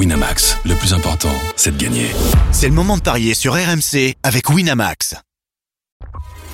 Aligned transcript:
Winamax, 0.00 0.56
le 0.64 0.74
plus 0.76 0.94
important, 0.94 1.28
c'est 1.56 1.76
de 1.76 1.84
gagner. 1.84 2.06
C'est 2.52 2.68
le 2.68 2.72
moment 2.72 2.96
de 2.96 3.02
parier 3.02 3.34
sur 3.34 3.52
RMC 3.52 4.14
avec 4.22 4.48
Winamax. 4.48 5.14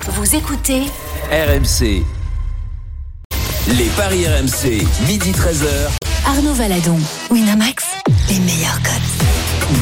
Vous 0.09 0.35
écoutez 0.35 0.83
RMC. 1.31 2.03
Les 3.69 3.89
paris 3.97 4.27
RMC, 4.27 4.85
midi 5.07 5.31
13h. 5.31 5.67
Arnaud 6.27 6.55
Valadon, 6.55 6.99
Winamax, 7.31 7.85
les 8.31 8.41
meilleurs 8.41 8.83
codes. 8.83 9.36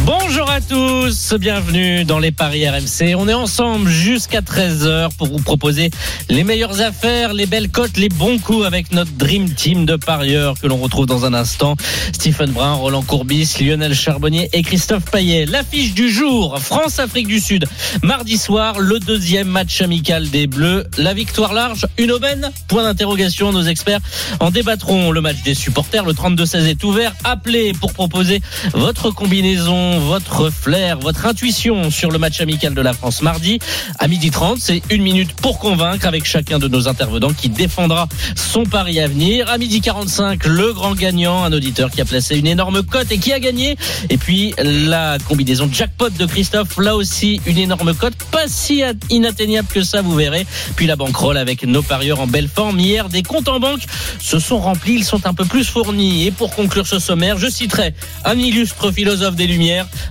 Bonjour 0.07 0.51
à 0.51 0.63
tous, 0.63 1.35
bienvenue 1.39 2.07
dans 2.07 2.19
les 2.19 2.33
Paris 2.33 2.67
RMC. 2.67 3.15
On 3.19 3.29
est 3.29 3.35
ensemble 3.35 3.91
jusqu'à 3.91 4.41
13h 4.41 5.15
pour 5.19 5.27
vous 5.27 5.43
proposer 5.43 5.91
les 6.31 6.43
meilleures 6.43 6.81
affaires, 6.81 7.35
les 7.35 7.45
belles 7.45 7.69
cotes, 7.69 7.99
les 7.99 8.09
bons 8.09 8.39
coups 8.39 8.65
avec 8.65 8.93
notre 8.93 9.13
Dream 9.13 9.51
Team 9.51 9.85
de 9.85 9.97
parieurs 9.97 10.55
que 10.59 10.67
l'on 10.67 10.79
retrouve 10.79 11.05
dans 11.05 11.27
un 11.27 11.35
instant. 11.35 11.77
Stephen 12.15 12.51
Brun, 12.53 12.73
Roland 12.73 13.03
Courbis, 13.03 13.57
Lionel 13.61 13.95
Charbonnier 13.95 14.49
et 14.55 14.63
Christophe 14.63 15.05
Payet. 15.11 15.45
L'affiche 15.45 15.93
du 15.93 16.11
jour, 16.11 16.59
France-Afrique 16.59 17.27
du 17.27 17.39
Sud. 17.39 17.67
Mardi 18.03 18.39
soir, 18.39 18.79
le 18.79 18.99
deuxième 19.01 19.49
match 19.49 19.83
amical 19.83 20.31
des 20.31 20.47
Bleus. 20.47 20.87
La 20.97 21.13
victoire 21.13 21.53
large, 21.53 21.87
une 21.99 22.11
aubaine 22.11 22.51
Point 22.69 22.85
d'interrogation, 22.85 23.53
nos 23.53 23.65
experts 23.65 24.01
en 24.41 24.51
débattront. 24.51 25.11
Le 25.11 25.21
match 25.21 25.43
des 25.45 25.55
supporters, 25.55 26.07
le 26.07 26.15
32-16 26.15 26.69
est 26.69 26.85
ouvert. 26.85 27.13
Appelez 27.25 27.75
pour 27.75 27.93
proposer 27.93 28.41
votre 28.73 29.11
combinaison 29.11 29.74
votre 29.75 30.51
flair, 30.51 30.99
votre 30.99 31.27
intuition 31.27 31.91
sur 31.91 32.11
le 32.11 32.19
match 32.19 32.41
amical 32.41 32.75
de 32.75 32.81
la 32.81 32.93
France 32.93 33.23
mardi 33.23 33.59
à 33.99 34.09
midi 34.09 34.31
30. 34.31 34.59
C'est 34.61 34.83
une 34.91 35.03
minute 35.03 35.33
pour 35.35 35.59
convaincre 35.59 36.07
avec 36.07 36.25
chacun 36.25 36.59
de 36.59 36.69
nos 36.69 36.89
intervenants 36.89 37.33
qui 37.33 37.49
défendra 37.49 38.09
son 38.37 38.65
pari 38.65 39.01
à 39.01 39.09
venir. 39.09 39.51
À 39.51 39.59
midi 39.59 39.81
45, 39.81 40.45
le 40.47 40.73
grand 40.73 40.95
gagnant, 40.95 41.45
un 41.45 41.53
auditeur 41.53 41.91
qui 41.91 42.01
a 42.01 42.05
placé 42.05 42.39
une 42.39 42.47
énorme 42.47 42.83
cote 42.83 43.11
et 43.11 43.19
qui 43.19 43.33
a 43.33 43.41
gagné. 43.41 43.77
Et 44.11 44.17
puis 44.17 44.55
la 44.59 45.19
combinaison 45.27 45.69
jackpot 45.71 46.11
de 46.11 46.27
Christophe, 46.27 46.79
là 46.79 46.95
aussi 46.97 47.41
une 47.47 47.59
énorme 47.59 47.95
cote, 47.95 48.15
pas 48.31 48.47
si 48.47 48.83
inatteignable 49.11 49.69
que 49.73 49.83
ça, 49.83 50.03
vous 50.03 50.15
verrez. 50.15 50.47
Puis 50.77 50.87
la 50.87 50.97
banquerolle 50.97 51.37
avec 51.37 51.65
nos 51.65 51.83
parieurs 51.83 52.21
en 52.21 52.27
belle 52.27 52.49
forme. 52.49 52.79
Hier, 52.79 53.09
des 53.09 53.23
comptes 53.23 53.49
en 53.49 53.61
banque 53.61 53.83
se 54.21 54.39
sont 54.39 54.59
remplis, 54.59 54.95
ils 54.95 55.05
sont 55.05 55.27
un 55.27 55.35
peu 55.35 55.45
plus 55.45 55.65
fournis. 55.65 56.27
Et 56.27 56.31
pour 56.31 56.55
conclure 56.55 56.87
ce 56.87 56.99
sommaire, 56.99 57.39
je 57.39 57.49
citerai 57.49 57.95
un 58.25 58.39
illustre 58.39 58.93
philosophe 58.93 59.35
des 59.35 59.47
Lumières 59.47 59.64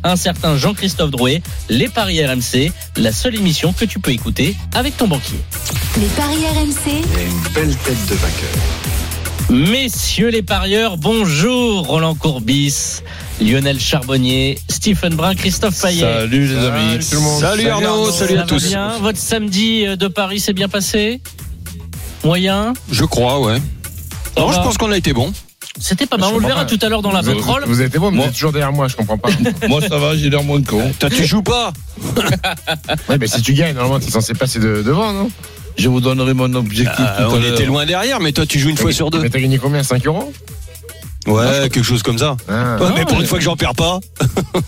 un 0.04 0.16
certain 0.16 0.58
Jean-Christophe 0.58 1.12
Drouet. 1.12 1.42
Les 1.70 1.90
Paris 1.90 2.26
RMC, 2.26 2.72
la 2.98 3.12
seule 3.12 3.36
émission 3.36 3.74
que 3.74 3.86
tu 3.86 4.00
peux 4.00 4.12
écouter 4.12 4.56
avec 4.74 4.98
ton 4.98 5.08
banquier. 5.08 5.40
Les 5.98 6.08
Paris 6.08 6.38
RMC. 6.56 7.04
A 7.18 7.22
une 7.22 7.54
belle 7.54 7.76
tête 7.78 8.06
de 8.10 8.16
vainqueur. 8.16 8.50
Messieurs 9.50 10.30
les 10.30 10.42
parieurs, 10.42 10.98
bonjour 10.98 11.86
Roland 11.86 12.16
Courbis, 12.16 13.02
Lionel 13.42 13.80
Charbonnier, 13.80 14.58
Stephen 14.70 15.16
Brun, 15.16 15.36
Christophe 15.36 15.80
Payet. 15.82 16.00
Salut 16.02 16.48
les 16.48 16.58
amis. 16.58 17.04
Salut, 17.04 17.22
Salut 17.42 17.68
Arnaud, 17.70 18.12
salut 18.12 18.38
à 18.38 18.44
tous. 18.44 18.68
bien? 18.70 18.98
Votre 19.00 19.20
samedi 19.20 19.86
de 19.98 20.08
Paris 20.08 20.40
s'est 20.40 20.54
bien 20.54 20.70
passé? 20.70 21.22
Moyen? 22.24 22.74
Je 22.90 23.04
crois, 23.04 23.42
ouais. 23.42 23.58
Ça 24.36 24.42
Non, 24.42 24.48
va 24.48 24.54
je 24.56 24.60
pense 24.62 24.78
qu'on 24.78 24.92
a 24.92 24.98
été 24.98 25.12
bon. 25.14 25.32
C'était 25.80 26.06
pas 26.06 26.18
mal, 26.18 26.30
Je 26.30 26.36
on 26.36 26.40
le 26.40 26.48
verra 26.48 26.66
pas. 26.66 26.66
tout 26.78 26.80
à 26.86 26.90
l'heure 26.90 27.02
dans 27.02 27.12
la 27.12 27.22
Vous, 27.22 27.34
banquerolle. 27.34 27.64
vous 27.66 27.82
êtes 27.82 27.98
bon, 27.98 28.12
mais 28.12 28.18
Moi- 28.18 28.26
vous 28.26 28.30
êtes 28.30 28.36
toujours 28.36 28.52
derrière 28.52 28.72
moi, 28.72 28.88
je 28.88 28.96
comprends 28.96 29.18
pas. 29.18 29.30
Moi, 29.68 29.82
ça 29.82 29.98
va, 29.98 30.16
j'ai 30.16 30.30
l'air 30.30 30.44
moins 30.44 30.60
de 30.60 30.68
con. 30.68 30.92
Toi, 31.00 31.10
tu 31.10 31.26
joues 31.26 31.42
pas 31.44 31.74
ouais, 33.10 33.18
mais 33.20 33.28
si 33.28 33.42
tu 33.42 33.54
gagnes, 33.54 33.76
normalement, 33.76 34.00
tu 34.00 34.08
es 34.08 34.12
censé 34.12 34.34
passer 34.34 34.60
de- 34.60 34.84
devant, 34.84 35.12
non? 35.14 35.30
Je 35.78 35.90
vous 35.90 36.00
donnerai 36.02 36.34
mon 36.36 36.54
objectif 36.54 37.00
Euh, 37.00 37.28
tout 37.30 37.36
à 37.36 37.38
On 37.40 37.42
était 37.54 37.66
loin 37.66 37.86
derrière, 37.86 38.20
mais 38.20 38.32
toi, 38.32 38.46
tu 38.46 38.60
joues 38.60 38.70
une 38.70 38.78
fois 38.78 38.92
sur 38.92 39.10
deux. 39.10 39.20
Mais 39.20 39.30
t'as 39.30 39.40
gagné 39.40 39.58
combien? 39.58 39.82
5 39.84 40.06
euros? 40.06 40.32
Ouais, 41.26 41.70
quelque 41.72 41.84
chose 41.84 42.04
comme 42.04 42.18
ça. 42.18 42.36
Ah. 42.50 42.76
Ouais, 42.82 42.90
mais 42.96 43.06
pour 43.06 43.20
une 43.20 43.26
fois 43.26 43.38
que 43.40 43.44
j'en 43.46 43.56
perds 43.56 43.76
pas. 43.76 44.00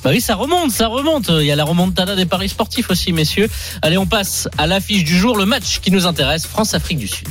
Bah 0.04 0.12
oui, 0.12 0.22
ça 0.22 0.36
remonte, 0.36 0.72
ça 0.72 0.88
remonte. 0.88 1.30
Il 1.30 1.46
y 1.46 1.52
a 1.52 1.56
la 1.56 1.64
remontada 1.64 2.16
des 2.16 2.26
paris 2.26 2.50
sportifs 2.50 2.90
aussi, 2.90 3.12
messieurs. 3.12 3.50
Allez, 3.82 3.98
on 3.98 4.06
passe 4.06 4.48
à 4.58 4.66
l'affiche 4.68 5.04
du 5.04 5.18
jour, 5.18 5.38
le 5.38 5.46
match 5.46 5.80
qui 5.82 5.92
nous 5.92 6.06
intéresse, 6.08 6.46
France-Afrique 6.48 6.98
du 7.00 7.08
Sud. 7.08 7.28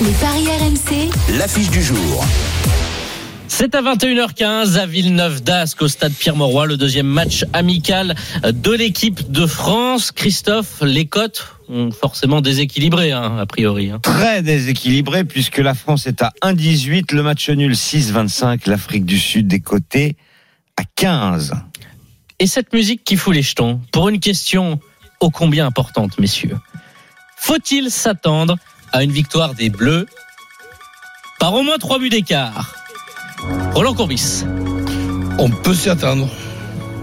Les 0.00 0.10
Paris 0.12 0.46
RMC. 0.46 1.10
L'affiche 1.38 1.68
du 1.70 1.82
jour. 1.82 2.24
C'est 3.54 3.74
à 3.74 3.82
21h15 3.82 4.78
à 4.78 4.86
Villeneuve 4.86 5.42
d'Ascq 5.42 5.82
au 5.82 5.88
stade 5.88 6.14
Pierre-Mauroy, 6.14 6.64
le 6.64 6.78
deuxième 6.78 7.06
match 7.06 7.44
amical 7.52 8.16
de 8.42 8.72
l'équipe 8.72 9.30
de 9.30 9.44
France. 9.44 10.10
Christophe, 10.10 10.80
les 10.80 11.04
cotes 11.04 11.46
ont 11.68 11.90
forcément 11.90 12.40
déséquilibré, 12.40 13.12
hein, 13.12 13.36
a 13.38 13.44
priori. 13.44 13.90
hein. 13.90 13.98
très 14.02 14.40
déséquilibré 14.40 15.24
puisque 15.24 15.58
la 15.58 15.74
France 15.74 16.06
est 16.06 16.22
à 16.22 16.32
1,18, 16.42 17.14
le 17.14 17.22
match 17.22 17.50
nul 17.50 17.72
6,25, 17.72 18.70
l'Afrique 18.70 19.04
du 19.04 19.18
Sud 19.18 19.48
des 19.48 19.60
côtés 19.60 20.16
à 20.78 20.84
15. 20.96 21.52
Et 22.38 22.46
cette 22.46 22.72
musique 22.72 23.04
qui 23.04 23.16
fout 23.16 23.34
les 23.34 23.42
jetons, 23.42 23.82
pour 23.92 24.08
une 24.08 24.18
question 24.18 24.80
ô 25.20 25.28
combien 25.28 25.66
importante, 25.66 26.18
messieurs. 26.18 26.56
Faut-il 27.36 27.90
s'attendre 27.90 28.56
à 28.92 29.04
une 29.04 29.12
victoire 29.12 29.52
des 29.54 29.68
Bleus 29.68 30.06
par 31.38 31.52
au 31.52 31.62
moins 31.62 31.76
trois 31.76 31.98
buts 31.98 32.08
d'écart? 32.08 32.81
Roland 33.74 33.94
Courbis, 33.94 34.44
On 35.38 35.50
peut 35.50 35.74
s'y 35.74 35.88
attendre. 35.90 36.28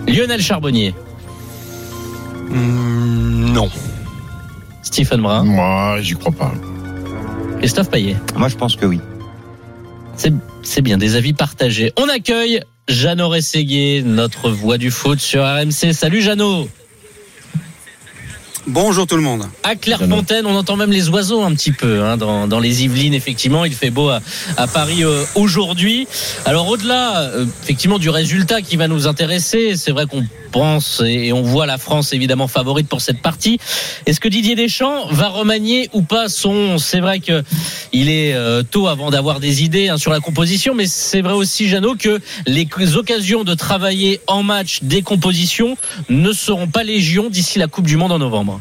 Lionel 0.07 0.41
Charbonnier, 0.41 0.93
Hmm, 2.49 3.53
non. 3.53 3.69
Stephen 4.81 5.21
Brun, 5.21 5.43
Moi, 5.43 5.97
j'y 6.01 6.15
crois 6.15 6.31
pas. 6.31 6.51
Christophe 7.59 7.89
Payet. 7.91 8.15
Moi, 8.35 8.47
je 8.47 8.55
pense 8.55 8.75
que 8.75 8.85
oui. 8.85 8.99
C'est 10.15 10.33
c'est 10.63 10.81
bien, 10.81 10.97
des 10.97 11.15
avis 11.15 11.33
partagés. 11.33 11.93
On 11.97 12.09
accueille 12.09 12.61
Jeannot 12.87 13.29
Rességuier, 13.29 14.01
notre 14.03 14.49
voix 14.49 14.77
du 14.77 14.89
foot 14.91 15.19
sur 15.19 15.43
RMC. 15.43 15.93
Salut 15.93 16.21
Jeannot 16.21 16.67
Bonjour 18.67 19.07
tout 19.07 19.15
le 19.15 19.21
monde. 19.21 19.47
À 19.63 19.75
Clairefontaine, 19.75 20.45
on 20.45 20.55
entend 20.55 20.75
même 20.75 20.91
les 20.91 21.09
oiseaux 21.09 21.41
un 21.43 21.53
petit 21.53 21.71
peu 21.71 22.03
hein, 22.03 22.17
dans, 22.17 22.47
dans 22.47 22.59
les 22.59 22.83
Yvelines. 22.83 23.13
Effectivement, 23.13 23.65
il 23.65 23.73
fait 23.73 23.89
beau 23.89 24.09
à, 24.09 24.21
à 24.57 24.67
Paris 24.67 25.03
euh, 25.03 25.23
aujourd'hui. 25.35 26.07
Alors 26.45 26.67
au-delà, 26.67 27.21
euh, 27.21 27.45
effectivement, 27.63 27.99
du 27.99 28.09
résultat 28.09 28.61
qui 28.61 28.75
va 28.75 28.87
nous 28.87 29.07
intéresser, 29.07 29.75
c'est 29.75 29.91
vrai 29.91 30.05
qu'on 30.05 30.23
pense 30.49 31.01
et, 31.05 31.31
on 31.31 31.43
voit 31.43 31.65
la 31.65 31.77
France 31.77 32.11
évidemment 32.13 32.47
favorite 32.47 32.87
pour 32.87 33.01
cette 33.01 33.21
partie. 33.21 33.59
Est-ce 34.05 34.19
que 34.19 34.27
Didier 34.27 34.55
Deschamps 34.55 35.07
va 35.11 35.29
remanier 35.29 35.89
ou 35.93 36.01
pas 36.01 36.27
son 36.27 36.77
C'est 36.77 36.99
vrai 36.99 37.19
que 37.19 37.43
il 37.93 38.09
est 38.09 38.33
euh, 38.33 38.63
tôt 38.63 38.87
avant 38.87 39.11
d'avoir 39.11 39.39
des 39.39 39.63
idées 39.63 39.89
hein, 39.89 39.97
sur 39.97 40.11
la 40.11 40.19
composition, 40.19 40.73
mais 40.75 40.87
c'est 40.87 41.21
vrai 41.21 41.33
aussi, 41.33 41.67
Jeannot, 41.67 41.95
que 41.95 42.19
les 42.47 42.67
occasions 42.95 43.43
de 43.43 43.53
travailler 43.53 44.21
en 44.27 44.43
match 44.43 44.79
des 44.81 45.01
compositions 45.01 45.77
ne 46.09 46.33
seront 46.33 46.67
pas 46.67 46.83
légion 46.83 47.29
d'ici 47.29 47.59
la 47.59 47.67
Coupe 47.67 47.87
du 47.87 47.97
Monde 47.97 48.11
en 48.11 48.19
novembre. 48.19 48.58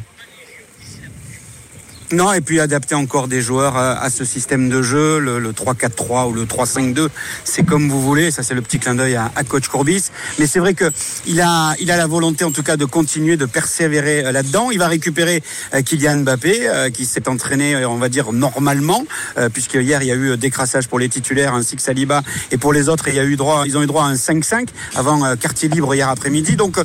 Non, 2.11 2.33
et 2.33 2.41
puis 2.41 2.59
adapter 2.59 2.95
encore 2.95 3.29
des 3.29 3.43
joueurs 3.43 3.77
à, 3.77 4.01
à 4.01 4.09
ce 4.09 4.25
système 4.25 4.71
de 4.71 4.81
jeu, 4.81 5.19
le, 5.19 5.39
le 5.39 5.53
3-4-3 5.53 6.31
ou 6.31 6.33
le 6.33 6.47
3-5-2, 6.47 7.09
c'est 7.45 7.65
comme 7.65 7.91
vous 7.91 8.01
voulez. 8.01 8.31
Ça, 8.31 8.43
c'est 8.43 8.55
le 8.55 8.63
petit 8.63 8.79
clin 8.79 8.95
d'œil 8.95 9.15
à, 9.17 9.31
coach 9.47 9.69
Courbis. 9.69 10.05
Mais 10.39 10.47
c'est 10.47 10.59
vrai 10.59 10.73
que 10.73 10.91
il 11.27 11.39
a, 11.43 11.75
il 11.79 11.91
a 11.91 11.99
la 11.99 12.07
volonté, 12.07 12.45
en 12.45 12.51
tout 12.51 12.63
cas, 12.63 12.79
de 12.79 12.87
continuer, 12.87 13.37
de 13.37 13.45
persévérer 13.45 14.25
euh, 14.25 14.33
là-dedans. 14.33 14.71
Il 14.71 14.79
va 14.79 14.89
récupérer 14.89 15.43
euh, 15.75 15.83
Kylian 15.83 16.21
Mbappé, 16.21 16.69
euh, 16.69 16.89
qui 16.89 17.05
s'est 17.05 17.29
entraîné, 17.29 17.75
euh, 17.75 17.89
on 17.89 17.99
va 17.99 18.09
dire, 18.09 18.33
normalement, 18.33 19.05
euh, 19.37 19.51
puisque 19.51 19.75
hier, 19.75 20.03
il 20.03 20.09
y 20.09 20.13
a 20.13 20.15
eu 20.15 20.31
euh, 20.31 20.37
décrassage 20.39 20.89
pour 20.89 20.99
les 20.99 21.11
titulaires, 21.11 21.53
ainsi 21.53 21.77
que 21.77 21.83
Saliba, 21.83 22.23
et 22.51 22.57
pour 22.57 22.73
les 22.73 22.89
autres, 22.89 23.09
il 23.09 23.17
y 23.17 23.21
a 23.21 23.25
eu 23.25 23.37
droit, 23.37 23.65
ils 23.67 23.77
ont 23.77 23.83
eu 23.83 23.87
droit 23.87 24.05
à 24.05 24.07
un 24.07 24.15
5-5 24.15 24.69
avant 24.97 25.27
euh, 25.27 25.37
quartier 25.37 25.69
libre 25.69 25.95
hier 25.95 26.09
après-midi. 26.09 26.57
Donc, 26.57 26.79
euh, 26.79 26.85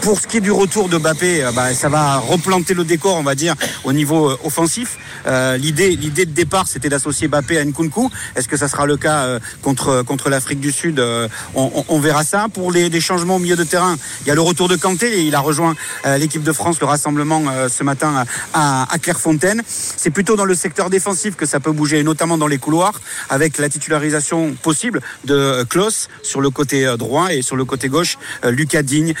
pour 0.00 0.20
ce 0.20 0.26
qui 0.26 0.36
est 0.38 0.40
du 0.40 0.52
retour 0.52 0.88
de 0.88 0.98
Mbappé, 0.98 1.44
euh, 1.44 1.52
bah, 1.52 1.74
ça 1.74 1.88
va 1.88 2.18
replanter 2.18 2.74
le 2.74 2.84
décor, 2.84 3.16
on 3.16 3.22
va 3.22 3.34
dire, 3.34 3.54
au 3.84 3.92
niveau 3.92 4.30
euh, 4.30 4.38
offensif. 4.44 4.98
Euh, 5.26 5.56
l'idée, 5.56 5.96
de 5.96 6.24
départ, 6.24 6.68
c'était 6.68 6.88
d'associer 6.88 7.28
Mbappé 7.28 7.58
à 7.58 7.64
Nkunku. 7.64 8.10
Est-ce 8.36 8.48
que 8.48 8.56
ça 8.56 8.68
sera 8.68 8.86
le 8.86 8.96
cas 8.96 9.38
contre 9.62 10.02
contre 10.02 10.28
l'Afrique 10.28 10.60
du 10.60 10.72
Sud 10.72 11.02
on, 11.54 11.98
verra 12.00 12.24
ça. 12.24 12.46
Pour 12.52 12.70
les, 12.72 13.00
changements 13.00 13.36
au 13.36 13.38
milieu 13.38 13.56
de 13.56 13.64
terrain, 13.64 13.96
il 14.22 14.28
y 14.28 14.30
a 14.30 14.34
le 14.34 14.40
retour 14.40 14.68
de 14.68 14.76
Kanté. 14.76 15.24
Il 15.24 15.34
a 15.34 15.40
rejoint 15.40 15.74
l'équipe 16.18 16.42
de 16.42 16.52
France, 16.52 16.80
le 16.80 16.86
rassemblement 16.86 17.44
ce 17.68 17.82
matin 17.82 18.24
à, 18.52 18.86
Clairefontaine. 19.00 19.62
C'est 19.66 20.10
plutôt 20.10 20.36
dans 20.36 20.44
le 20.44 20.54
secteur 20.54 20.90
défensif 20.90 21.36
que 21.36 21.46
ça 21.46 21.60
peut 21.60 21.72
bouger, 21.72 22.00
et 22.00 22.02
notamment 22.02 22.38
dans 22.38 22.46
les 22.46 22.58
couloirs, 22.58 23.00
avec 23.30 23.58
la 23.58 23.68
titularisation 23.68 24.54
possible 24.62 25.00
de 25.24 25.64
Klaus 25.68 26.08
sur 26.22 26.40
le 26.40 26.50
côté 26.50 26.94
droit 26.98 27.32
et 27.32 27.42
sur 27.42 27.56
le 27.56 27.64
côté 27.64 27.88
gauche, 27.88 28.18
Lucas 28.44 28.82
Digne 28.82 29.14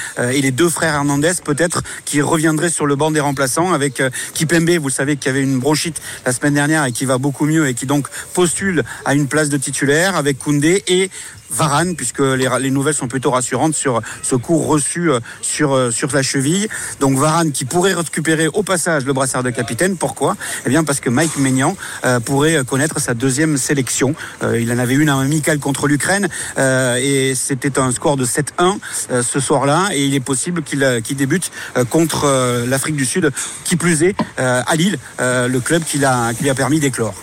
les 0.44 0.50
deux 0.50 0.68
frères 0.68 0.94
Hernandez 0.94 1.32
peut-être 1.42 1.82
qui 2.04 2.20
reviendraient 2.20 2.68
sur 2.68 2.84
le 2.84 2.96
banc 2.96 3.10
des 3.10 3.20
remplaçants 3.20 3.72
avec 3.72 4.00
euh, 4.00 4.10
Kipembe, 4.34 4.68
vous 4.72 4.88
le 4.88 4.92
savez, 4.92 5.16
qui 5.16 5.30
avait 5.30 5.40
une 5.40 5.58
bronchite 5.58 6.02
la 6.26 6.32
semaine 6.32 6.52
dernière 6.52 6.84
et 6.84 6.92
qui 6.92 7.06
va 7.06 7.16
beaucoup 7.16 7.46
mieux 7.46 7.66
et 7.66 7.72
qui 7.72 7.86
donc 7.86 8.08
postule 8.34 8.84
à 9.06 9.14
une 9.14 9.26
place 9.26 9.48
de 9.48 9.56
titulaire 9.56 10.16
avec 10.16 10.38
Koundé 10.38 10.84
et 10.86 11.10
Varane, 11.54 11.94
puisque 11.96 12.20
les, 12.20 12.48
les 12.60 12.70
nouvelles 12.70 12.94
sont 12.94 13.08
plutôt 13.08 13.30
rassurantes 13.30 13.74
sur 13.74 14.00
ce 14.22 14.34
coup 14.36 14.58
reçu 14.58 15.10
euh, 15.10 15.20
sur, 15.40 15.72
euh, 15.74 15.90
sur 15.90 16.10
la 16.12 16.22
cheville. 16.22 16.68
Donc 17.00 17.18
Varane 17.18 17.52
qui 17.52 17.64
pourrait 17.64 17.94
récupérer 17.94 18.48
au 18.48 18.62
passage 18.62 19.04
le 19.04 19.12
brassard 19.12 19.42
de 19.42 19.50
capitaine. 19.50 19.96
Pourquoi? 19.96 20.36
Eh 20.66 20.68
bien 20.68 20.84
parce 20.84 21.00
que 21.00 21.10
Mike 21.10 21.36
Maignan 21.38 21.76
euh, 22.04 22.20
pourrait 22.20 22.62
connaître 22.66 23.00
sa 23.00 23.14
deuxième 23.14 23.56
sélection. 23.56 24.14
Il 24.42 24.70
en 24.72 24.78
avait 24.78 24.94
une 24.94 25.08
à 25.08 25.18
amical 25.18 25.58
contre 25.58 25.86
l'Ukraine 25.88 26.28
et 26.58 27.34
c'était 27.34 27.78
un 27.78 27.90
score 27.92 28.16
de 28.16 28.24
7-1 28.26 28.78
euh, 29.10 29.22
ce 29.22 29.40
soir-là 29.40 29.88
et 29.92 30.04
il 30.04 30.14
est 30.14 30.20
possible 30.20 30.62
qu'il 30.62 31.16
débute 31.16 31.50
contre 31.90 32.64
l'Afrique 32.66 32.96
du 32.96 33.04
Sud, 33.04 33.30
qui 33.64 33.76
plus 33.76 34.02
est 34.02 34.14
à 34.38 34.74
Lille, 34.76 34.98
le 35.18 35.58
club 35.58 35.82
qui, 35.84 35.98
l'a- 35.98 36.32
qui 36.36 36.42
lui 36.44 36.50
a 36.50 36.54
permis 36.54 36.80
d'éclore. 36.80 37.14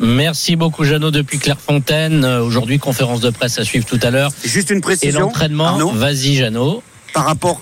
Merci 0.00 0.56
beaucoup 0.56 0.84
Jeannot 0.84 1.10
depuis 1.10 1.38
Clairefontaine. 1.38 2.24
Euh, 2.24 2.42
Aujourd'hui, 2.42 2.78
conférence 2.78 3.20
de 3.20 3.30
presse 3.30 3.58
à 3.58 3.64
suivre 3.64 3.84
tout 3.86 4.00
à 4.02 4.10
l'heure. 4.10 4.30
Juste 4.44 4.70
une 4.70 4.78
Et 4.78 4.80
précision. 4.80 5.20
l'entraînement, 5.20 5.66
Arnaud, 5.66 5.90
vas-y 5.90 6.34
Jeannot. 6.36 6.82
par 7.14 7.24
rapport 7.26 7.60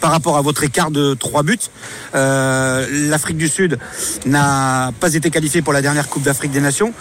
par 0.00 0.10
rapport 0.10 0.36
à 0.36 0.42
votre 0.42 0.62
écart 0.64 0.90
de 0.90 1.14
trois 1.14 1.42
buts, 1.42 1.56
euh, 2.14 2.86
l'Afrique 3.08 3.38
du 3.38 3.48
Sud 3.48 3.78
n'a 4.26 4.92
pas 5.00 5.14
été 5.14 5.30
qualifiée 5.30 5.62
pour 5.62 5.72
la 5.72 5.80
dernière 5.80 6.10
Coupe 6.10 6.24
d'Afrique 6.24 6.50
des 6.50 6.60
Nations, 6.60 6.92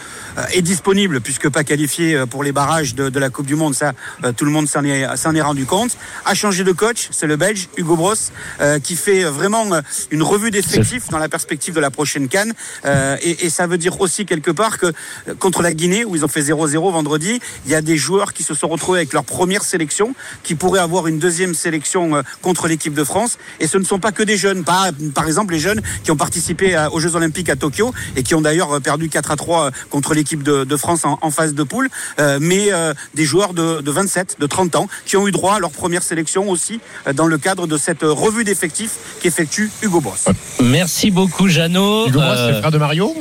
est 0.53 0.61
disponible 0.61 1.21
puisque 1.21 1.49
pas 1.49 1.63
qualifiée 1.63 2.15
euh, 2.15 2.25
pour 2.25 2.43
les 2.43 2.51
barrages 2.51 2.95
de, 2.95 3.19
la 3.19 3.29
Coupe 3.29 3.45
du 3.45 3.55
Monde, 3.55 3.75
ça 3.75 3.93
euh, 4.23 4.31
tout 4.31 4.45
le 4.45 4.51
monde 4.51 4.67
s'en 4.67 4.83
est, 4.83 5.41
rendu 5.41 5.65
compte. 5.65 5.97
A 6.25 6.33
changé 6.33 6.63
de 6.63 6.71
coach, 6.71 7.07
c'est 7.11 7.27
le 7.27 7.35
Belge 7.35 7.69
Hugo 7.77 7.95
Bros 7.95 8.13
euh, 8.61 8.79
qui 8.79 8.95
fait 8.95 9.23
vraiment 9.23 9.71
euh, 9.73 9.81
une 10.11 10.23
revue 10.23 10.51
d'effectifs 10.51 11.09
dans 11.09 11.17
la 11.17 11.29
perspective 11.29 11.73
de 11.73 11.79
la 11.79 11.91
prochaine 11.91 12.27
Cannes. 12.27 12.53
Euh, 12.85 13.17
et, 13.21 13.49
ça 13.49 13.67
veut 13.67 13.77
dire 13.77 14.01
aussi 14.01 14.25
quelque 14.25 14.51
part 14.51 14.77
que 14.77 14.87
euh, 14.87 15.35
contre 15.37 15.61
la 15.61 15.73
Guinée 15.73 16.05
où 16.05 16.15
ils 16.15 16.25
ont 16.25 16.27
fait 16.27 16.41
0-0 16.41 16.91
vendredi, 16.91 17.39
il 17.65 17.71
y 17.71 17.75
a 17.75 17.81
des 17.81 17.97
joueurs 17.97 18.33
qui 18.33 18.43
se 18.43 18.53
sont 18.53 18.67
retrouvés 18.67 18.99
avec 18.99 19.13
leur 19.13 19.23
première 19.23 19.63
sélection 19.63 20.15
qui 20.43 20.55
pourraient 20.55 20.79
avoir 20.79 21.07
une 21.07 21.19
deuxième 21.19 21.53
sélection 21.53 22.15
euh, 22.15 22.21
contre 22.41 22.67
l'équipe 22.67 22.93
de 22.93 23.03
France. 23.03 23.37
Et 23.59 23.67
ce 23.67 23.77
ne 23.77 23.83
sont 23.83 23.99
pas 23.99 24.11
que 24.11 24.23
des 24.23 24.37
jeunes, 24.37 24.63
pas 24.63 24.89
par 25.13 25.27
exemple 25.27 25.53
les 25.53 25.59
jeunes 25.59 25.81
qui 26.03 26.11
ont 26.11 26.15
participé 26.15 26.77
aux 26.91 26.99
Jeux 26.99 27.15
Olympiques 27.15 27.49
à 27.49 27.55
Tokyo 27.55 27.93
et 28.15 28.23
qui 28.23 28.35
ont 28.35 28.41
d'ailleurs 28.41 28.73
euh, 28.73 28.79
perdu 28.79 29.09
4 29.09 29.31
à 29.31 29.35
3 29.35 29.71
contre 29.89 30.13
l'équipe 30.13 30.22
de, 30.23 30.63
de 30.63 30.77
France 30.77 31.05
en, 31.05 31.17
en 31.21 31.31
phase 31.31 31.53
de 31.53 31.63
poule, 31.63 31.89
euh, 32.19 32.37
mais 32.41 32.71
euh, 32.71 32.93
des 33.13 33.25
joueurs 33.25 33.53
de, 33.53 33.81
de 33.81 33.91
27, 33.91 34.37
de 34.39 34.45
30 34.47 34.75
ans 34.75 34.87
qui 35.05 35.17
ont 35.17 35.27
eu 35.27 35.31
droit 35.31 35.55
à 35.55 35.59
leur 35.59 35.71
première 35.71 36.03
sélection 36.03 36.49
aussi 36.49 36.79
euh, 37.07 37.13
dans 37.13 37.27
le 37.27 37.37
cadre 37.37 37.67
de 37.67 37.77
cette 37.77 38.01
revue 38.03 38.43
d'effectifs 38.43 38.91
qu'effectue 39.21 39.69
Hugo 39.81 40.01
Boss. 40.01 40.25
Merci 40.61 41.11
beaucoup 41.11 41.47
Jeannot. 41.47 42.07
Hugo 42.07 42.19
Bros, 42.19 42.35
c'est 42.35 42.51
le 42.51 42.57
frère 42.59 42.71
de 42.71 42.77
Mario 42.77 43.13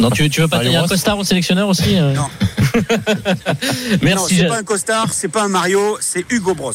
non, 0.00 0.10
tu, 0.10 0.28
tu 0.28 0.40
veux 0.40 0.48
pas 0.48 0.58
tenir 0.58 0.82
un 0.82 0.88
costard 0.88 1.16
au 1.18 1.24
sélectionneur 1.24 1.68
aussi 1.68 1.96
euh 1.96 2.12
Non. 2.14 2.22
non, 2.74 3.54
Merci, 4.02 4.36
c'est 4.38 4.46
pas 4.48 4.58
un 4.58 4.64
costard, 4.64 5.12
c'est 5.12 5.28
pas 5.28 5.44
un 5.44 5.48
Mario, 5.48 5.96
c'est 6.00 6.24
Hugo 6.30 6.52
Bros. 6.52 6.72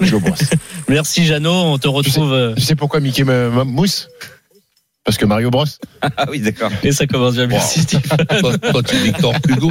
Hugo 0.00 0.18
Bros. 0.18 0.34
Merci 0.88 1.24
Jeannot. 1.24 1.52
On 1.72 1.78
te 1.78 1.86
retrouve. 1.86 2.32
euh, 2.32 2.54
Tu 2.56 2.62
sais 2.62 2.74
pourquoi 2.74 2.98
Mickey 2.98 3.22
mousse 3.24 4.08
Parce 5.06 5.18
que 5.18 5.24
Mario 5.24 5.50
Bros. 5.50 5.64
Ah 6.18 6.26
oui, 6.30 6.38
d'accord. 6.40 6.70
Et 6.82 6.92
ça 6.92 7.06
commence 7.06 7.34
bien. 7.34 7.46
Merci 7.46 7.80
Steve. 7.80 8.00
Toi, 8.40 8.56
toi, 8.58 8.82
tu 8.82 8.94
es 8.94 8.98
Victor 9.00 9.34
Hugo. 9.48 9.70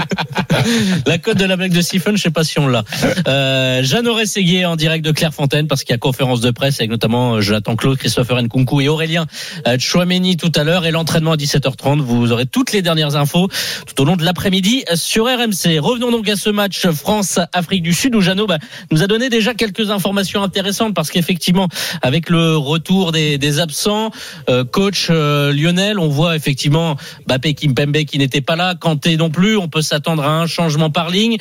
La 1.05 1.17
cote 1.17 1.37
de 1.37 1.45
la 1.45 1.55
blague 1.55 1.71
de 1.71 1.81
Stephen, 1.81 2.17
je 2.17 2.23
sais 2.23 2.29
pas 2.29 2.43
si 2.43 2.59
on 2.59 2.67
l'a. 2.67 2.83
Euh, 3.27 3.81
Jeanne 3.83 4.07
Rességuier 4.07 4.65
en 4.65 4.75
direct 4.75 5.05
de 5.05 5.11
Clairefontaine 5.11 5.67
parce 5.67 5.83
qu'il 5.83 5.93
y 5.93 5.95
a 5.95 5.97
conférence 5.97 6.41
de 6.41 6.51
presse 6.51 6.79
avec 6.79 6.89
notamment 6.89 7.35
euh, 7.35 7.41
Jonathan 7.41 7.75
Claude, 7.75 7.97
Christopher 7.97 8.41
Nkunku 8.41 8.81
et 8.81 8.89
Aurélien 8.89 9.25
euh, 9.67 9.77
Chouameni 9.79 10.35
tout 10.35 10.51
à 10.55 10.63
l'heure 10.63 10.85
et 10.85 10.91
l'entraînement 10.91 11.31
à 11.31 11.37
17h30. 11.37 12.01
Vous 12.01 12.31
aurez 12.31 12.45
toutes 12.45 12.73
les 12.73 12.81
dernières 12.81 13.15
infos 13.15 13.49
tout 13.87 14.01
au 14.01 14.05
long 14.05 14.17
de 14.17 14.23
l'après-midi 14.23 14.83
sur 14.95 15.25
RMC. 15.25 15.79
Revenons 15.79 16.11
donc 16.11 16.27
à 16.27 16.35
ce 16.35 16.49
match 16.49 16.85
France-Afrique 16.87 17.83
du 17.83 17.93
Sud 17.93 18.15
où 18.15 18.21
Jeannot 18.21 18.47
bah, 18.47 18.59
nous 18.91 19.03
a 19.03 19.07
donné 19.07 19.29
déjà 19.29 19.53
quelques 19.53 19.89
informations 19.89 20.43
intéressantes 20.43 20.93
parce 20.93 21.11
qu'effectivement 21.11 21.69
avec 22.01 22.29
le 22.29 22.57
retour 22.57 23.11
des, 23.11 23.37
des 23.37 23.59
absents, 23.59 24.11
euh, 24.49 24.63
coach 24.63 25.07
euh, 25.25 25.51
Lionel, 25.53 25.99
on 25.99 26.07
voit 26.07 26.35
effectivement 26.35 26.95
Bappé 27.27 27.53
Kimpembe 27.53 28.03
qui 28.05 28.17
n'était 28.17 28.41
pas 28.41 28.55
là, 28.55 28.75
Kanté 28.75 29.17
non 29.17 29.29
plus, 29.29 29.57
on 29.57 29.67
peut 29.67 29.81
s'attendre 29.81 30.23
à 30.23 30.39
un 30.39 30.47
changement 30.47 30.89
par 30.89 31.09
ligne. 31.09 31.37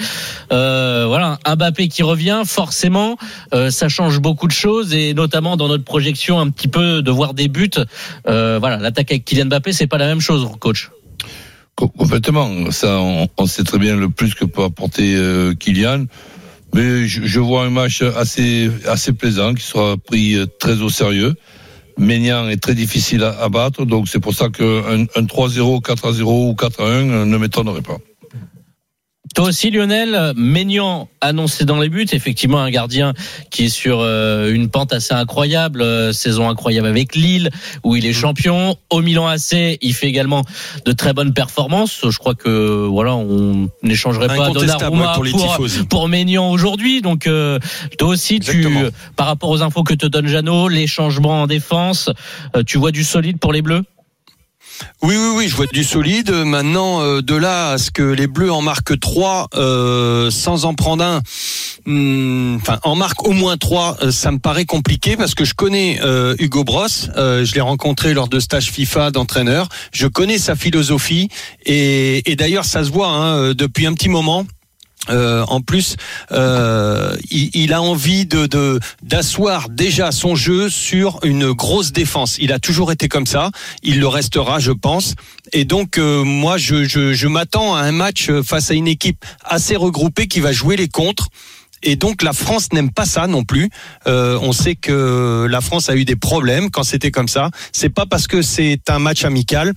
Euh, 0.53 1.05
voilà, 1.07 1.39
un 1.45 1.57
Mbappé 1.57 1.89
qui 1.89 2.03
revient, 2.03 2.43
forcément, 2.47 3.17
euh, 3.53 3.71
ça 3.71 3.89
change 3.89 4.21
beaucoup 4.21 4.47
de 4.47 4.53
choses 4.53 4.95
et 4.95 5.15
notamment 5.15 5.57
dans 5.57 5.69
notre 5.69 5.85
projection 5.85 6.41
un 6.41 6.51
petit 6.51 6.69
peu 6.69 7.03
de 7.03 7.11
voir 7.11 7.35
des 7.35 7.49
buts. 7.49 7.71
Euh, 8.27 8.59
voilà, 8.59 8.79
l'attaque 8.79 9.11
avec 9.11 9.25
Kylian 9.25 9.47
Mbappé, 9.47 9.73
c'est 9.73 9.87
pas 9.87 9.99
la 9.99 10.07
même 10.07 10.21
chose, 10.21 10.49
coach. 10.59 10.91
Co- 11.75 11.89
Complètement. 11.89 12.71
Ça, 12.71 12.99
on, 12.99 13.47
sait 13.47 13.65
très 13.65 13.79
bien 13.79 13.97
le 13.97 14.09
plus 14.09 14.35
que 14.35 14.45
peut 14.45 14.65
apporter 14.65 15.17
Kylian. 15.59 16.07
Mais 16.73 17.07
je, 17.07 17.25
je 17.25 17.41
vois 17.41 17.65
un 17.65 17.71
match 17.71 18.03
assez, 18.03 18.71
assez 18.89 19.13
plaisant 19.13 19.55
qui 19.55 19.63
sera 19.63 19.97
pris 19.97 20.37
très 20.59 20.81
au 20.81 20.89
sérieux. 20.89 21.35
Ménian 21.99 22.49
est 22.49 22.63
très 22.63 22.75
difficile 22.75 23.23
à, 23.23 23.49
battre, 23.49 23.85
donc 23.85 24.09
c'est 24.09 24.21
pour 24.21 24.35
ça 24.35 24.49
qu'un 24.49 25.07
un 25.15 25.25
3-0, 25.25 25.83
4-0 25.83 26.23
ou 26.23 26.53
4-1 26.55 26.81
euh, 26.81 27.25
ne 27.25 27.37
m'étonnerait 27.39 27.83
pas. 27.83 27.99
Toi 29.35 29.49
aussi, 29.49 29.71
Lionel, 29.71 30.33
Maignan 30.37 31.09
annoncé 31.21 31.65
dans 31.65 31.81
les 31.81 31.89
buts, 31.89 32.07
effectivement 32.13 32.61
un 32.61 32.71
gardien 32.71 33.15
qui 33.51 33.65
est 33.65 33.69
sur 33.69 33.99
euh, 34.01 34.53
une 34.53 34.69
pente 34.69 34.93
assez 34.93 35.15
incroyable, 35.15 35.83
euh, 35.83 36.13
saison 36.13 36.49
incroyable 36.49 36.87
avec 36.87 37.15
Lille 37.15 37.51
où 37.83 37.97
il 37.97 38.07
est 38.07 38.13
champion. 38.13 38.77
Au 38.91 39.01
Milan 39.01 39.27
AC, 39.27 39.79
il 39.81 39.95
fait 39.95 40.07
également 40.07 40.45
de 40.85 40.93
très 40.93 41.13
bonnes 41.13 41.35
performances. 41.35 42.01
Je 42.09 42.19
crois 42.19 42.35
que 42.35 42.87
voilà, 42.87 43.15
on 43.17 43.69
n'échangerait 43.83 44.29
pas 44.29 44.51
Donnarumma 44.51 45.15
pour 45.15 45.25
les 45.25 45.33
pour, 45.33 45.69
pour 45.89 46.09
Maignan 46.09 46.51
aujourd'hui. 46.51 47.03
Donc 47.03 47.27
euh, 47.27 47.59
toi 47.99 48.09
aussi, 48.09 48.41
tu, 48.41 48.67
par 49.17 49.27
rapport 49.27 49.51
aux 49.51 49.63
infos 49.63 49.83
que 49.83 49.95
te 49.95 50.07
donne 50.07 50.29
Jeannot, 50.29 50.69
les 50.69 50.87
changements 50.87 51.43
en 51.43 51.47
défense, 51.47 52.11
euh, 52.57 52.63
tu 52.65 52.79
vois 52.79 52.93
du 52.93 53.05
solide 53.05 53.39
pour 53.39 53.53
les 53.53 53.63
Bleus? 53.63 53.83
Oui, 55.03 55.17
oui, 55.17 55.33
oui, 55.37 55.49
je 55.49 55.57
vois 55.57 55.67
du 55.73 55.85
solide. 55.85 56.31
Maintenant, 56.31 57.03
euh, 57.03 57.21
de 57.23 57.35
là 57.35 57.71
à 57.73 57.79
ce 57.79 57.91
que 57.91 58.03
les 58.03 58.27
Bleus 58.27 58.51
en 58.53 58.63
marquent 58.63 58.99
trois 58.99 59.49
euh, 59.55 60.31
sans 60.31 60.65
en 60.65 60.75
prendre 60.75 61.05
un, 61.05 61.21
hum, 61.87 62.57
enfin 62.61 62.79
en 62.83 62.97
marquent 62.97 63.25
au 63.27 63.33
moins 63.33 63.57
trois, 63.57 63.97
euh, 64.03 64.11
ça 64.11 64.31
me 64.33 64.39
paraît 64.39 64.65
compliqué 64.65 65.17
parce 65.17 65.35
que 65.35 65.45
je 65.45 65.55
connais 65.55 66.01
euh, 66.03 66.35
Hugo 66.39 66.65
Bros. 66.65 66.87
euh, 67.17 67.45
je 67.45 67.55
l'ai 67.55 67.61
rencontré 67.61 68.15
lors 68.15 68.29
de 68.29 68.41
stage 68.41 68.71
FIFA 68.71 69.11
d'entraîneur. 69.11 69.69
Je 69.93 70.07
connais 70.07 70.39
sa 70.39 70.57
philosophie 70.57 71.29
et, 71.67 72.31
et 72.31 72.37
d'ailleurs 72.37 72.65
ça 72.65 72.85
se 72.85 72.91
voit 72.91 73.09
hein, 73.09 73.37
euh, 73.37 73.55
depuis 73.55 73.87
un 73.87 73.95
petit 73.95 74.09
moment. 74.09 74.47
Euh, 75.11 75.45
en 75.49 75.61
plus, 75.61 75.97
euh, 76.33 77.17
il, 77.31 77.51
il 77.55 77.73
a 77.73 77.83
envie 77.83 78.27
de 78.27 78.79
d'asseoir 79.03 79.69
déjà 79.69 80.13
son 80.13 80.35
jeu 80.35 80.69
sur 80.69 81.19
une 81.23 81.53
grosse 81.53 81.93
défense. 81.93 82.37
Il 82.39 82.53
a 82.53 82.59
toujours 82.59 82.93
été 82.93 83.09
comme 83.09 83.27
ça. 83.27 83.51
Il 83.83 84.01
le 84.01 84.09
restera, 84.09 84.59
je 84.59 84.73
pense. 84.73 85.15
Et 85.53 85.65
donc, 85.65 85.99
euh, 85.99 86.25
moi, 86.25 86.57
je, 86.57 86.85
je, 86.85 87.13
je 87.13 87.29
m'attends 87.29 87.75
à 87.75 87.83
un 87.83 87.93
match 87.93 88.31
face 88.43 88.71
à 88.71 88.75
une 88.75 88.89
équipe 88.89 89.25
assez 89.45 89.77
regroupée 89.77 90.27
qui 90.27 90.41
va 90.41 90.53
jouer 90.53 90.77
les 90.77 90.89
contres. 90.89 91.29
Et 91.85 91.97
donc 91.97 92.23
la 92.23 92.33
France 92.33 92.73
n'aime 92.73 92.91
pas 92.91 93.05
ça 93.05 93.27
non 93.27 93.45
plus. 93.45 93.71
Euh, 94.07 94.39
on 94.43 94.53
sait 94.53 94.75
que 94.75 95.47
la 95.49 95.61
France 95.61 95.91
a 95.91 95.97
eu 95.97 96.05
des 96.05 96.17
problèmes 96.17 96.71
quand 96.71 96.83
c'était 96.83 97.11
comme 97.11 97.29
ça. 97.29 97.51
C'est 97.73 97.91
pas 97.91 98.07
parce 98.07 98.27
que 98.27 98.43
c'est 98.43 98.81
un 98.89 98.99
match 98.99 99.25
amical 99.25 99.73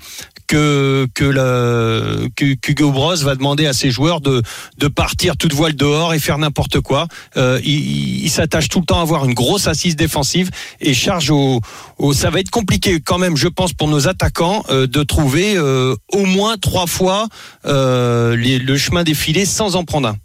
que 0.48 1.08
que 1.14 1.24
le 1.26 2.28
que 2.36 2.54
qu'Hugo 2.56 2.92
Bros 2.92 3.16
va 3.18 3.36
demander 3.36 3.68
à 3.68 3.74
ses 3.74 3.92
joueurs 3.92 4.22
de 4.22 4.42
de 4.78 4.88
partir 4.88 5.38
toute 5.38 5.54
voile 5.54 5.76
dehors 5.76 6.14
et 6.14 6.20
faire 6.20 6.38
n'importe 6.38 6.80
quoi. 6.82 7.08
Euh, 7.36 7.60
il 7.64 8.24
il- 8.26 8.30
s'attache 8.30 8.68
tout 8.70 8.80
le 8.80 8.86
temps 8.86 9.00
à 9.00 9.02
avoir 9.02 9.26
une 9.26 9.34
grosse 9.34 9.68
assise 9.68 9.96
défensive 9.96 10.50
et 10.80 10.94
charge 10.94 11.32
au, 11.32 11.60
au 11.98 12.14
ça 12.14 12.30
va 12.30 12.40
être 12.40 12.50
compliqué 12.52 13.00
quand 13.00 13.18
même, 13.18 13.36
je 13.38 13.48
pense, 13.48 13.74
pour 13.74 13.88
nos 13.88 14.08
attaquants 14.08 14.64
euh, 14.70 14.86
de 14.88 15.04
trouver 15.04 15.56
euh, 15.58 15.96
au 16.14 16.26
moins 16.26 16.58
trois 16.58 16.88
fois 16.88 17.28
euh, 17.66 18.36
les- 18.36 18.60
le 18.60 18.78
chemin 18.78 19.04
filets 19.14 19.46
sans 19.46 19.76
en 19.76 19.84
prendre 19.84 20.10
un. 20.10 20.18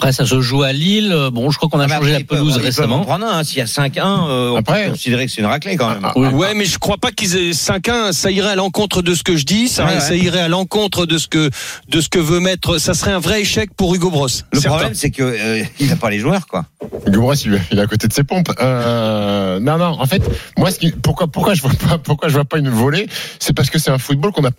Après, 0.00 0.12
ça 0.12 0.24
se 0.24 0.40
joue 0.40 0.62
à 0.62 0.72
Lille. 0.72 1.12
Bon, 1.32 1.50
je 1.50 1.56
crois 1.56 1.68
qu'on 1.68 1.80
a 1.80 1.86
Ah, 1.90 1.98
changé 1.98 2.12
la 2.12 2.20
pelouse 2.20 2.54
peuvent 2.54 2.62
récemment. 2.64 3.00
en 3.00 3.04
prendre 3.04 3.26
un, 3.26 3.38
hein. 3.40 3.42
S'il 3.42 3.58
y 3.58 3.62
a 3.62 3.66
5-1, 3.66 4.28
euh, 4.28 4.50
on 4.50 4.56
Après- 4.58 4.84
peut 4.84 4.90
considérer 4.92 5.26
que 5.26 5.32
c'est 5.32 5.40
une 5.40 5.48
raclée 5.48 5.74
quand 5.76 5.88
même. 5.88 6.06
Oui. 6.14 6.28
Ouais, 6.28 6.54
mais 6.54 6.66
je 6.66 6.78
crois 6.78 6.98
pas 6.98 7.10
qu'ils 7.10 7.36
aient 7.36 7.52
5-1. 7.52 8.12
Ça 8.12 8.30
irait 8.30 8.50
à 8.50 8.54
l'encontre 8.54 9.02
de 9.02 9.12
ce 9.16 9.24
que 9.24 9.36
je 9.36 9.44
dis. 9.44 9.66
Ça, 9.66 9.86
Ouais, 9.86 9.94
ouais. 9.94 10.00
ça 10.00 10.14
irait 10.14 10.38
à 10.38 10.46
l'encontre 10.46 11.04
de 11.04 11.18
ce 11.18 11.26
que 11.26 11.50
de 11.88 12.00
ce 12.00 12.08
que 12.08 12.20
veut 12.20 12.38
mettre. 12.38 12.78
Ça 12.78 12.94
serait 12.94 13.10
un 13.10 13.18
vrai 13.18 13.40
échec 13.40 13.74
pour 13.74 13.92
Hugo 13.92 14.08
Bros. 14.10 14.28
Le 14.52 14.60
Certain. 14.60 14.68
problème, 14.76 14.94
c'est 14.94 15.10
que 15.10 15.24
euh, 15.24 15.64
il 15.80 15.88
n'a 15.88 15.96
pas 15.96 16.10
les 16.10 16.20
joueurs, 16.20 16.46
quoi. 16.46 16.66
Hugo 17.08 17.20
Bros, 17.22 17.34
il, 17.34 17.60
il 17.72 17.78
est 17.80 17.82
à 17.82 17.86
côté 17.88 18.06
de 18.06 18.12
ses 18.12 18.22
pompes. 18.22 18.52
Euh, 18.60 19.58
non, 19.58 19.78
non. 19.78 19.96
En 20.00 20.06
fait, 20.06 20.22
moi, 20.56 20.70
ce 20.70 20.78
qui, 20.78 20.92
pourquoi, 20.92 21.26
pourquoi 21.26 21.54
je 21.54 21.62
vois 21.62 21.72
pas, 21.72 21.98
pourquoi 21.98 22.28
je 22.28 22.34
vois 22.34 22.44
pas 22.44 22.58
une 22.58 22.70
volée, 22.70 23.08
c'est 23.40 23.52
parce 23.52 23.68
que 23.68 23.80
c'est 23.80 23.90
un 23.90 23.98
football 23.98 24.30
qu'on 24.30 24.44
a 24.44 24.50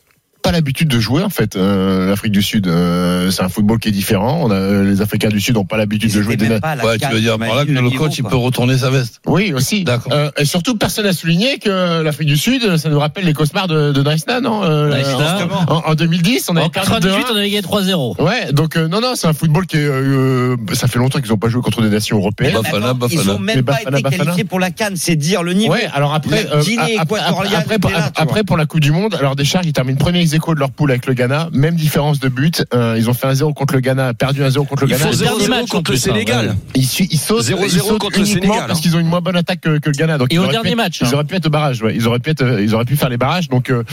pas 0.42 0.52
l'habitude 0.52 0.88
de 0.88 1.00
jouer 1.00 1.24
en 1.24 1.30
fait. 1.30 1.56
Euh, 1.56 2.08
L'Afrique 2.10 2.32
du 2.32 2.42
Sud, 2.42 2.68
euh, 2.68 3.30
c'est 3.32 3.44
un 3.44 3.50
football 3.50 3.80
qui 3.80 3.90
est 3.90 3.92
différent. 3.92 4.42
On 4.44 4.52
a, 4.52 4.84
les 4.84 5.02
Africains 5.02 5.30
du 5.30 5.40
Sud 5.40 5.56
n'ont 5.56 5.66
pas 5.66 5.78
l'habitude 5.78 6.14
de 6.14 6.22
jouer 6.22 6.36
des 6.38 6.48
Ouais, 6.50 6.98
tu 7.00 7.08
veux 7.12 7.20
dire 7.22 7.38
par 7.38 7.56
là 7.56 7.66
que 7.66 7.72
le 7.72 7.82
niveau, 7.82 8.06
coach, 8.06 8.18
il 8.18 8.24
peut 8.24 8.36
retourner 8.36 8.78
sa 8.78 8.90
veste. 8.90 9.22
Oui, 9.26 9.54
aussi. 9.54 9.84
D'accord. 9.84 10.12
Euh, 10.14 10.30
et 10.38 10.46
surtout, 10.46 10.76
personne 10.78 11.06
n'a 11.06 11.14
souligné 11.14 11.60
que 11.60 12.02
l'Afrique 12.02 12.28
du 12.28 12.38
Sud, 12.38 12.78
ça 12.78 12.90
nous 12.90 13.00
rappelle 13.00 13.26
les 13.26 13.34
cauchemars 13.34 13.68
de, 13.68 13.92
de 13.92 14.02
Dresden, 14.02 14.42
non 14.44 14.64
euh, 14.64 14.90
Dresden. 14.90 15.50
en, 15.68 15.76
en- 15.78 15.84
en 15.92 15.96
2010, 15.96 16.48
on 16.50 16.56
avait 16.56 16.66
En 16.66 16.70
perdu 16.70 16.90
98, 16.90 17.22
2-1. 17.22 17.26
on 17.32 17.36
avait 17.36 17.50
gagné 17.50 17.62
3-0. 17.62 18.22
Ouais, 18.22 18.52
donc 18.54 18.78
euh, 18.78 18.88
non, 18.88 19.02
non, 19.02 19.14
c'est 19.16 19.28
un 19.28 19.34
football 19.34 19.66
qui 19.68 19.78
est. 19.78 19.82
euh, 19.86 20.56
ça 20.74 20.88
fait 20.88 21.00
longtemps 21.00 21.20
qu'ils 21.20 21.30
n'ont 21.32 21.38
pas 21.38 21.50
joué 21.50 21.62
contre 21.62 21.82
des 21.82 21.90
nations 21.90 22.18
européennes. 22.18 22.54
Mais 22.56 22.62
Bafana, 22.62 22.94
Ils 22.94 23.18
Bafana. 23.18 23.34
ont 23.36 23.40
même 23.40 23.56
Mais 23.58 23.64
pas 23.64 23.74
Bafana, 23.74 23.98
été 24.00 24.04
Bafana. 24.04 24.24
qualifiés 24.26 24.44
pour 24.46 24.60
la 24.60 24.72
Cannes, 24.72 24.96
c'est 24.98 25.16
dire 25.16 25.44
le 25.44 25.54
niveau. 25.54 25.74
Ouais, 25.74 25.88
alors 25.94 26.14
après, 26.14 26.48
après, 28.16 28.44
pour 28.44 28.58
la 28.58 28.66
Coupe 28.66 28.80
du 28.82 28.92
Monde, 28.92 29.16
alors 29.16 29.36
des 29.36 29.46
charges, 29.46 29.66
ils 29.66 29.74
terminent 29.74 29.98
premier 29.98 30.22
ex 30.34 30.40
aequo 30.44 30.56
de 30.56 30.60
leur 30.60 30.72
poule 30.72 30.92
avec 30.92 31.06
le 31.06 31.14
Ghana, 31.14 31.50
même 31.54 31.76
différence 31.76 32.20
de 32.20 32.30
but. 32.30 32.64
Euh, 32.74 32.96
ils 32.98 33.10
ont 33.10 33.14
fait 33.14 33.28
un 33.28 33.34
0 33.34 33.54
contre 33.54 33.74
le 33.74 33.80
Ghana, 33.82 34.14
perdu 34.14 34.44
un 34.44 34.50
0 34.50 34.66
contre 34.66 34.84
le 34.86 34.90
Ghana. 34.90 35.04
dernier 35.04 35.46
0-0 35.46 35.50
match, 35.50 35.62
en 35.64 35.66
contre 35.78 35.92
le 35.92 35.98
hein, 35.98 36.00
Sénégal. 36.00 36.56
Ils, 36.76 36.84
ils 36.84 37.18
sautent, 37.18 37.44
0-0 37.46 37.58
ils 37.64 37.70
sautent 37.80 38.00
contre 38.00 38.20
le 38.20 38.26
Sénégal, 38.26 38.66
parce 38.68 38.80
hein. 38.80 38.82
qu'ils 38.82 38.96
ont 38.96 39.00
une 39.00 39.08
moins 39.08 39.22
bonne 39.22 39.36
attaque 39.36 39.62
que, 39.62 39.80
que 39.80 39.90
le 39.90 39.94
Ghana. 39.96 40.18
Donc 40.18 40.32
Et 40.32 40.36
ils 40.36 40.40
au 40.40 40.44
auraient 40.44 40.52
dernier 40.54 40.72
pu- 40.72 40.76
match, 40.78 41.00
ils 41.02 41.08
hein. 41.08 41.12
auraient 41.14 41.24
pu 41.24 41.36
être 41.36 41.48
au 41.48 41.50
barrage. 41.50 41.82
Ouais. 41.82 41.94
Ils 41.96 42.08
auraient 42.08 42.20
pu 42.20 42.30
être, 42.30 42.42
euh, 42.44 42.62
ils 42.62 42.74
auraient 42.76 42.86
pu 42.86 42.96
faire 42.96 43.10
les 43.10 43.18
barrages. 43.18 43.50
Donc, 43.50 43.70
euh, 43.70 43.84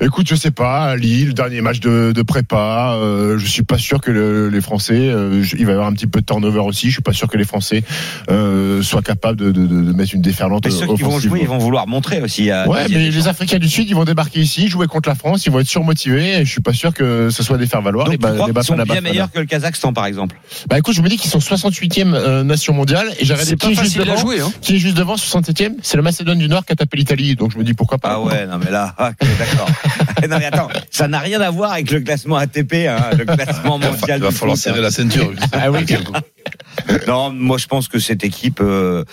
écoute, 0.00 0.26
je 0.28 0.34
sais 0.34 0.50
pas, 0.50 0.96
Lille, 0.96 1.34
dernier 1.34 1.60
match 1.60 1.80
de, 1.80 2.12
de 2.14 2.22
prépa. 2.22 2.94
Euh, 2.96 3.38
je 3.38 3.46
suis 3.46 3.62
pas 3.62 3.78
sûr 3.78 4.00
que 4.00 4.10
le- 4.10 4.48
les 4.48 4.60
Français, 4.60 4.94
euh, 5.08 5.42
il 5.58 5.64
va 5.66 5.72
y 5.72 5.74
avoir 5.74 5.88
un 5.88 5.92
petit 5.92 6.06
peu 6.06 6.20
de 6.20 6.26
turnover 6.26 6.60
aussi. 6.60 6.88
Je 6.88 6.92
suis 6.94 7.02
pas 7.02 7.12
sûr 7.12 7.28
que 7.28 7.36
les 7.36 7.44
Français 7.44 7.82
euh, 8.30 8.82
soient 8.82 9.02
capables 9.02 9.38
de, 9.38 9.50
de, 9.52 9.66
de, 9.66 9.82
de 9.82 9.92
mettre 9.92 10.14
une 10.14 10.22
déferlante 10.22 10.64
Mais 10.64 10.70
ceux 10.70 10.86
qui 10.86 11.02
vont 11.02 11.18
jouer, 11.18 11.40
ils 11.42 11.48
vont 11.48 11.58
vouloir 11.58 11.86
montrer 11.86 12.20
aussi. 12.22 12.50
à 12.50 12.68
Ouais, 12.68 12.86
mais 12.90 13.10
les 13.10 13.28
Africains 13.28 13.58
du 13.58 13.68
Sud, 13.68 13.88
ils 13.88 13.94
vont 13.94 14.04
débarquer 14.04 14.40
ici, 14.40 14.68
jouer 14.68 14.86
contre 14.86 15.08
la 15.08 15.14
France, 15.14 15.46
ils 15.46 15.52
vont 15.52 15.60
être 15.60 15.68
surmotivés. 15.78 16.40
Et 16.40 16.44
je 16.44 16.50
suis 16.50 16.60
pas 16.60 16.72
sûr 16.72 16.92
que 16.92 17.30
ce 17.30 17.42
soit 17.42 17.56
des 17.58 17.66
faire 17.66 17.82
valoir. 17.82 18.06
Donc, 18.06 18.12
les 18.12 18.18
tu 18.18 18.22
ba- 18.22 18.32
crois 18.32 18.48
les 18.48 18.52
qu'ils 18.54 18.64
sont 18.64 18.76
bien 18.76 19.00
meilleurs 19.00 19.30
que 19.30 19.38
le 19.38 19.46
Kazakhstan, 19.46 19.92
par 19.92 20.06
exemple? 20.06 20.36
Bah 20.68 20.78
écoute, 20.78 20.94
je 20.94 21.02
me 21.02 21.08
dis 21.08 21.16
qu'ils 21.16 21.30
sont 21.30 21.38
68e 21.38 22.14
euh, 22.14 22.42
nation 22.42 22.72
mondiale 22.74 23.08
et 23.20 23.24
C'est 23.24 23.34
qui 23.56 23.56
pas 23.56 23.66
est 23.66 23.74
juste 23.74 23.80
facile 23.96 24.00
à 24.02 24.04
devant. 24.06 24.16
jouer. 24.16 24.40
Hein. 24.40 24.52
Qui 24.60 24.74
est 24.76 24.78
juste 24.78 24.96
devant, 24.96 25.14
67e 25.16 25.74
C'est 25.82 25.96
le 25.96 26.02
Macédoine 26.02 26.38
du 26.38 26.48
Nord 26.48 26.64
qui 26.66 26.72
a 26.72 26.76
tapé 26.76 26.96
l'Italie. 26.96 27.36
Donc 27.36 27.52
je 27.52 27.58
me 27.58 27.64
dis 27.64 27.74
pourquoi 27.74 27.98
pas. 27.98 28.10
Ah 28.14 28.20
ouais, 28.20 28.46
non 28.46 28.58
mais 28.62 28.70
là, 28.70 28.94
ok, 28.98 29.28
d'accord. 29.38 29.68
non 30.28 30.38
mais 30.38 30.46
attends, 30.46 30.68
ça 30.90 31.06
n'a 31.08 31.18
rien 31.20 31.40
à 31.40 31.50
voir 31.50 31.72
avec 31.72 31.90
le 31.90 32.00
classement 32.00 32.36
ATP, 32.36 32.74
hein, 32.88 33.10
le 33.16 33.24
classement 33.24 33.78
Il 33.78 33.84
va, 33.84 33.90
mondial. 33.92 34.18
il 34.18 34.22
va 34.24 34.30
falloir 34.30 34.56
serrer 34.56 34.78
hein. 34.78 34.82
la 34.82 34.90
ceinture. 34.90 35.30
Ah 35.52 35.70
oui. 35.70 35.80
Non, 37.06 37.30
moi 37.32 37.58
je 37.58 37.66
pense 37.66 37.88
que 37.88 37.98
cette 37.98 38.24
équipe 38.24 38.60
euh, 38.60 39.04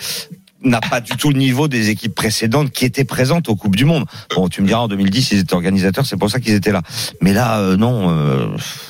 n'a 0.65 0.81
pas 0.81 1.01
du 1.01 1.13
tout 1.13 1.29
le 1.29 1.37
niveau 1.37 1.67
des 1.67 1.89
équipes 1.89 2.15
précédentes 2.15 2.71
qui 2.71 2.85
étaient 2.85 3.05
présentes 3.05 3.49
aux 3.49 3.55
Coupes 3.55 3.75
du 3.75 3.85
Monde. 3.85 4.05
Bon, 4.35 4.49
tu 4.49 4.61
me 4.61 4.67
diras, 4.67 4.81
en 4.81 4.87
2010, 4.87 5.31
ils 5.31 5.39
étaient 5.39 5.53
organisateurs, 5.53 6.05
c'est 6.05 6.17
pour 6.17 6.29
ça 6.29 6.39
qu'ils 6.39 6.53
étaient 6.53 6.71
là. 6.71 6.81
Mais 7.21 7.33
là, 7.33 7.59
euh, 7.59 7.77
non, 7.77 8.09
euh, 8.09 8.47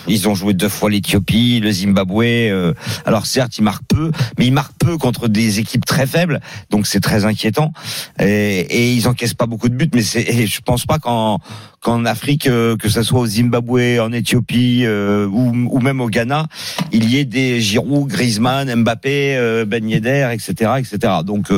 ils 0.07 0.27
ont 0.27 0.35
joué 0.35 0.53
deux 0.53 0.69
fois 0.69 0.89
l'Éthiopie, 0.89 1.59
le 1.59 1.71
Zimbabwe. 1.71 2.23
euh, 2.23 2.73
alors 3.05 3.25
certes, 3.25 3.57
ils 3.57 3.63
marquent 3.63 3.87
peu, 3.87 4.11
mais 4.37 4.47
ils 4.47 4.53
marquent 4.53 4.77
peu 4.79 4.97
contre 4.97 5.27
des 5.27 5.59
équipes 5.59 5.85
très 5.85 6.07
faibles, 6.07 6.39
donc 6.69 6.87
c'est 6.87 7.01
très 7.01 7.25
inquiétant. 7.25 7.73
Et, 8.19 8.25
et 8.25 8.93
ils 8.93 9.07
encaissent 9.07 9.33
pas 9.33 9.45
beaucoup 9.45 9.69
de 9.69 9.75
buts, 9.75 9.89
mais 9.93 10.01
je 10.01 10.61
pense 10.61 10.85
pas 10.85 10.99
qu'en 10.99 11.39
qu'en 11.85 12.03
Afrique, 12.03 12.47
euh, 12.47 12.75
que 12.77 12.89
ce 12.89 13.03
soit 13.03 13.19
au 13.19 13.27
Zimbabwe, 13.27 13.99
en 14.01 14.11
Éthiopie 14.11 14.85
euh, 14.85 15.27
ou, 15.27 15.53
ou 15.69 15.79
même 15.81 16.01
au 16.01 16.09
Ghana, 16.09 16.47
il 16.91 17.07
y 17.07 17.19
ait 17.19 17.25
des 17.25 17.61
Giroud, 17.61 18.07
Griezmann, 18.09 18.73
Mbappé, 18.81 19.37
euh, 19.37 19.65
Ben 19.65 19.87
etc., 19.87 20.71
etc. 20.79 20.97
Donc, 21.23 21.51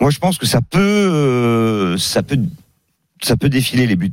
moi, 0.00 0.08
je 0.08 0.18
pense 0.18 0.38
que 0.38 0.46
ça 0.46 0.60
peut, 0.62 1.96
ça 1.98 2.22
peut, 2.22 2.38
ça 3.22 3.36
peut 3.36 3.48
défiler 3.48 3.86
les 3.86 3.96
buts. 3.96 4.10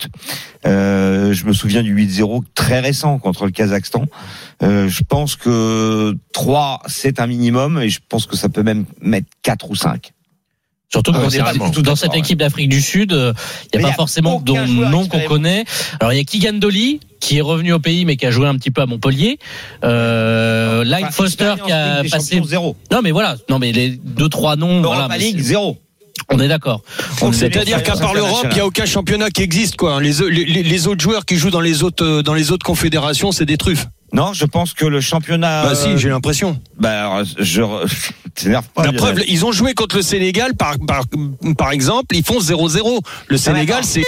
Euh, 0.66 1.34
je 1.34 1.46
me 1.46 1.54
souviens 1.54 1.84
du 1.84 1.96
8-0 1.96 2.44
très 2.54 2.80
récent 2.80 3.18
contre 3.18 3.46
le 3.46 3.52
Kazakhstan. 3.52 4.06
Euh, 4.62 4.88
je 4.88 5.04
pense 5.04 5.36
que 5.36 6.16
3, 6.34 6.82
c'est 6.88 7.20
un 7.20 7.28
minimum, 7.28 7.80
et 7.80 7.90
je 7.90 8.00
pense 8.08 8.26
que 8.26 8.36
ça 8.36 8.50
peut 8.50 8.64
même 8.64 8.86
mettre 9.02 9.28
4 9.44 9.70
ou 9.72 9.76
5. 9.76 10.12
Surtout 10.92 11.12
que 11.12 11.18
Ah, 11.18 11.54
dans 11.54 11.70
tout 11.70 11.82
dans 11.82 11.82
d'accord, 11.84 11.98
cette 12.00 12.12
ouais. 12.14 12.20
équipe 12.20 12.40
d'Afrique 12.40 12.68
du 12.70 12.82
Sud, 12.82 13.14
euh, 13.14 13.32
il 13.74 13.80
n'y 13.80 13.86
a 13.86 13.88
pas 13.90 13.94
a 13.94 13.96
forcément 13.96 14.44
joueur 14.46 14.66
nom 14.68 15.06
qu'on 15.08 15.20
connaît. 15.22 15.64
Alors 16.00 16.14
il 16.14 16.18
y 16.18 16.20
a 16.20 16.24
Keegan 16.24 16.54
Dolly 16.54 17.00
qui 17.20 17.38
est 17.38 17.42
revenu 17.42 17.74
au 17.74 17.80
pays 17.80 18.06
mais 18.06 18.16
qui 18.18 18.26
a 18.26 18.32
joué 18.32 18.48
un 18.48 18.56
petit 18.56 18.72
peu 18.72 18.82
à 18.82 18.86
Montpellier. 18.88 19.38
Euh, 19.84 20.84
Line 20.84 20.96
Enfin, 21.04 21.12
Foster 21.12 21.54
qui 21.64 21.72
a 21.72 22.02
passé. 22.10 22.42
Zéro. 22.46 22.76
Non 22.92 23.02
mais 23.04 23.12
voilà, 23.12 23.36
non 23.50 23.60
mais 23.60 23.72
les 23.72 23.90
deux 24.04 24.30
trois 24.30 24.56
noms. 24.56 24.82
Europa 24.82 25.06
voilà, 25.08 25.18
League, 25.18 25.40
zéro. 25.40 25.78
on 26.32 26.40
est 26.40 26.48
d'accord. 26.48 26.82
C'est-à-dire 27.34 27.84
qu'à 27.84 27.96
part 27.96 28.14
l'Europe, 28.16 28.48
il 28.50 28.56
n'y 28.56 28.60
a 28.62 28.66
aucun 28.66 28.86
championnat 28.86 29.30
qui 29.30 29.44
existe. 29.44 29.76
quoi. 29.76 30.02
Les, 30.02 30.14
les, 30.32 30.64
les 30.64 30.88
autres 30.88 31.02
joueurs 31.02 31.26
qui 31.26 31.36
jouent 31.36 31.52
dans 31.52 31.62
les 31.62 31.84
autres, 31.84 32.04
euh, 32.04 32.24
dans 32.24 32.34
les 32.34 32.52
autres 32.52 32.66
confédérations, 32.66 33.32
c'est 33.32 33.46
des 33.46 33.58
truffes. 33.58 33.86
Non, 34.12 34.34
je 34.34 34.46
pense 34.46 34.74
que 34.74 34.86
le 34.86 35.02
championnat. 35.02 35.64
Bah 35.64 35.76
si, 35.76 35.90
euh, 35.90 35.98
j'ai 35.98 36.10
l'impression. 36.10 36.60
Bah, 36.80 37.22
je. 37.38 37.62
T'énerve 38.36 38.66
pas. 38.74 38.84
La 38.84 38.94
preuve, 38.94 39.22
ils 39.28 39.46
ont 39.46 39.52
joué 39.52 39.74
contre 39.74 39.96
le 39.98 40.02
Sénégal, 40.02 40.56
par, 40.56 40.76
par, 40.88 41.04
par 41.58 41.72
exemple, 41.72 42.16
ils 42.16 42.24
font 42.24 42.40
0-0. 42.40 43.00
Le 43.28 43.38
Sénégal, 43.38 43.84
c'est... 43.84 44.04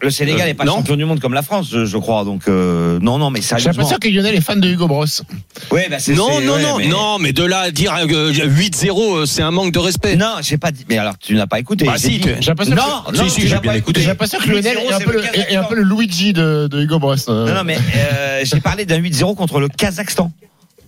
Le 0.00 0.10
Sénégal 0.10 0.42
Euh, 0.42 0.44
n'est 0.46 0.54
pas 0.54 0.64
non. 0.64 0.76
champion 0.76 0.96
du 0.96 1.04
monde 1.04 1.20
comme 1.20 1.34
la 1.34 1.42
France, 1.42 1.68
je, 1.70 1.84
je 1.84 1.96
crois. 1.98 2.24
Donc, 2.24 2.42
euh, 2.48 2.98
non, 3.00 3.18
non, 3.18 3.30
mais 3.30 3.40
J'ai 3.40 3.48
sérieusement. 3.48 3.72
l'impression 3.72 3.98
que 3.98 4.08
Lionel 4.08 4.34
est 4.34 4.40
fan 4.40 4.60
de 4.60 4.68
Hugo 4.68 4.86
Bros. 4.86 5.04
Ouais, 5.70 5.88
bah, 5.90 5.98
c'est- 5.98 6.14
Non, 6.14 6.28
c'est- 6.38 6.44
non, 6.44 6.54
ouais, 6.54 6.62
non, 6.62 6.76
mais- 6.78 6.86
non, 6.86 7.18
mais 7.18 7.32
de 7.32 7.44
là 7.44 7.60
à 7.60 7.70
dire 7.70 7.94
euh, 8.10 8.32
8-0, 8.32 9.16
euh, 9.18 9.26
c'est 9.26 9.42
un 9.42 9.50
manque 9.50 9.72
de 9.72 9.78
respect. 9.78 10.16
Non, 10.16 10.36
j'ai 10.42 10.58
pas 10.58 10.70
dit. 10.72 10.84
Mais 10.88 10.98
alors, 10.98 11.14
tu 11.18 11.34
n'as 11.34 11.46
pas 11.46 11.58
écouté. 11.60 11.84
Bah 11.86 11.94
J'ai 11.96 12.08
si, 12.08 12.08
dit- 12.18 12.20
tu- 12.20 12.34
J'ai 12.40 12.50
l'impression 12.50 12.74
Non, 12.74 12.82
que, 13.10 13.16
non, 13.16 13.24
Si, 13.24 13.30
si, 13.30 13.40
j'ai 13.42 13.58
bien 13.58 13.72
pas 13.72 13.76
écouté. 13.78 14.00
j'ai 14.00 14.06
l'impression 14.08 14.38
que 14.38 14.48
Lionel 14.48 14.76
8-0, 14.78 14.90
est 14.90 14.92
un, 14.94 15.00
peu 15.00 15.12
le 15.12 15.20
le, 15.20 15.52
est 15.52 15.56
un 15.56 15.64
peu 15.64 15.74
le 15.74 15.82
Luigi 15.82 16.32
de, 16.32 16.68
de 16.70 16.82
Hugo 16.82 16.98
Bros. 16.98 17.14
euh. 17.28 17.46
Non, 17.48 17.54
non, 17.54 17.64
mais 17.64 17.76
euh, 17.96 18.40
j'ai 18.44 18.60
parlé 18.60 18.84
d'un 18.86 18.98
8-0 18.98 19.34
contre 19.34 19.60
le 19.60 19.68
Kazakhstan. 19.68 20.30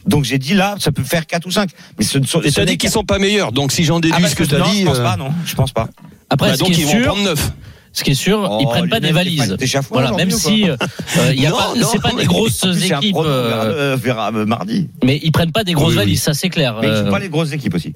Donc 0.07 0.25
j'ai 0.25 0.39
dit 0.39 0.55
là, 0.55 0.77
ça 0.79 0.93
peut 0.93 1.03
faire 1.03 1.27
4 1.27 1.47
ou 1.47 1.51
5. 1.51 1.71
Mais 1.99 2.05
ce, 2.05 2.19
Et 2.47 2.53
t'as 2.53 2.65
dit 2.65 2.79
qu'ils 2.79 2.91
sont 2.91 3.05
pas 3.05 3.19
meilleurs, 3.19 3.53
donc 3.53 3.73
si 3.73 3.85
j'en 3.85 3.97
Ah, 3.99 4.01
déduis 4.01 4.23
bah, 4.23 4.29
ce 4.29 4.35
que 4.37 4.45
t'as 4.45 4.59
non, 4.59 4.65
dit... 4.71 4.81
je 4.81 4.85
pense 4.87 4.99
euh, 4.99 5.03
pas, 5.03 5.17
non, 5.17 5.31
je 5.45 5.55
pense 5.55 5.73
pas. 5.73 5.89
Après, 6.31 6.51
bah, 6.51 6.55
ce 6.55 6.61
donc 6.61 6.71
qui 6.73 6.81
est 6.81 6.85
ils 6.85 6.87
vont 6.87 6.93
sûr, 6.93 7.07
prendre 7.13 7.23
9. 7.25 7.53
ce 7.93 8.05
qui 8.05 8.11
est 8.11 8.15
sûr, 8.15 8.49
Oh, 8.51 8.59
ils 8.61 8.67
prennent 8.67 8.89
pas 8.89 9.01
des 9.01 9.13
valises. 9.13 9.57
Voilà, 9.91 10.13
même 10.13 10.31
si 10.31 10.69
euh, 10.69 10.77
euh, 11.19 11.35
y 11.35 11.47
a 11.47 11.51
Non, 11.51 11.57
pas, 11.57 11.75
non, 11.77 11.89
c'est 11.91 12.01
pas 12.03 12.13
des 12.13 12.25
grosses 12.27 12.65
équipes, 12.65 13.17
euh, 13.17 13.93
euh, 13.95 13.97
verra, 13.97 14.31
euh, 14.33 14.47
mardi. 14.47 14.89
mais 15.05 15.19
ils 15.23 15.33
prennent 15.33 15.53
pas 15.53 15.65
des 15.65 15.73
grosses 15.73 15.89
Oui, 15.89 15.95
oui. 15.99 16.05
valises, 16.05 16.23
ça 16.23 16.35
c'est 16.35 16.49
clair. 16.51 16.77
Mais 16.81 16.89
ils 16.89 16.97
sont 17.05 17.11
pas 17.11 17.19
les 17.19 17.29
grosses 17.29 17.53
équipes 17.53 17.75
aussi. 17.75 17.95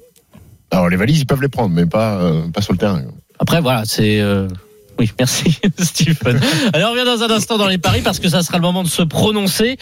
Alors 0.71 0.89
les 0.89 0.97
valises, 0.97 1.19
ils 1.19 1.25
peuvent 1.25 1.41
les 1.41 1.49
prendre, 1.49 1.73
mais 1.73 1.85
pas, 1.85 2.19
pas 2.53 2.61
sur 2.61 2.73
le 2.73 2.77
terrain. 2.79 3.01
Après, 3.39 3.61
voilà, 3.61 3.83
c'est. 3.85 4.21
Oui, 5.01 5.09
merci 5.17 5.57
Stephen. 5.79 6.39
Alors 6.73 6.91
on 6.91 6.93
revient 6.93 7.05
dans 7.05 7.23
un 7.23 7.31
instant 7.35 7.57
dans 7.57 7.65
les 7.65 7.79
paris 7.79 8.01
parce 8.03 8.19
que 8.19 8.29
ça 8.29 8.43
sera 8.43 8.57
le 8.57 8.61
moment 8.61 8.83
de 8.83 8.87
se 8.87 9.01
prononcer, 9.01 9.77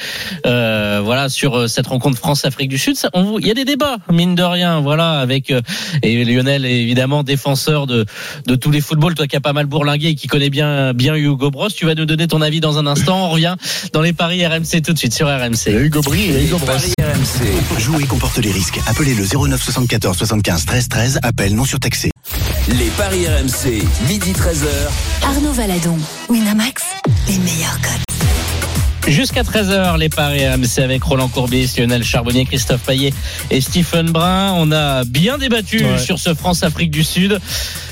euh, 0.45 1.01
voilà, 1.03 1.27
sur 1.27 1.57
euh, 1.57 1.67
cette 1.67 1.87
rencontre 1.87 2.17
France-Afrique 2.17 2.69
du 2.69 2.77
Sud. 2.77 2.95
Ça, 2.95 3.09
on 3.13 3.23
vous- 3.23 3.39
il 3.39 3.45
y 3.45 3.51
a 3.51 3.53
des 3.53 3.65
débats, 3.65 3.97
mine 4.09 4.33
de 4.35 4.43
rien, 4.43 4.79
voilà, 4.79 5.19
avec 5.19 5.51
euh, 5.51 5.59
et 6.03 6.23
Lionel 6.23 6.63
est 6.63 6.79
évidemment 6.83 7.23
défenseur 7.23 7.85
de 7.85 8.05
de 8.47 8.55
tous 8.55 8.71
les 8.71 8.79
footballs, 8.79 9.13
toi 9.13 9.27
qui 9.27 9.35
as 9.35 9.41
pas 9.41 9.51
mal 9.51 9.65
bourlingué 9.65 10.07
et 10.07 10.15
qui 10.15 10.27
connais 10.27 10.49
bien 10.49 10.93
bien 10.93 11.15
Hugo 11.15 11.51
Bros. 11.51 11.67
Tu 11.69 11.85
vas 11.85 11.95
nous 11.95 12.05
donner 12.05 12.27
ton 12.27 12.41
avis 12.41 12.61
dans 12.61 12.77
un 12.77 12.87
instant. 12.87 13.25
On 13.25 13.29
revient 13.29 13.55
dans 13.91 14.01
les 14.01 14.13
paris 14.13 14.47
RMC 14.47 14.81
tout 14.81 14.93
de 14.93 14.97
suite 14.97 15.13
sur 15.13 15.27
RMC. 15.27 15.67
Hugo 15.67 16.01
Brie 16.01 16.29
et 16.29 16.45
Hugo 16.45 16.59
Bros. 16.59 16.67
Paris 16.67 16.93
RMC. 17.01 17.79
Jouer 17.81 18.05
comporte 18.05 18.37
les 18.37 18.51
risques. 18.53 18.79
Appelez 18.87 19.15
le 19.15 19.25
09 19.25 19.61
74 19.61 20.17
75 20.17 20.65
13 20.65 20.87
13. 20.87 21.19
Appel 21.23 21.53
non 21.55 21.65
surtaxé. 21.65 22.09
Les 22.69 22.89
paris 22.97 23.25
RMC, 23.27 23.83
midi 24.07 24.31
13h. 24.31 24.67
Arnaud 25.23 25.53
Valadon, 25.53 25.97
Winamax, 26.29 26.83
les 27.27 27.37
meilleurs 27.39 27.79
codes. 27.81 28.18
Jusqu'à 29.09 29.41
13h, 29.41 29.97
les 29.97 30.07
paris 30.09 30.47
RMC 30.47 30.79
avec 30.83 31.03
Roland 31.03 31.27
Courbis, 31.29 31.73
Lionel 31.77 32.03
Charbonnier, 32.03 32.45
Christophe 32.45 32.81
Payet 32.81 33.11
et 33.49 33.59
Stephen 33.59 34.11
Brun. 34.11 34.53
On 34.55 34.71
a 34.71 35.03
bien 35.03 35.37
débattu 35.37 35.83
Ouais. 35.83 35.97
sur 35.97 36.19
ce 36.19 36.33
France-Afrique 36.33 36.91
du 36.91 37.03
Sud. 37.03 37.39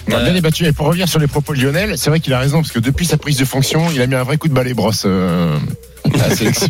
On 0.10 0.14
a 0.14 0.18
Euh, 0.20 0.24
bien 0.26 0.34
débattu. 0.34 0.66
Et 0.66 0.72
pour 0.74 0.86
revenir 0.88 1.10
sur 1.10 1.20
les 1.20 1.28
propos 1.28 1.54
de 1.56 1.62
Lionel, 1.62 1.98
c'est 1.98 2.10
vrai 2.12 2.20
qu'il 2.20 2.34
a 2.34 2.40
raison, 2.40 2.62
parce 2.62 2.72
que 2.72 2.80
depuis 2.80 3.06
sa 3.06 3.18
prise 3.18 3.38
de 3.38 3.46
fonction, 3.46 3.88
il 3.94 4.02
a 4.02 4.08
mis 4.08 4.16
un 4.16 4.24
vrai 4.24 4.38
coup 4.38 4.48
de 4.48 4.54
balai 4.54 4.74
brosse 4.74 5.04
euh, 5.06 5.58
à 6.06 6.30
la 6.30 6.36
sélection. 6.36 6.68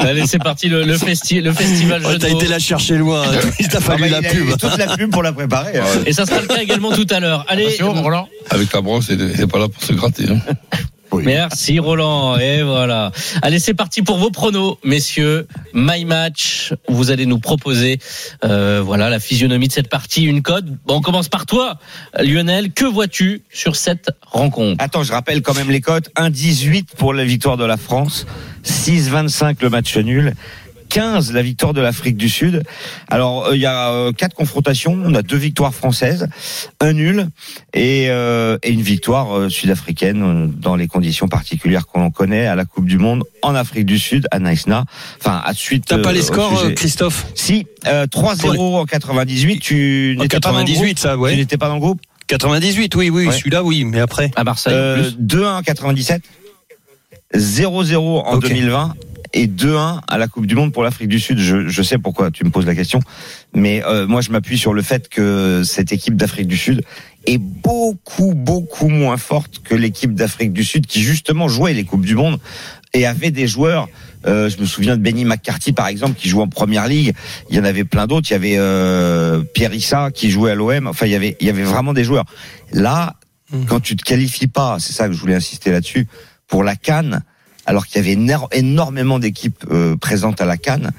Allez, 0.00 0.26
c'est 0.26 0.38
parti, 0.42 0.68
le, 0.68 0.82
le, 0.84 0.96
festi- 0.96 1.42
le 1.42 1.52
festival 1.52 2.02
de 2.02 2.16
T'as 2.16 2.30
été 2.30 2.46
la 2.48 2.58
chercher 2.58 2.96
loin, 2.96 3.22
hein. 3.22 3.38
il 3.60 3.68
t'a 3.68 3.80
fallu 3.80 4.08
la 4.08 4.22
pub. 4.22 4.56
toute 4.56 4.78
la 4.78 4.96
pub 4.96 5.10
pour 5.10 5.22
la 5.22 5.32
préparer. 5.32 5.78
hein. 5.78 5.84
Et 6.06 6.12
ça 6.14 6.24
sera 6.26 6.40
le 6.40 6.46
cas 6.46 6.60
également 6.62 6.90
tout 6.90 7.06
à 7.10 7.20
l'heure. 7.20 7.44
Allez, 7.48 7.76
Roland. 7.80 8.28
Avec 8.50 8.72
la 8.72 8.80
brosse, 8.80 9.06
il 9.10 9.18
n'est 9.18 9.46
pas 9.46 9.58
là 9.58 9.68
pour 9.68 9.82
se 9.82 9.92
gratter. 9.92 10.24
hein. 10.30 10.38
merci 11.22 11.78
Roland. 11.78 12.36
Et 12.38 12.62
voilà. 12.62 13.12
Allez, 13.42 13.58
c'est 13.58 13.74
parti 13.74 14.02
pour 14.02 14.18
vos 14.18 14.30
pronos, 14.30 14.78
messieurs. 14.84 15.46
My 15.72 16.04
Match, 16.04 16.72
vous 16.88 17.10
allez 17.10 17.26
nous 17.26 17.38
proposer, 17.38 17.98
euh, 18.44 18.82
voilà, 18.84 19.10
la 19.10 19.20
physionomie 19.20 19.68
de 19.68 19.72
cette 19.72 19.88
partie, 19.88 20.24
une 20.24 20.42
code. 20.42 20.76
Bon, 20.86 20.96
on 20.96 21.00
commence 21.00 21.28
par 21.28 21.46
toi, 21.46 21.78
Lionel. 22.18 22.72
Que 22.72 22.84
vois-tu 22.84 23.42
sur 23.52 23.76
cette 23.76 24.10
rencontre? 24.22 24.82
Attends, 24.82 25.02
je 25.02 25.12
rappelle 25.12 25.42
quand 25.42 25.54
même 25.54 25.70
les 25.70 25.80
cotes. 25.80 26.10
1,18 26.16 26.96
pour 26.96 27.14
la 27.14 27.24
victoire 27.24 27.56
de 27.56 27.64
la 27.64 27.76
France, 27.76 28.26
6,25 28.64 29.56
le 29.60 29.70
match 29.70 29.96
nul, 29.96 30.34
2015, 30.94 31.32
la 31.32 31.42
victoire 31.42 31.72
de 31.72 31.80
l'Afrique 31.80 32.16
du 32.16 32.28
Sud. 32.28 32.62
Alors, 33.08 33.46
euh, 33.46 33.56
il 33.56 33.60
y 33.60 33.66
a 33.66 33.90
euh, 33.90 34.12
quatre 34.12 34.34
confrontations. 34.34 34.96
On 35.04 35.14
a 35.14 35.22
deux 35.22 35.36
victoires 35.36 35.74
françaises, 35.74 36.28
un 36.80 36.92
nul 36.92 37.26
et, 37.72 38.06
euh, 38.10 38.58
et 38.62 38.70
une 38.70 38.80
victoire 38.82 39.36
euh, 39.36 39.48
sud-africaine 39.48 40.52
dans 40.56 40.76
les 40.76 40.86
conditions 40.86 41.26
particulières 41.28 41.86
qu'on 41.86 42.10
connaît 42.10 42.46
à 42.46 42.54
la 42.54 42.64
Coupe 42.64 42.86
du 42.86 42.98
Monde 42.98 43.24
en 43.42 43.54
Afrique 43.56 43.86
du 43.86 43.98
Sud, 43.98 44.26
à 44.30 44.38
Naïsna. 44.38 44.84
Enfin, 45.20 45.42
à 45.44 45.52
suite. 45.52 45.84
T'as 45.86 45.98
pas 45.98 46.10
euh, 46.10 46.12
les 46.12 46.22
scores, 46.22 46.60
sujet- 46.60 46.74
Christophe 46.74 47.26
Si, 47.34 47.66
euh, 47.86 48.06
3-0 48.06 48.76
en 48.76 48.84
98. 48.86 49.58
Tu 49.60 50.14
En 50.18 50.22
n'étais 50.22 50.38
pas 50.40 50.50
dans 50.52 50.58
le 50.58 50.64
98, 50.64 50.84
groupe 50.94 50.98
ça, 50.98 51.12
Tu 51.14 51.18
ouais. 51.18 51.36
n'étais 51.36 51.56
pas 51.58 51.68
dans 51.68 51.74
le 51.74 51.80
groupe? 51.80 52.00
98, 52.28 52.94
oui, 52.94 53.10
oui, 53.10 53.26
Ouais. 53.26 53.32
celui-là, 53.36 53.62
oui, 53.64 53.84
mais 53.84 53.98
après. 54.00 54.30
À 54.36 54.44
Marseille. 54.44 54.72
en 54.72 54.76
Euh, 54.76 55.02
plus. 55.02 55.16
2-1 55.18 55.56
en 55.58 55.62
97, 55.62 56.22
0-0 57.34 58.20
en 58.24 58.36
Ok. 58.36 58.42
2020 58.42 58.94
et 59.34 59.46
2-1 59.46 60.00
à 60.08 60.16
la 60.18 60.28
Coupe 60.28 60.46
du 60.46 60.54
Monde 60.54 60.72
pour 60.72 60.82
l'Afrique 60.84 61.08
du 61.08 61.18
Sud. 61.20 61.38
Je, 61.38 61.68
je 61.68 61.82
sais 61.82 61.98
pourquoi 61.98 62.30
tu 62.30 62.44
me 62.44 62.50
poses 62.50 62.64
la 62.66 62.74
question, 62.74 63.00
mais 63.52 63.82
euh, 63.84 64.06
moi 64.06 64.20
je 64.22 64.30
m'appuie 64.30 64.56
sur 64.56 64.72
le 64.72 64.80
fait 64.80 65.08
que 65.10 65.62
cette 65.64 65.92
équipe 65.92 66.16
d'Afrique 66.16 66.46
du 66.46 66.56
Sud 66.56 66.82
est 67.26 67.38
beaucoup 67.38 68.32
beaucoup 68.34 68.88
moins 68.88 69.16
forte 69.16 69.60
que 69.62 69.74
l'équipe 69.74 70.14
d'Afrique 70.14 70.52
du 70.52 70.62
Sud 70.64 70.86
qui 70.86 71.02
justement 71.02 71.48
jouait 71.48 71.74
les 71.74 71.84
Coupes 71.84 72.04
du 72.06 72.14
Monde 72.14 72.38
et 72.92 73.06
avait 73.06 73.30
des 73.32 73.48
joueurs. 73.48 73.88
euh, 74.26 74.48
je 74.48 74.58
me 74.58 74.64
souviens 74.66 74.96
de 74.96 75.02
Benny 75.02 75.24
McCarthy 75.24 75.72
par 75.72 75.88
exemple 75.88 76.14
qui 76.18 76.28
joue 76.28 76.40
en 76.40 76.48
Première 76.48 76.86
Ligue. 76.86 77.12
Il 77.50 77.56
y 77.56 77.60
en 77.60 77.64
avait 77.64 77.84
plein 77.84 78.06
d'autres. 78.06 78.28
Il 78.30 78.34
y 78.34 78.36
avait 78.36 78.56
euh, 78.56 79.42
Pierre 79.54 79.74
Issa 79.74 80.10
qui 80.12 80.30
jouait 80.30 80.52
à 80.52 80.54
l'OM. 80.54 80.86
Enfin 80.86 81.06
il 81.06 81.12
y 81.12 81.16
avait 81.16 81.36
il 81.40 81.46
y 81.46 81.50
avait 81.50 81.64
vraiment 81.64 81.92
des 81.92 82.04
joueurs. 82.04 82.24
Là 82.72 83.16
Mhm. 83.52 83.66
quand 83.66 83.78
tu 83.80 83.94
te 83.94 84.02
qualifies 84.02 84.46
pas, 84.48 84.78
c'est 84.80 84.94
ça 84.94 85.06
que 85.06 85.12
je 85.12 85.20
voulais 85.20 85.34
insister 85.34 85.70
là-dessus, 85.70 86.08
pour 86.48 86.64
la 86.64 86.76
Cannes, 86.76 87.22
alors 87.66 87.86
qu'il 87.86 87.96
y 87.96 88.04
avait 88.04 88.14
éno- 88.20 88.48
énormément 88.52 89.18
d'équipes 89.18 89.64
euh, 89.70 89.96
présentes 89.96 90.40
à 90.40 90.44
la 90.44 90.56
Cannes, 90.56 90.90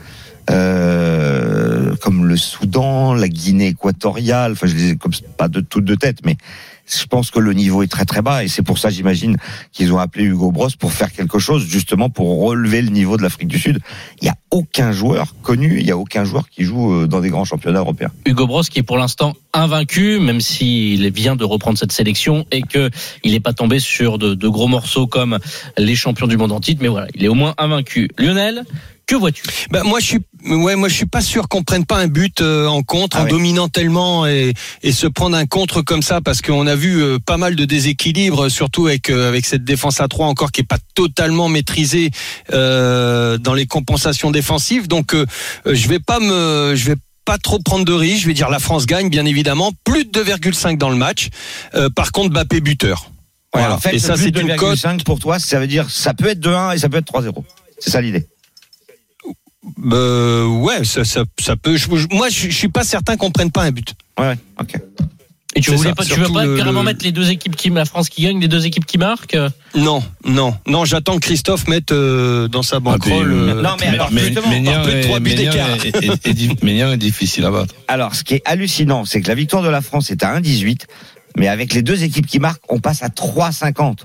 euh, 0.50 1.95
comme 2.01 2.25
le 2.25 2.38
Soudan, 2.38 3.13
la 3.13 3.27
Guinée 3.27 3.67
équatoriale, 3.67 4.53
enfin 4.53 4.67
je 4.67 4.75
les 4.75 4.89
ai 4.91 4.98
pas 5.38 5.48
de 5.48 5.60
toutes 5.60 5.86
de 5.86 5.95
tête, 5.95 6.19
mais 6.25 6.38
je 6.86 7.06
pense 7.06 7.32
que 7.32 7.39
le 7.39 7.54
niveau 7.54 7.84
est 7.84 7.88
très 7.88 8.06
très 8.06 8.22
bas 8.22 8.44
et 8.44 8.48
c'est 8.48 8.62
pour 8.62 8.77
ça 8.77 8.89
j'imagine 8.89 9.38
qu'ils 9.72 9.92
ont 9.94 9.98
appelé 9.98 10.25
Hugo 10.25 10.51
Bros 10.51 10.70
pour 10.80 10.94
faire 10.94 11.12
quelque 11.12 11.39
chose 11.39 11.65
justement 11.65 12.10
pour 12.10 12.44
relever 12.44 12.82
le 12.82 12.89
niveau 12.89 13.18
de 13.18 13.24
l'Afrique 13.24 13.48
du 13.48 13.60
Sud. 13.60 13.80
Il 14.22 14.25
y 14.25 14.30
a 14.30 14.36
aucun 14.51 14.92
joueur 14.92 15.36
connu, 15.42 15.80
il 15.80 15.86
y 15.86 15.92
a 15.92 15.98
aucun 15.98 16.25
joueur 16.25 16.50
qui 16.50 16.63
joue 16.63 16.94
euh, 16.94 17.08
dans 17.08 17.22
des 17.22 17.30
grands 17.30 17.46
championnats 17.46 17.80
européens. 17.80 18.12
Hugo 18.25 18.48
Bros 18.48 18.63
qui 18.63 18.80
est 18.80 18.84
pour 18.84 18.98
l'instant 18.98 19.34
invaincu, 19.54 20.20
même 20.20 20.42
s'il 20.42 21.10
vient 21.12 21.36
de 21.36 21.44
reprendre 21.44 21.77
cette 21.77 21.92
sélection 21.92 22.46
et 22.51 22.62
que 22.62 22.89
il 23.24 23.32
n'est 23.32 23.39
pas 23.39 23.54
tombé 23.54 23.80
sur 23.80 24.18
de, 24.18 24.34
de 24.34 24.48
gros 24.48 24.68
morceaux 24.68 25.08
comme 25.08 25.39
les 25.77 25.96
champions 25.96 26.27
du 26.27 26.38
monde 26.38 26.51
en 26.51 26.60
titre, 26.60 26.82
mais 26.82 26.88
voilà, 26.88 27.08
il 27.15 27.24
est 27.24 27.27
au 27.27 27.34
moins 27.34 27.54
invaincu. 27.58 28.10
Lionel, 28.18 28.63
que 29.05 29.15
vois-tu 29.15 29.43
Bah, 29.69 29.83
moi, 29.83 30.00
je 30.00 30.05
suis, 30.05 30.19
ouais, 30.50 30.75
moi, 30.75 30.88
je 30.89 30.93
suis 30.95 31.05
pas 31.05 31.21
sûr 31.21 31.47
qu'on 31.47 31.63
prenne 31.63 31.85
pas 31.85 31.97
un 31.97 32.07
but 32.07 32.41
euh, 32.41 32.67
en 32.67 32.81
contre, 32.83 33.17
Ah 33.17 33.21
en 33.21 33.24
ouais. 33.25 33.29
dominant 33.29 33.67
tellement 33.67 34.25
et, 34.25 34.53
et 34.83 34.91
se 34.91 35.07
prendre 35.07 35.38
un 35.38 35.45
contre 35.45 35.81
comme 35.81 36.01
ça, 36.01 36.21
parce 36.21 36.41
qu'on 36.41 36.67
a 36.67 36.75
vu 36.75 37.01
euh, 37.01 37.19
pas 37.19 37.38
mal 37.38 37.55
de 37.55 37.65
déséquilibres, 37.65 38.50
surtout 38.50 38.88
avec 38.88 39.09
euh, 39.09 39.27
avec 39.29 39.45
cette 39.45 39.63
défense 39.63 40.01
à 40.01 40.07
3 40.07 40.27
encore 40.27 40.51
qui 40.51 40.62
est 40.62 40.67
pas 40.67 40.79
totalement 40.95 41.50
maîtrisée 41.50 42.12
euh, 42.53 43.38
dans 43.38 43.53
les 43.53 43.65
compensations 43.65 44.31
défensives. 44.31 44.88
Donc, 44.88 45.13
euh, 45.13 45.25
euh, 45.67 45.75
je 45.75 45.88
vais 45.88 46.00
pas 46.00 46.19
me, 46.19 46.74
je 46.75 46.85
vais 46.91 46.95
pas 47.25 47.38
trop 47.38 47.59
prendre 47.59 47.85
de 47.85 47.93
risques. 47.93 48.21
Je 48.24 48.27
vais 48.27 48.33
dire 48.33 48.50
la 48.50 48.59
France 48.59 48.85
gagne, 48.85 49.09
bien 49.09 49.25
évidemment, 49.25 49.71
plus 49.83 50.05
de 50.05 50.24
2,5 50.24 50.77
dans 50.77 50.89
le 50.89 50.95
match. 50.95 51.29
Euh, 51.75 51.89
par 51.89 52.12
contre, 52.12 52.33
Bappé 52.33 52.62
buteur. 52.62 53.09
Voilà. 53.53 53.75
En 53.75 53.79
fait, 53.79 53.95
et 53.95 54.00
ça, 54.00 54.17
c'est 54.17 54.38
une 54.38 54.55
cote 54.55 54.77
2,5 54.77 55.03
pour 55.03 55.19
toi, 55.19 55.39
ça 55.39 55.59
veut 55.59 55.67
dire 55.67 55.89
ça 55.89 56.13
peut 56.13 56.27
être 56.27 56.39
2-1 56.39 56.75
et 56.75 56.77
ça 56.77 56.89
peut 56.89 56.97
être 56.97 57.12
3-0. 57.12 57.31
C'est 57.79 57.89
ça 57.89 58.01
l'idée. 58.01 58.25
Euh, 59.91 60.45
ouais, 60.48 60.84
ça, 60.84 61.03
ça, 61.03 61.24
ça 61.39 61.55
peut. 61.55 61.75
je- 61.77 61.88
je- 61.95 62.07
moi, 62.12 62.29
je, 62.29 62.50
je 62.50 62.55
suis 62.55 62.69
pas 62.69 62.84
certain 62.84 63.17
qu'on 63.17 63.31
prenne 63.31 63.51
pas 63.51 63.63
un 63.63 63.72
but. 63.72 63.93
Ouais, 64.19 64.36
ok. 64.60 64.75
Et 65.57 65.62
tu 65.62 65.72
voulais 65.72 65.89
ça, 65.89 65.95
pas, 65.95 66.03
tu 66.03 66.19
veux 66.19 66.27
pas 66.27 66.43
le- 66.43 66.57
carrément 66.57 66.81
le- 66.81 66.88
mettre 66.88 67.05
les 67.05 67.13
deux 67.13 67.31
équipes 67.31 67.55
qui, 67.55 67.69
la 67.69 67.86
France 67.86 68.10
qui 68.10 68.24
gagne, 68.24 68.41
les 68.41 68.50
deux 68.50 68.65
équipes 68.65 68.86
qui 68.86 68.98
marquent? 68.98 69.38
Non, 69.74 70.03
non, 70.25 70.53
non. 70.67 70.84
J'attends 70.84 71.15
que 71.15 71.22
Christophe 71.22 71.69
mette 71.69 71.93
euh, 71.93 72.50
dans 72.50 72.62
sa 72.62 72.81
banquerole. 72.81 73.25
puis, 73.29 73.36
euh, 73.51 73.62
non, 73.62 73.69
mais 73.79 73.88
alors, 73.88 74.10
justement, 74.12 74.50
Ménian 74.50 74.84
plus 74.84 74.91
de 74.93 75.19
buts 75.19 75.34
d'écart. 75.36 75.77
di- 76.34 76.57
Ménian 76.62 76.91
est 76.91 76.98
difficile 76.98 77.45
à 77.45 77.51
battre. 77.51 77.74
Alors, 77.88 78.15
ce 78.15 78.24
qui 78.25 78.34
est 78.34 78.41
hallucinant, 78.43 79.05
c'est 79.05 79.22
que 79.22 79.29
la 79.29 79.36
victoire 79.36 79.63
de 79.63 79.69
la 79.69 79.79
France 79.81 80.12
est 80.12 80.24
à 80.24 80.36
1,18, 80.38 80.88
mais 81.38 81.48
avec 81.48 81.74
les 81.74 81.82
deux 81.82 82.04
équipes 82.04 82.27
qui 82.27 82.39
marquent, 82.39 82.63
on 82.70 82.80
passe 82.80 83.04
à 83.04 83.08
3,50. 83.10 84.00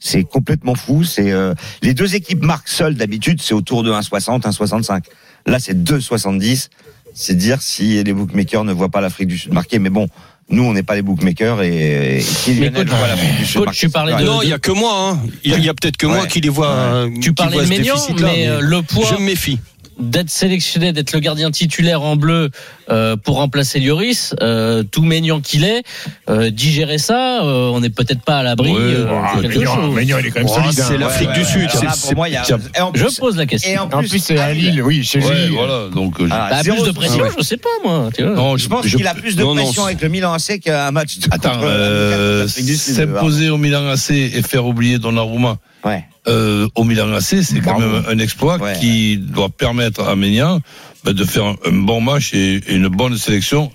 C'est 0.00 0.24
complètement 0.24 0.74
fou. 0.74 1.02
C'est 1.04 1.30
euh, 1.32 1.54
les 1.82 1.94
deux 1.94 2.14
équipes 2.14 2.42
marquent 2.42 2.68
seules 2.68 2.94
d'habitude, 2.94 3.40
c'est 3.40 3.54
autour 3.54 3.82
de 3.82 3.90
1,60, 3.92 4.42
1,65. 4.42 5.04
Là, 5.46 5.58
c'est 5.58 5.74
2,70. 5.82 6.68
C'est 7.14 7.34
dire 7.36 7.62
si 7.62 8.02
les 8.02 8.12
bookmakers 8.12 8.64
ne 8.64 8.72
voient 8.72 8.88
pas 8.88 9.00
l'Afrique 9.00 9.28
du 9.28 9.38
Sud 9.38 9.52
marquer. 9.52 9.78
Mais 9.78 9.88
bon, 9.88 10.08
nous, 10.50 10.64
on 10.64 10.72
n'est 10.72 10.82
pas 10.82 10.96
les 10.96 11.02
bookmakers 11.02 11.62
et, 11.62 12.16
et 12.16 12.20
si 12.20 12.54
Mais 12.54 12.72
coach, 12.72 12.88
voit 12.88 13.06
l'Afrique 13.06 13.36
du 13.38 13.46
Sud 13.46 13.64
coach, 13.64 13.78
tu 13.78 13.88
parlais 13.88 14.16
de- 14.16 14.24
non, 14.24 14.42
il 14.42 14.48
y 14.48 14.52
a 14.52 14.58
que 14.58 14.72
moi. 14.72 15.10
Hein. 15.12 15.20
Il 15.44 15.58
y 15.64 15.68
a, 15.68 15.74
peut-être 15.74 15.96
que 15.96 16.06
moi 16.06 16.26
qui 16.26 16.40
les 16.40 16.48
vois. 16.48 16.68
euh, 16.70 17.08
Tu 17.14 17.20
qui 17.30 17.32
parlais 17.32 17.54
vois 17.58 17.64
de 17.64 17.68
Ménian, 17.68 17.94
mais 18.20 18.48
euh, 18.48 18.60
le 18.60 18.82
poids 18.82 19.06
je 19.10 19.14
me 19.14 19.26
méfie. 19.26 19.58
D'être 19.98 20.30
sélectionné, 20.30 20.92
d'être 20.92 21.12
le 21.12 21.20
gardien 21.20 21.50
titulaire 21.50 22.02
en 22.02 22.16
bleu 22.16 22.50
euh, 22.90 23.16
pour 23.16 23.36
remplacer 23.36 23.80
Lloris, 23.80 24.34
euh, 24.42 24.82
tout 24.82 25.02
Ménian 25.02 25.40
qu'il 25.40 25.64
est, 25.64 25.82
euh, 26.28 26.50
digérer 26.50 26.98
ça, 26.98 27.42
euh, 27.44 27.70
on 27.72 27.80
n'est 27.80 27.90
peut-être 27.90 28.22
pas 28.22 28.38
à 28.38 28.42
l'abri 28.42 28.72
Ouais, 28.72 28.78
euh, 28.80 29.06
Ah, 29.10 29.40
Ménian, 29.40 29.74
chose. 29.74 29.94
Ménian, 29.94 30.18
il 30.18 30.26
est 30.26 30.30
quand 30.30 30.40
même 30.40 30.48
Oh, 30.50 30.54
solide. 30.54 30.72
c'est 30.72 30.82
hein. 30.94 30.98
l'Afrique 30.98 31.28
Ouais, 31.28 31.34
du 31.34 31.40
ouais, 31.40 31.46
Sud. 31.46 31.70
c'est- 31.94 32.14
moi, 32.14 32.28
il 32.28 32.32
y 32.32 32.36
a- 32.36 32.44
et 32.76 32.80
en 32.80 32.92
Je 32.94 33.04
plus- 33.04 33.18
pose 33.18 33.36
la 33.36 33.46
question. 33.46 33.70
Et 33.70 33.78
en 33.78 33.88
plus, 33.88 34.18
c'est 34.18 34.38
à 34.38 34.52
Lille, 34.52 34.82
oui, 34.82 35.02
chez 35.04 35.20
Ouais, 35.20 35.46
lui. 35.46 35.54
voilà. 35.54 35.88
Donc, 35.94 36.14
je- 36.20 36.26
Ah, 36.30 36.48
Bah, 36.50 36.62
zéro- 36.62 36.76
plus 36.82 36.86
de 36.88 36.92
pression, 36.96 37.22
ouais. 37.24 37.30
je 37.38 37.42
sais 37.42 37.56
pas 37.56 37.68
moi. 37.84 38.10
Tu 38.16 38.22
vois. 38.22 38.34
non, 38.34 38.56
Je 38.56 38.68
pense 38.68 38.86
qu'il 38.86 39.06
a 39.06 39.14
plus 39.14 39.36
de 39.36 39.42
non, 39.42 39.54
pression 39.54 39.84
avec 39.84 40.00
le 40.00 40.08
Milan 40.08 40.32
AC 40.32 40.58
qu'un 40.60 40.90
match 40.90 41.18
de 41.18 41.28
Attends, 41.30 41.60
euh, 41.62 42.46
s'imposer 42.48 43.50
au 43.50 43.56
Milan 43.56 43.86
AC 43.88 44.10
et 44.10 44.42
faire 44.42 44.66
oublier 44.66 44.98
Donnarumma 44.98 45.58
Ouais. 45.84 46.04
euh, 46.28 46.66
au 46.74 46.84
Milan 46.84 47.12
AC, 47.12 47.42
c'est 47.42 47.60
quand 47.60 47.78
même 47.78 48.04
un 48.08 48.18
exploit 48.18 48.56
Ouais. 48.58 48.78
qui 48.80 49.18
doit 49.18 49.50
permettre 49.50 50.00
à 50.02 50.16
Ménian 50.16 50.60
bah, 51.04 51.12
de 51.12 51.24
faire 51.24 51.44
un, 51.44 51.56
un 51.66 51.72
bon 51.72 52.00
match 52.00 52.32
et, 52.32 52.54
et 52.66 52.74
une 52.76 52.88
bonne 52.88 53.18
sélection 53.18 53.70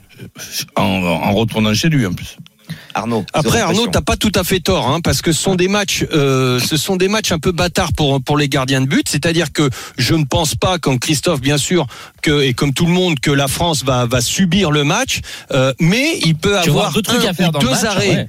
en, 0.75 0.81
en 0.83 1.31
retournant 1.33 1.73
chez 1.73 1.89
lui 1.89 2.05
en 2.05 2.13
plus. 2.13 2.37
Arnaud. 2.93 3.25
Après 3.33 3.61
Arnaud, 3.61 3.87
t'as 3.87 4.01
pas 4.01 4.15
tout 4.15 4.31
à 4.35 4.43
fait 4.43 4.59
tort, 4.59 4.87
hein, 4.87 4.99
parce 5.03 5.21
que 5.23 5.31
ce 5.31 5.41
sont 5.41 5.55
des 5.55 5.67
matchs, 5.67 6.05
euh, 6.13 6.59
ce 6.59 6.77
sont 6.77 6.97
des 6.97 7.07
matchs 7.07 7.31
un 7.31 7.39
peu 7.39 7.51
bâtards 7.51 7.93
pour 7.93 8.21
pour 8.21 8.37
les 8.37 8.47
gardiens 8.47 8.81
de 8.81 8.85
but. 8.87 9.07
C'est-à-dire 9.09 9.51
que 9.53 9.69
je 9.97 10.13
ne 10.13 10.23
pense 10.23 10.53
pas, 10.55 10.77
comme 10.77 10.99
Christophe 10.99 11.41
bien 11.41 11.57
sûr, 11.57 11.87
que 12.21 12.41
et 12.43 12.53
comme 12.53 12.73
tout 12.73 12.85
le 12.85 12.91
monde, 12.91 13.19
que 13.19 13.31
la 13.31 13.47
France 13.47 13.83
va 13.83 14.05
va 14.05 14.21
subir 14.21 14.69
le 14.69 14.83
match, 14.83 15.21
euh, 15.51 15.73
mais 15.79 16.19
il 16.25 16.35
peut 16.35 16.57
Tu 16.63 16.69
avoir 16.69 16.91
deux 16.93 17.01
trucs 17.01 17.23
un 17.25 17.29
à 17.29 17.33
faire 17.33 17.49
ou 17.49 17.51
dans 17.53 17.59
deux 17.59 17.67
le 17.67 17.71
match. 17.73 17.83
arrêts. 17.85 18.09
ouais. 18.09 18.27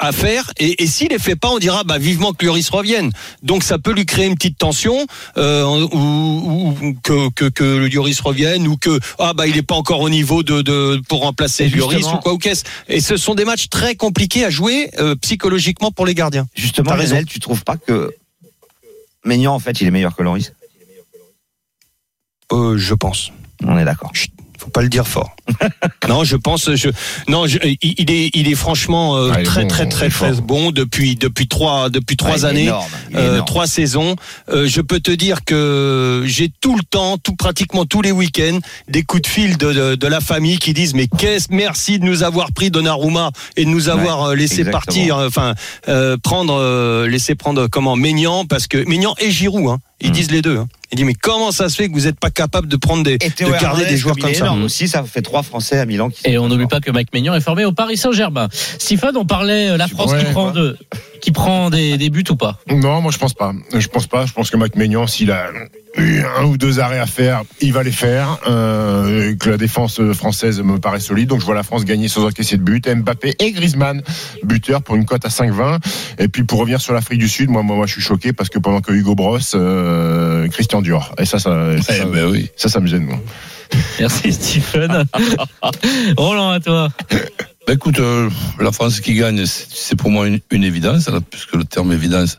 À 0.00 0.12
faire. 0.12 0.50
Et, 0.58 0.82
et 0.82 0.86
s'il 0.86 1.08
les 1.08 1.18
fait 1.18 1.36
pas 1.36 1.50
on 1.50 1.58
dira 1.58 1.84
bah 1.84 1.98
vivement 1.98 2.32
que 2.32 2.44
Lloris 2.44 2.68
revienne. 2.70 3.12
Donc 3.42 3.62
ça 3.62 3.78
peut 3.78 3.92
lui 3.92 4.06
créer 4.06 4.26
une 4.26 4.34
petite 4.34 4.58
tension 4.58 5.06
euh, 5.36 5.64
ou, 5.92 6.74
ou 6.82 6.94
que, 7.02 7.30
que 7.30 7.48
que 7.48 7.86
Lloris 7.86 8.20
revienne 8.20 8.66
ou 8.66 8.76
que 8.76 8.98
ah 9.18 9.32
bah 9.34 9.46
il 9.46 9.56
est 9.56 9.62
pas 9.62 9.76
encore 9.76 10.00
au 10.00 10.10
niveau 10.10 10.42
de, 10.42 10.62
de 10.62 11.00
pour 11.08 11.20
remplacer 11.20 11.68
Lloris 11.68 12.06
ou 12.06 12.16
quoi 12.16 12.32
ou 12.32 12.38
qu'est-ce. 12.38 12.64
Et 12.88 13.00
ce 13.00 13.16
sont 13.16 13.34
des 13.34 13.44
matchs 13.44 13.68
très 13.68 13.94
compliqués 13.94 14.44
à 14.44 14.50
jouer 14.50 14.90
euh, 14.98 15.14
psychologiquement 15.16 15.92
pour 15.92 16.06
les 16.06 16.14
gardiens. 16.14 16.46
Justement. 16.54 16.94
Lionel, 16.94 17.26
tu 17.26 17.38
trouves 17.38 17.62
pas 17.62 17.76
que 17.76 18.10
Maignan, 19.24 19.54
en 19.54 19.58
fait, 19.58 19.80
il 19.80 19.86
est 19.86 19.90
meilleur 19.90 20.16
que 20.16 20.22
Loris 20.22 20.52
euh, 22.52 22.76
je 22.76 22.94
pense. 22.94 23.30
On 23.62 23.78
est 23.78 23.84
d'accord. 23.84 24.10
Faut 24.60 24.70
pas 24.70 24.82
le 24.82 24.88
dire 24.88 25.06
fort. 25.08 25.34
non, 26.08 26.22
je 26.24 26.36
pense, 26.36 26.74
je, 26.74 26.90
non, 27.28 27.46
je, 27.46 27.58
il 27.82 28.10
est, 28.10 28.30
il 28.34 28.48
est 28.50 28.54
franchement 28.54 29.16
euh, 29.16 29.32
Ah, 29.34 29.42
très, 29.42 29.62
bon, 29.62 29.68
très, 29.68 29.88
très, 29.88 30.08
très 30.10 30.32
bon 30.34 30.70
depuis, 30.70 31.16
depuis 31.16 31.48
trois, 31.48 31.88
depuis 31.90 32.16
trois 32.16 32.42
est 32.42 32.44
années. 32.44 32.64
énorme, 32.64 32.86
euh, 33.14 33.40
trois 33.42 33.66
saisons. 33.66 34.16
Euh, 34.50 34.66
je 34.68 34.80
peux 34.80 35.00
te 35.00 35.10
dire 35.10 35.44
que 35.44 36.22
j'ai 36.26 36.50
tout 36.60 36.76
le 36.76 36.82
temps, 36.82 37.16
tout 37.18 37.34
pratiquement 37.36 37.84
tous 37.86 38.02
les 38.02 38.12
week-ends, 38.12 38.58
des 38.88 39.02
coups 39.02 39.22
de 39.22 39.26
fil 39.28 39.56
de, 39.56 39.72
de, 39.72 39.94
de 39.94 40.06
la 40.06 40.20
famille 40.20 40.58
qui 40.58 40.72
disent 40.74 40.94
mais 40.94 41.08
qu'est-ce, 41.18 41.48
merci 41.50 41.98
de 41.98 42.04
nous 42.04 42.22
avoir 42.22 42.52
pris 42.52 42.70
Donnarumma 42.70 43.30
et 43.56 43.64
de 43.64 43.70
nous 43.70 43.88
avoir 43.88 44.22
euh, 44.24 44.34
laissé 44.34 44.60
exactement. 44.60 44.70
partir, 44.80 45.16
euh, 45.18 45.28
enfin 45.28 45.54
euh, 45.88 46.16
prendre, 46.22 46.54
euh, 46.54 47.08
laisser 47.08 47.34
prendre 47.34 47.66
comment 47.66 47.96
Maignan 47.96 48.44
parce 48.44 48.66
que 48.66 48.86
Maignan 48.88 49.14
et 49.18 49.30
Giroud, 49.30 49.68
hein, 49.70 49.78
ils 50.00 50.10
Mm. 50.10 50.12
disent 50.12 50.30
les 50.30 50.42
deux. 50.42 50.58
Hein. 50.58 50.68
Il 50.92 50.96
dit 50.96 51.04
mais 51.04 51.14
comment 51.14 51.52
ça 51.52 51.68
se 51.68 51.76
fait 51.76 51.88
que 51.88 51.92
vous 51.94 52.06
n'êtes 52.06 52.18
pas 52.18 52.30
capable 52.30 52.66
de 52.66 52.76
prendre 52.76 53.02
des, 53.04 53.16
de 53.18 53.60
garder 53.60 53.84
des 53.86 53.96
joueurs 53.96 54.16
comme 54.16 54.34
ça 54.34 54.44
énorme 54.44 54.64
aussi, 54.64 54.88
ça 54.88 55.04
fait 55.04 55.22
trois 55.22 55.42
Français 55.42 55.78
à 55.78 55.86
Milan 55.86 56.10
qui 56.10 56.28
Et 56.28 56.36
on 56.38 56.48
n'oublie 56.48 56.66
pas 56.66 56.80
que 56.80 56.90
Mike 56.90 57.12
Maignan 57.14 57.34
est 57.34 57.40
formé 57.40 57.64
au 57.64 57.72
Paris 57.72 57.96
Saint-Germain. 57.96 58.48
Stéphane, 58.52 59.16
on 59.16 59.24
parlait 59.24 59.70
euh, 59.70 59.76
la 59.76 59.86
France 59.86 60.10
Ouais, 60.10 60.24
qui 60.24 60.32
prend 60.32 60.50
deux. 60.50 60.76
qui 61.20 61.30
prend 61.30 61.70
des, 61.70 61.96
des 61.96 62.10
buts 62.10 62.24
ou 62.30 62.36
pas? 62.36 62.58
Non, 62.68 63.00
moi 63.00 63.12
je 63.12 63.18
pense 63.18 63.34
pas. 63.34 63.52
Je 63.72 63.86
pense 63.86 64.06
pas. 64.08 64.26
Je 64.26 64.32
pense 64.32 64.50
que 64.50 64.56
Mac 64.56 64.74
Maignan, 64.74 65.06
s'il 65.06 65.30
a 65.30 65.46
un 65.96 66.44
ou 66.44 66.56
deux 66.56 66.78
arrêts 66.80 66.98
à 66.98 67.06
faire, 67.06 67.42
il 67.60 67.72
va 67.72 67.82
les 67.82 67.92
faire. 67.92 68.38
Euh, 68.46 69.34
que 69.36 69.50
la 69.50 69.56
défense 69.56 70.00
française 70.12 70.60
me 70.62 70.78
paraît 70.78 71.00
solide. 71.00 71.28
Donc 71.28 71.40
je 71.40 71.44
vois 71.44 71.54
la 71.54 71.62
France 71.62 71.84
gagner 71.84 72.08
sans 72.08 72.24
encaisser 72.24 72.56
de 72.56 72.62
but. 72.62 72.88
Mbappé 72.88 73.34
et 73.38 73.52
Griezmann, 73.52 74.02
buteurs 74.44 74.82
pour 74.82 74.96
une 74.96 75.04
cote 75.04 75.24
à 75.24 75.28
5,20. 75.28 75.78
Et 76.18 76.28
puis 76.28 76.44
pour 76.44 76.60
revenir 76.60 76.80
sur 76.80 76.92
l'Afrique 76.92 77.18
du 77.18 77.28
Sud, 77.28 77.50
moi, 77.50 77.62
moi, 77.62 77.76
moi, 77.76 77.86
je 77.86 77.92
suis 77.92 78.02
choqué 78.02 78.32
parce 78.32 78.48
que 78.48 78.58
pendant 78.58 78.80
que 78.80 78.92
Hugo 78.92 79.14
Brosse, 79.14 79.52
euh, 79.54 80.48
Christian 80.48 80.82
Dior. 80.82 81.14
Et 81.18 81.24
ça, 81.24 81.38
ça, 81.38 81.80
ça, 81.82 81.94
Eh 81.94 81.98
ça, 81.98 82.04
ben 82.06 82.26
oui. 82.30 82.50
ça, 82.56 82.68
ça 82.68 82.80
me 82.80 82.86
gêne. 82.86 83.04
Moi. 83.04 83.18
Merci 83.98 84.32
Stephen. 84.32 85.04
Roland, 86.16 86.50
à 86.50 86.60
toi. 86.60 86.88
Ben 87.66 87.74
écoute, 87.74 87.98
euh, 88.00 88.28
la 88.58 88.72
France 88.72 89.00
qui 89.00 89.14
gagne, 89.14 89.44
c'est 89.46 89.66
c'est 89.70 89.96
pour 89.96 90.10
moi 90.10 90.26
une, 90.26 90.40
une 90.50 90.64
évidence, 90.64 91.08
là, 91.08 91.20
puisque 91.20 91.54
le 91.54 91.64
terme 91.64 91.92
évidence, 91.92 92.38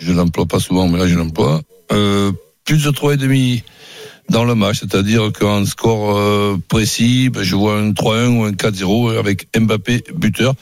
je 0.00 0.12
l'emploie 0.12 0.46
pas 0.46 0.60
souvent, 0.60 0.88
mais 0.88 0.98
là 0.98 1.08
je 1.08 1.14
l'emploie. 1.16 1.62
Euh, 1.92 2.32
plus 2.64 2.84
de 2.84 2.90
3,5 2.90 3.62
dans 4.30 4.44
le 4.44 4.54
match, 4.54 4.80
c'est-à-dire 4.80 5.32
qu'en 5.32 5.66
score 5.66 6.16
euh, 6.16 6.56
précis, 6.68 7.28
ben, 7.28 7.42
je 7.42 7.54
vois 7.54 7.78
un 7.78 7.90
3-1 7.90 8.26
ou 8.28 8.44
un 8.44 8.52
4-0 8.52 9.18
avec 9.18 9.48
Mbappé 9.58 10.02
buteur 10.14 10.54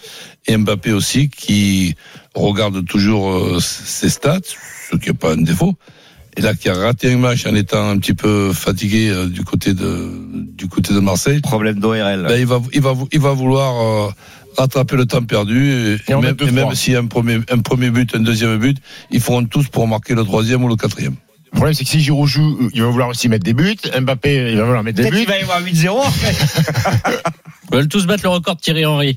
et 0.46 0.56
Mbappé 0.56 0.92
aussi 0.92 1.28
qui 1.28 1.94
regarde 2.34 2.84
toujours 2.84 3.30
euh, 3.30 3.60
ses 3.60 4.08
stats, 4.08 4.40
ce 4.90 4.96
qui 4.96 5.08
n'est 5.08 5.14
pas 5.14 5.34
un 5.34 5.42
défaut. 5.42 5.74
Et 6.36 6.40
là, 6.40 6.54
qui 6.54 6.70
a 6.70 6.74
raté 6.74 7.12
un 7.12 7.18
match 7.18 7.46
en 7.46 7.54
étant 7.54 7.90
un 7.90 7.98
petit 7.98 8.14
peu 8.14 8.52
fatigué 8.52 9.10
euh, 9.10 9.26
du 9.26 9.44
côté 9.44 9.74
de 9.74 10.10
du 10.32 10.66
côté 10.66 10.94
de 10.94 11.00
Marseille. 11.00 11.40
Problème 11.40 11.78
d'ORL. 11.78 12.24
Ben, 12.26 12.38
il 12.38 12.46
va, 12.46 12.60
il 12.72 12.80
va, 12.80 12.94
il 13.12 13.20
va 13.20 13.32
vouloir 13.32 14.08
euh, 14.08 14.10
rattraper 14.56 14.96
le 14.96 15.04
temps 15.04 15.22
perdu. 15.22 15.98
Et, 16.08 16.14
même, 16.14 16.34
et 16.40 16.50
même 16.50 16.74
s'il 16.74 16.94
y 16.94 16.96
a 16.96 17.00
un 17.00 17.06
premier, 17.06 17.40
un 17.50 17.58
premier 17.58 17.90
but, 17.90 18.14
un 18.16 18.20
deuxième 18.20 18.56
but, 18.56 18.78
ils 19.10 19.20
feront 19.20 19.44
tous 19.44 19.68
pour 19.68 19.86
marquer 19.86 20.14
le 20.14 20.24
troisième 20.24 20.64
ou 20.64 20.68
le 20.68 20.76
quatrième. 20.76 21.16
Le 21.52 21.56
problème, 21.56 21.74
c'est 21.74 21.84
que 21.84 21.90
si 21.90 22.00
Giroud 22.00 22.26
joue, 22.28 22.70
il 22.72 22.82
va 22.82 22.88
vouloir 22.88 23.08
aussi 23.08 23.28
mettre 23.28 23.44
des 23.44 23.52
buts. 23.52 23.76
Mbappé, 24.00 24.52
il 24.52 24.56
va 24.56 24.64
vouloir 24.64 24.82
mettre 24.82 24.96
des 24.96 25.02
Peut-être 25.02 25.12
buts. 25.14 25.20
qu'il 25.20 25.28
va 25.28 25.38
y 25.38 25.42
avoir 25.42 25.60
8-0. 25.62 27.20
Ils 27.70 27.76
veulent 27.76 27.88
tous 27.88 28.04
battre 28.06 28.24
le 28.24 28.28
record 28.28 28.56
de 28.56 28.60
Thierry 28.60 28.84
Henry. 28.84 29.16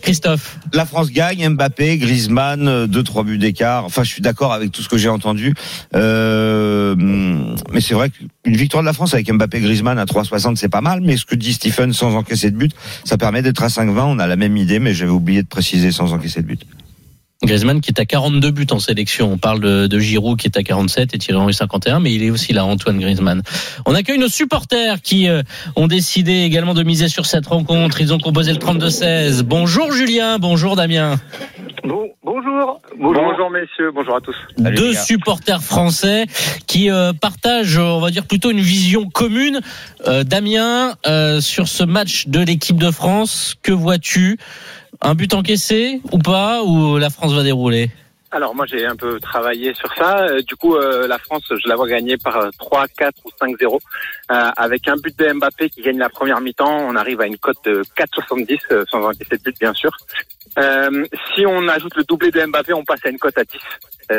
Christophe. 0.00 0.58
La 0.72 0.84
France 0.86 1.10
gagne, 1.12 1.48
Mbappé, 1.50 1.98
Griezmann, 1.98 2.66
euh, 2.66 2.86
deux 2.88 3.04
trois 3.04 3.22
buts 3.22 3.38
d'écart. 3.38 3.84
Enfin, 3.84 4.02
je 4.02 4.08
suis 4.10 4.22
d'accord 4.22 4.52
avec 4.52 4.72
tout 4.72 4.82
ce 4.82 4.88
que 4.88 4.98
j'ai 4.98 5.08
entendu. 5.08 5.54
Euh, 5.94 6.96
mais 7.72 7.80
c'est 7.80 7.94
vrai 7.94 8.10
qu'une 8.10 8.56
victoire 8.56 8.82
de 8.82 8.86
la 8.86 8.92
France 8.92 9.14
avec 9.14 9.30
Mbappé, 9.32 9.60
Griezmann 9.60 9.98
à 10.00 10.04
3,60 10.04 10.56
c'est 10.56 10.68
pas 10.68 10.80
mal. 10.80 11.00
Mais 11.00 11.16
ce 11.16 11.24
que 11.24 11.36
dit 11.36 11.52
Stephen 11.52 11.92
sans 11.92 12.16
encaisser 12.16 12.50
de 12.50 12.56
but, 12.56 12.72
ça 13.04 13.16
permet 13.18 13.40
d'être 13.42 13.62
à 13.62 13.68
5,20. 13.68 14.00
On 14.00 14.18
a 14.18 14.26
la 14.26 14.36
même 14.36 14.56
idée, 14.56 14.80
mais 14.80 14.94
j'avais 14.94 15.12
oublié 15.12 15.42
de 15.42 15.48
préciser 15.48 15.92
sans 15.92 16.12
encaisser 16.12 16.42
de 16.42 16.48
but. 16.48 16.62
Griezmann 17.44 17.80
qui 17.80 17.90
est 17.90 18.00
à 18.00 18.04
42 18.04 18.50
buts 18.50 18.66
en 18.70 18.78
sélection. 18.78 19.32
On 19.32 19.38
parle 19.38 19.60
de, 19.60 19.86
de 19.86 19.98
Giroud 19.98 20.38
qui 20.38 20.46
est 20.46 20.56
à 20.56 20.62
47 20.62 21.14
et 21.14 21.18
Thierry 21.18 21.38
Henry 21.38 21.54
51, 21.54 22.00
mais 22.00 22.12
il 22.12 22.22
est 22.22 22.30
aussi 22.30 22.52
là, 22.52 22.64
Antoine 22.64 22.98
Griezmann. 22.98 23.42
On 23.86 23.94
accueille 23.94 24.18
nos 24.18 24.28
supporters 24.28 25.00
qui 25.02 25.28
euh, 25.28 25.42
ont 25.76 25.88
décidé 25.88 26.42
également 26.42 26.74
de 26.74 26.82
miser 26.82 27.08
sur 27.08 27.26
cette 27.26 27.46
rencontre. 27.46 28.00
Ils 28.00 28.12
ont 28.12 28.18
composé 28.18 28.52
le 28.52 28.58
32-16. 28.58 29.42
Bonjour 29.42 29.92
Julien, 29.92 30.38
bonjour 30.38 30.76
Damien. 30.76 31.16
Bon, 31.84 32.08
bonjour. 32.22 32.80
bonjour. 32.96 33.50
messieurs, 33.50 33.90
bonjour 33.92 34.14
à 34.14 34.20
tous. 34.20 34.36
Salut, 34.56 34.76
Deux 34.76 34.94
supporters 34.94 35.62
français 35.62 36.26
qui 36.68 36.90
euh, 36.90 37.12
partagent, 37.12 37.78
on 37.78 37.98
va 37.98 38.10
dire 38.10 38.24
plutôt 38.26 38.52
une 38.52 38.60
vision 38.60 39.08
commune. 39.08 39.60
Euh, 40.06 40.22
Damien, 40.22 40.94
euh, 41.06 41.40
sur 41.40 41.66
ce 41.66 41.82
match 41.82 42.28
de 42.28 42.38
l'équipe 42.40 42.76
de 42.76 42.92
France, 42.92 43.56
que 43.62 43.72
vois-tu? 43.72 44.38
Un 45.02 45.14
but 45.14 45.34
encaissé 45.34 46.00
ou 46.12 46.18
pas 46.18 46.62
Ou 46.62 46.96
la 46.96 47.10
France 47.10 47.32
va 47.32 47.42
dérouler 47.42 47.90
Alors 48.30 48.54
moi 48.54 48.66
j'ai 48.66 48.86
un 48.86 48.94
peu 48.96 49.18
travaillé 49.18 49.74
sur 49.74 49.92
ça. 49.94 50.24
Euh, 50.26 50.42
Du 50.42 50.54
coup 50.56 50.76
euh, 50.76 51.08
la 51.08 51.18
France 51.18 51.42
je 51.50 51.68
la 51.68 51.74
vois 51.76 51.88
gagner 51.88 52.16
par 52.16 52.36
euh, 52.36 52.50
3, 52.58 52.86
4 52.96 53.14
ou 53.24 53.30
5-0 53.44 53.74
euh, 53.74 53.78
avec 54.56 54.86
un 54.88 54.96
but 54.96 55.18
de 55.18 55.32
Mbappé 55.32 55.70
qui 55.70 55.82
gagne 55.82 55.98
la 55.98 56.08
première 56.08 56.40
mi-temps. 56.40 56.86
On 56.88 56.94
arrive 56.94 57.20
à 57.20 57.26
une 57.26 57.36
cote 57.36 57.58
de 57.64 57.82
4,70 57.98 58.58
euh, 58.70 58.84
sans 58.90 59.02
encaisser 59.04 59.36
de 59.36 59.42
but 59.42 59.58
bien 59.58 59.74
sûr. 59.74 59.90
Euh, 60.58 61.04
si 61.34 61.46
on 61.46 61.66
ajoute 61.68 61.96
le 61.96 62.04
doublé 62.04 62.30
de 62.30 62.44
Mbappé, 62.44 62.72
on 62.74 62.84
passe 62.84 63.00
à 63.04 63.08
une 63.08 63.18
cote 63.18 63.36
à 63.38 63.44
10. 63.44 63.58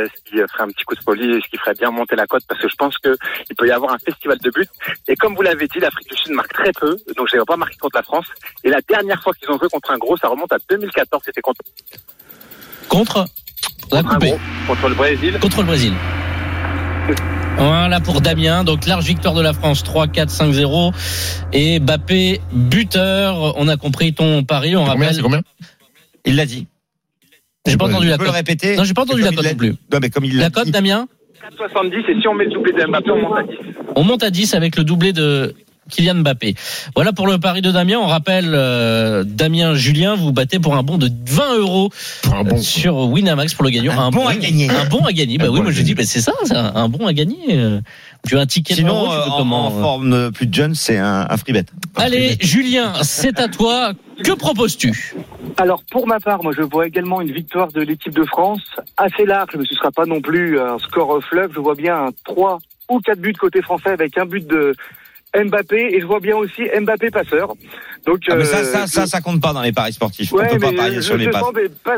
Ce 0.08 0.22
qui 0.30 0.38
ferait 0.38 0.64
un 0.64 0.68
petit 0.68 0.84
coup 0.84 0.96
de 0.96 1.02
folie, 1.02 1.42
ce 1.44 1.50
qui 1.50 1.58
ferait 1.58 1.74
bien 1.74 1.92
monter 1.92 2.16
la 2.16 2.26
cote 2.28 2.44
parce 2.48 2.62
que 2.62 2.68
je 2.70 2.76
pense 2.76 2.98
que 2.98 3.16
il 3.50 3.56
peut 3.56 3.68
y 3.68 3.72
avoir 3.72 3.94
un 3.94 3.98
festival 4.00 4.38
de 4.40 4.50
buts. 4.50 4.68
Et 5.08 5.16
comme 5.16 5.36
vous 5.36 5.42
l'avez 5.42 5.68
dit, 5.68 5.80
l'Afrique 5.80 6.10
du 6.10 6.18
Sud 6.18 6.32
marque 6.34 6.54
très 6.54 6.72
peu, 6.72 6.96
donc 7.18 7.28
je 7.30 7.36
n'avais 7.36 7.46
pas 7.46 7.58
marqué 7.58 7.78
contre 7.78 7.98
la 7.98 8.04
France. 8.04 8.26
Et 8.64 8.70
la 8.70 8.82
dernière 8.88 9.22
fois 9.22 9.34
qu'ils 9.34 9.50
ont 9.52 9.58
joué 9.58 9.68
contre 9.72 9.92
un 9.92 9.98
gros, 9.98 10.18
ça 10.18 10.28
remonte 10.28 10.52
à 10.54 10.58
2014, 10.70 11.22
c'était 11.26 11.42
contre, 11.42 11.62
Contre 12.90 13.26
La 13.92 14.04
contre 14.04 14.20
gros, 14.20 14.40
contre 14.68 14.90
le 14.90 14.96
Brésil. 14.96 15.40
contre 15.42 15.60
le 15.62 15.68
Brésil. 15.68 15.94
Voilà 17.58 18.00
pour 18.00 18.22
Damien. 18.22 18.64
Donc 18.64 18.86
large 18.86 19.06
victoire 19.06 19.34
de 19.34 19.42
la 19.42 19.54
France 19.54 19.84
3 19.84 20.08
4 20.08 20.30
5 20.30 20.52
0 20.52 20.92
et 21.54 21.80
Mbappé 21.80 22.42
buteur. 22.52 23.54
On 23.58 23.68
a 23.68 23.78
compris 23.78 24.14
ton 24.14 24.44
pari, 24.44 24.76
on 24.76 24.80
Combien, 24.86 24.94
rappelle. 25.02 25.16
c'est 25.16 25.22
combien? 25.22 25.42
Il 26.26 26.36
l'a 26.36 26.46
dit. 26.46 26.68
J'ai 27.66 27.78
pas 27.78 27.86
entendu 27.86 28.06
Tu 28.06 28.10
la 28.10 28.18
le 28.18 28.24
cote. 28.26 28.34
répéter 28.34 28.76
Non, 28.76 28.84
j'ai 28.84 28.94
pas 28.94 29.04
entendu 29.04 29.22
la 29.22 29.32
cote 29.32 29.46
non 29.46 29.56
plus. 29.56 29.76
Non, 29.92 30.00
mais 30.02 30.10
comme 30.10 30.26
il 30.26 30.36
l'a 30.36 30.44
La 30.44 30.50
cote. 30.50 30.70
Damien 30.70 31.08
4,70 31.60 32.10
et 32.10 32.22
si 32.22 32.28
on 32.28 32.34
met 32.36 32.46
le 32.46 32.52
doublé 32.52 32.72
de 32.72 32.86
Mbappé, 32.86 33.12
on 33.12 33.22
monte 33.22 33.38
à 33.38 33.44
10. 33.44 33.58
On 33.96 34.04
monte 34.04 34.24
à 34.24 34.30
10 34.30 34.54
avec 34.54 34.78
le 34.78 34.84
doublé 34.86 35.12
de 35.14 35.54
Kylian 35.90 36.16
Mbappé. 36.16 36.56
Voilà 36.96 37.14
pour 37.14 37.28
le 37.28 37.38
pari 37.38 37.62
de 37.62 37.72
Damien. 37.72 37.98
On 38.00 38.08
rappelle 38.08 38.52
euh, 38.54 39.24
Damien 39.26 39.76
Julien, 39.76 40.16
vous 40.16 40.32
battez 40.32 40.60
pour 40.60 40.76
un 40.76 40.84
bon 40.84 40.98
de 40.98 41.10
20 41.28 41.58
euros 41.58 41.90
Pour 42.24 42.36
un 42.36 42.44
bon. 42.44 42.58
sur 42.58 42.98
Winamax 42.98 43.54
pour 43.54 43.64
le 43.64 43.70
gagnant. 43.70 44.00
Un 44.00 44.12
bon 44.12 44.28
à 44.28 44.36
gagner. 44.36 44.70
Un 44.70 44.86
bon 44.86 45.04
à 45.06 45.12
gagner. 45.14 45.38
Bah 45.38 45.46
Un 45.46 45.50
oui, 45.50 45.58
bon 45.58 45.64
moi 45.64 45.72
je 45.72 45.82
dis, 45.82 45.94
bah, 45.94 46.04
c'est 46.06 46.22
ça, 46.22 46.34
ça, 46.46 46.72
un 46.76 46.90
bon 46.90 47.06
à 47.08 47.14
gagner. 47.14 47.38
Euh, 47.52 47.80
Tu 48.28 48.38
as 48.38 48.42
un 48.42 48.46
ticket 48.46 48.76
de 48.76 48.82
20 48.82 48.88
Sinon, 48.88 49.04
euros, 49.04 49.14
tu 49.14 49.30
euh, 49.30 49.34
en, 49.34 49.38
comment 49.38 49.68
en 49.68 49.78
euh 49.78 49.82
forme 49.82 50.14
euh, 50.14 50.32
plus 50.32 50.48
jeune, 50.52 50.76
c'est 50.76 50.98
un, 50.98 51.28
un 51.30 51.38
free 51.38 51.54
bet. 51.54 51.66
Allez, 51.96 52.38
Julien, 52.40 52.94
c'est 53.04 53.40
à 53.40 53.48
toi. 53.48 53.92
Que 54.24 54.32
proposes-tu? 54.32 55.16
Alors 55.58 55.84
pour 55.92 56.08
ma 56.08 56.20
part, 56.20 56.42
moi 56.44 56.54
je 56.56 56.62
vois 56.64 56.88
également 56.88 57.20
une 57.22 57.32
victoire 57.32 57.72
de 57.72 57.82
l'équipe 57.82 58.14
de 58.14 58.24
France 58.24 58.62
assez 58.98 59.26
large, 59.26 59.50
mais 59.58 59.66
ce 59.68 59.76
sera 59.76 59.92
pas 59.92 60.06
non 60.06 60.22
plus 60.22 60.60
un 60.60 60.78
score 60.80 61.20
fleuve. 61.24 61.52
Je 61.54 61.60
vois 61.60 61.76
bien 61.76 61.96
un 61.96 62.10
3 62.26 62.60
ou 62.90 63.00
4 63.00 63.20
buts 63.20 63.34
côté 63.34 63.62
français 63.62 63.90
avec 63.90 64.18
un 64.18 64.26
but 64.26 64.48
de 64.48 64.74
Mbappé 65.36 65.96
et 65.96 66.00
je 66.02 66.06
vois 66.06 66.20
bien 66.20 66.36
aussi 66.38 66.64
Mbappé 66.82 67.10
passeur. 67.12 67.54
Donc 68.06 68.20
Ah, 68.30 68.36
mais 68.36 68.42
euh, 68.42 68.46
ça, 68.46 68.64
ça, 68.64 68.88
ça, 68.88 69.06
ça 69.08 69.22
compte 69.22 69.42
pas 69.42 69.54
dans 69.54 69.62
les 69.62 69.72
paris 69.72 69.94
sportifs. 69.94 70.32
Ouais, 70.34 70.46
On 70.52 70.54
peut 70.56 70.60
pas 70.60 70.74
parier 70.74 70.96
je, 70.98 71.02
sur 71.02 71.18
les 71.18 71.28
passes. 71.30 71.44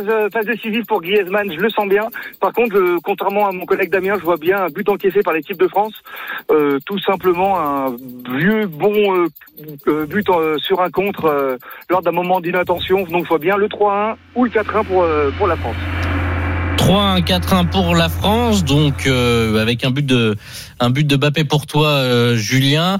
euh, 0.07 0.29
passes 0.29 0.45
décisives 0.45 0.85
pour 0.85 1.01
Griezmann, 1.01 1.51
je 1.51 1.59
le 1.59 1.69
sens 1.69 1.87
bien. 1.87 2.07
Par 2.39 2.53
contre, 2.53 2.75
je- 2.75 2.99
contrairement 3.03 3.47
à 3.47 3.51
mon 3.51 3.65
collègue 3.65 3.89
Damien, 3.89 4.15
je 4.19 4.23
vois 4.23 4.37
bien 4.37 4.63
un 4.65 4.69
but 4.69 4.87
encaissé 4.87 5.21
par 5.21 5.33
l'équipe 5.33 5.57
de 5.59 5.67
France. 5.67 5.93
Euh, 6.51 6.79
tout 6.85 6.99
simplement 6.99 7.59
un 7.59 7.95
vieux 8.37 8.67
bon 8.67 8.93
euh, 9.15 9.27
euh, 9.87 10.05
but 10.05 10.29
euh, 10.29 10.57
sur 10.59 10.81
un 10.81 10.89
contre 10.91 11.25
euh, 11.25 11.57
lors 11.89 12.01
d'un 12.01 12.11
moment 12.11 12.39
d'inattention. 12.41 13.03
Donc 13.03 13.23
je 13.23 13.29
vois 13.29 13.39
bien 13.39 13.57
le 13.57 13.67
3-1 13.67 14.15
ou 14.35 14.45
le 14.45 14.49
4-1 14.51 14.83
pour, 14.85 15.01
euh, 15.03 15.31
pour 15.37 15.47
la 15.47 15.55
France. 15.55 15.75
3-1, 16.85 17.23
4-1 17.23 17.69
pour 17.69 17.95
la 17.95 18.09
France, 18.09 18.63
donc 18.63 19.07
euh, 19.07 19.59
avec 19.59 19.83
un 19.83 19.89
but 19.89 20.05
de 20.05 20.35
un 20.79 20.91
but 20.91 21.05
de 21.07 21.15
Mbappé 21.15 21.43
pour 21.43 21.65
toi, 21.65 21.87
euh, 21.87 22.35
Julien. 22.37 22.99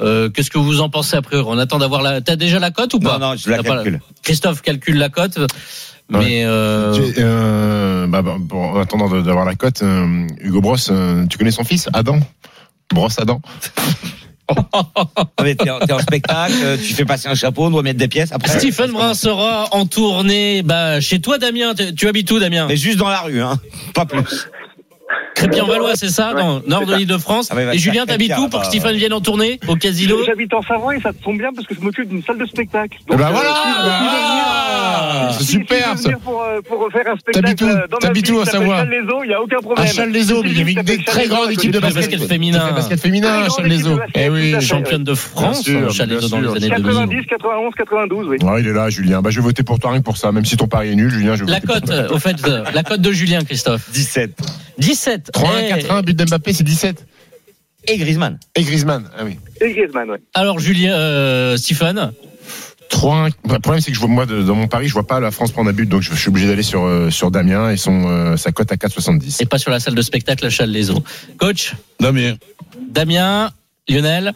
Euh, 0.00 0.28
Qu'est-ce 0.28 0.50
que 0.50 0.58
vous 0.58 0.80
en 0.82 0.90
pensez 0.90 1.16
après 1.16 1.38
On 1.38 1.56
attend 1.56 1.78
d'avoir 1.78 2.02
la. 2.02 2.20
T'as 2.20 2.36
déjà 2.36 2.58
la 2.58 2.70
cote 2.70 2.92
ou 2.92 2.98
pas? 3.00 3.18
Non, 3.18 3.30
non, 3.30 3.36
je 3.36 3.48
la 3.48 3.62
pas 3.62 3.76
calcule. 3.76 4.00
Christophe 4.22 4.60
calcule 4.60 4.98
la 4.98 5.08
cote, 5.08 5.38
mais 6.10 6.42
euh, 6.44 6.94
Tu- 6.94 7.14
euh, 7.18 8.06
bah, 8.08 8.20
bah, 8.20 8.36
bon, 8.38 8.72
en 8.72 8.80
attendant 8.80 9.08
d'avoir 9.08 9.46
la 9.46 9.54
cote, 9.54 9.82
euh, 9.82 10.26
Hugo 10.40 10.60
Brosse, 10.60 10.90
euh, 10.92 11.24
tu 11.26 11.38
connais 11.38 11.50
son 11.50 11.64
fils, 11.64 11.88
Adam? 11.94 12.18
Brosse 12.92 13.18
Adam 13.18 13.40
T'es 15.38 15.70
en, 15.70 15.78
t'es 15.78 15.92
en 15.92 15.98
spectacle, 15.98 16.54
euh, 16.62 16.76
tu 16.76 16.94
fais 16.94 17.04
passer 17.04 17.28
un 17.28 17.34
chapeau, 17.34 17.64
on 17.64 17.70
doit 17.70 17.82
mettre 17.82 17.98
des 17.98 18.08
pièces 18.08 18.32
après. 18.32 18.58
Stephen 18.58 18.92
Brun 18.92 19.14
sera 19.14 19.68
en 19.72 19.86
tournée 19.86 20.62
bah, 20.62 21.00
chez 21.00 21.20
toi, 21.20 21.38
Damien. 21.38 21.74
Tu 21.74 21.94
tu 21.94 22.08
habites 22.08 22.30
où, 22.30 22.38
Damien? 22.38 22.66
Mais 22.68 22.76
juste 22.76 22.98
dans 22.98 23.08
la 23.08 23.20
rue, 23.20 23.40
hein. 23.40 23.58
Pas 23.94 24.06
plus. 24.06 24.48
Crépien-Valois, 25.34 25.92
c'est 25.96 26.08
ça, 26.10 26.32
Ouais, 26.34 26.40
dans 26.40 26.58
le 26.60 26.68
nord 26.68 26.82
c'est 26.86 26.92
de 26.92 26.96
l'île-de-France. 26.98 27.48
Ah 27.50 27.54
va 27.54 27.62
Et 27.74 27.76
te 27.76 27.82
Julien, 27.82 28.06
t'habites 28.06 28.32
où 28.38 28.48
pour 28.48 28.60
que 28.60 28.66
là-bas, 28.66 28.68
Stephen 28.70 28.96
vienne 28.96 29.12
en 29.12 29.20
tournée 29.20 29.58
Au 29.68 29.76
casino? 29.76 30.16
J'habite 30.26 30.54
en 30.54 30.62
Savoie 30.62 30.96
et 30.96 31.00
ça 31.00 31.10
tombe 31.12 31.38
bien 31.38 31.50
parce 31.54 31.66
que 31.66 31.74
je 31.74 31.80
m'occupe 31.80 32.08
d'une 32.08 32.22
salle 32.22 32.38
de 32.38 32.46
spectacle. 32.46 32.96
Eh 33.12 33.16
ben 33.16 33.26
euh, 33.26 33.30
voilà, 33.30 33.48
si- 33.50 33.82
bah 33.82 33.98
si- 33.98 34.04
voilà. 34.04 35.30
si- 35.32 35.38
C'est 35.38 35.44
si- 35.44 35.50
super, 35.52 35.98
si 35.98 36.04
venir 36.04 36.18
pour, 36.20 36.42
euh, 36.42 36.60
pour 36.66 36.88
faire 36.92 37.12
un 37.12 37.16
spectacle 37.18 37.44
T'habites 37.44 37.62
où 37.62 37.66
euh, 37.66 37.86
dans 37.88 37.96
ma 37.96 38.08
T'habites 38.08 38.26
ville 38.26 38.34
où, 38.36 38.40
à 38.40 38.46
Savoie? 38.46 38.84
Il 39.24 39.28
n'y 39.28 39.34
a 39.34 39.42
aucun 39.42 39.58
problème. 39.58 39.84
À 39.84 39.90
Challes-les-Eaux, 39.90 40.42
mais 40.44 40.50
il 40.50 40.58
y 40.58 40.60
avait 40.62 40.72
une 40.72 40.82
des 40.82 41.02
très 41.04 41.26
grande 41.26 41.50
équipe 41.50 41.70
de 41.72 41.78
Le 41.80 41.90
basket. 41.92 42.22
féminin. 42.26 42.72
Basket 42.72 43.00
féminin, 43.00 43.40
de 43.40 43.44
basket, 43.96 44.10
Eh 44.14 44.28
oui. 44.28 44.54
Championne 44.60 45.04
de 45.04 45.14
France, 45.14 45.64
Bien 45.64 45.80
sûr, 45.80 45.92
Chalais-Eaux 45.92 46.28
dans 46.28 46.40
les 46.40 46.48
années 46.48 46.68
2000. 46.70 46.84
90, 46.84 47.26
91, 47.26 47.74
92, 47.76 48.26
oui. 48.28 48.36
Ouais, 48.42 48.60
il 48.60 48.68
est 48.68 48.72
là, 48.72 48.88
Julien. 48.90 49.20
Bah, 49.22 49.30
je 49.30 49.36
vais 49.40 49.42
voter 49.44 49.62
pour 49.62 49.78
toi 49.78 49.90
rien 49.90 50.00
que 50.00 50.04
pour 50.04 50.16
ça. 50.16 50.30
Même 50.32 50.44
si 50.44 50.56
ton 50.56 50.66
pari 50.68 50.92
est 50.92 50.94
nul, 50.94 51.10
Julien, 51.10 51.34
je 51.36 51.44
vais 51.44 51.50
La 51.50 51.58
voter 51.60 51.66
pour 51.66 51.74
cote, 51.76 51.84
toi. 51.86 51.94
euh, 51.96 52.08
au 52.14 52.18
fait, 52.18 52.36
euh, 52.46 52.64
la 52.74 52.82
cote 52.82 53.00
de 53.00 53.12
Julien, 53.12 53.42
Christophe. 53.44 53.90
17. 53.92 54.30
17. 54.78 55.03
3-1, 55.32 55.48
Eh, 55.78 55.82
4-1, 55.82 56.02
but 56.02 56.16
d'Mbappé, 56.16 56.52
c'est 56.52 56.64
17. 56.64 57.04
Et 57.86 57.98
Griezmann. 57.98 58.38
Et 58.54 58.62
Griezmann, 58.62 59.08
ah 59.16 59.24
oui. 59.24 59.38
Et 59.60 59.72
Griezmann, 59.72 60.10
ouais. 60.10 60.18
Alors, 60.32 60.58
Julien, 60.58 60.94
euh, 60.94 61.56
Stephen 61.56 62.12
3 62.90 63.28
Le 63.50 63.58
problème, 63.58 63.80
c'est 63.80 63.90
que 63.90 63.94
je 63.94 64.00
vois, 64.00 64.08
moi, 64.08 64.24
de- 64.26 64.42
dans 64.42 64.54
mon 64.54 64.68
pari, 64.68 64.88
je 64.88 64.92
vois 64.92 65.06
pas 65.06 65.18
la 65.20 65.30
France 65.30 65.52
prendre 65.52 65.70
un 65.70 65.72
but, 65.72 65.86
donc 65.88 66.02
je, 66.02 66.10
je 66.12 66.16
suis 66.18 66.28
obligé 66.28 66.46
d'aller 66.46 66.62
sur, 66.62 66.84
euh, 66.84 67.10
sur 67.10 67.30
Damien 67.30 67.70
et 67.70 67.76
son, 67.76 68.06
euh, 68.08 68.36
sa 68.36 68.52
cote 68.52 68.70
à 68.72 68.76
4,70. 68.76 69.40
Et 69.42 69.46
pas 69.46 69.58
sur 69.58 69.70
la 69.70 69.80
salle 69.80 69.94
de 69.94 70.02
spectacle 70.02 70.44
à 70.46 70.50
Châles-les-Eaux. 70.50 71.02
Coach, 71.38 71.74
Damien. 72.00 72.36
Damien, 72.90 73.50
Lionel, 73.88 74.32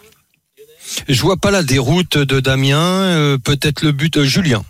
Je 1.09 1.21
vois 1.21 1.37
pas 1.37 1.51
la 1.51 1.63
déroute 1.63 2.17
de 2.19 2.41
Damien, 2.41 2.81
euh, 2.81 3.39
peut-être 3.39 3.83
le 3.83 3.93
but 3.93 4.23
Julien. 4.25 4.63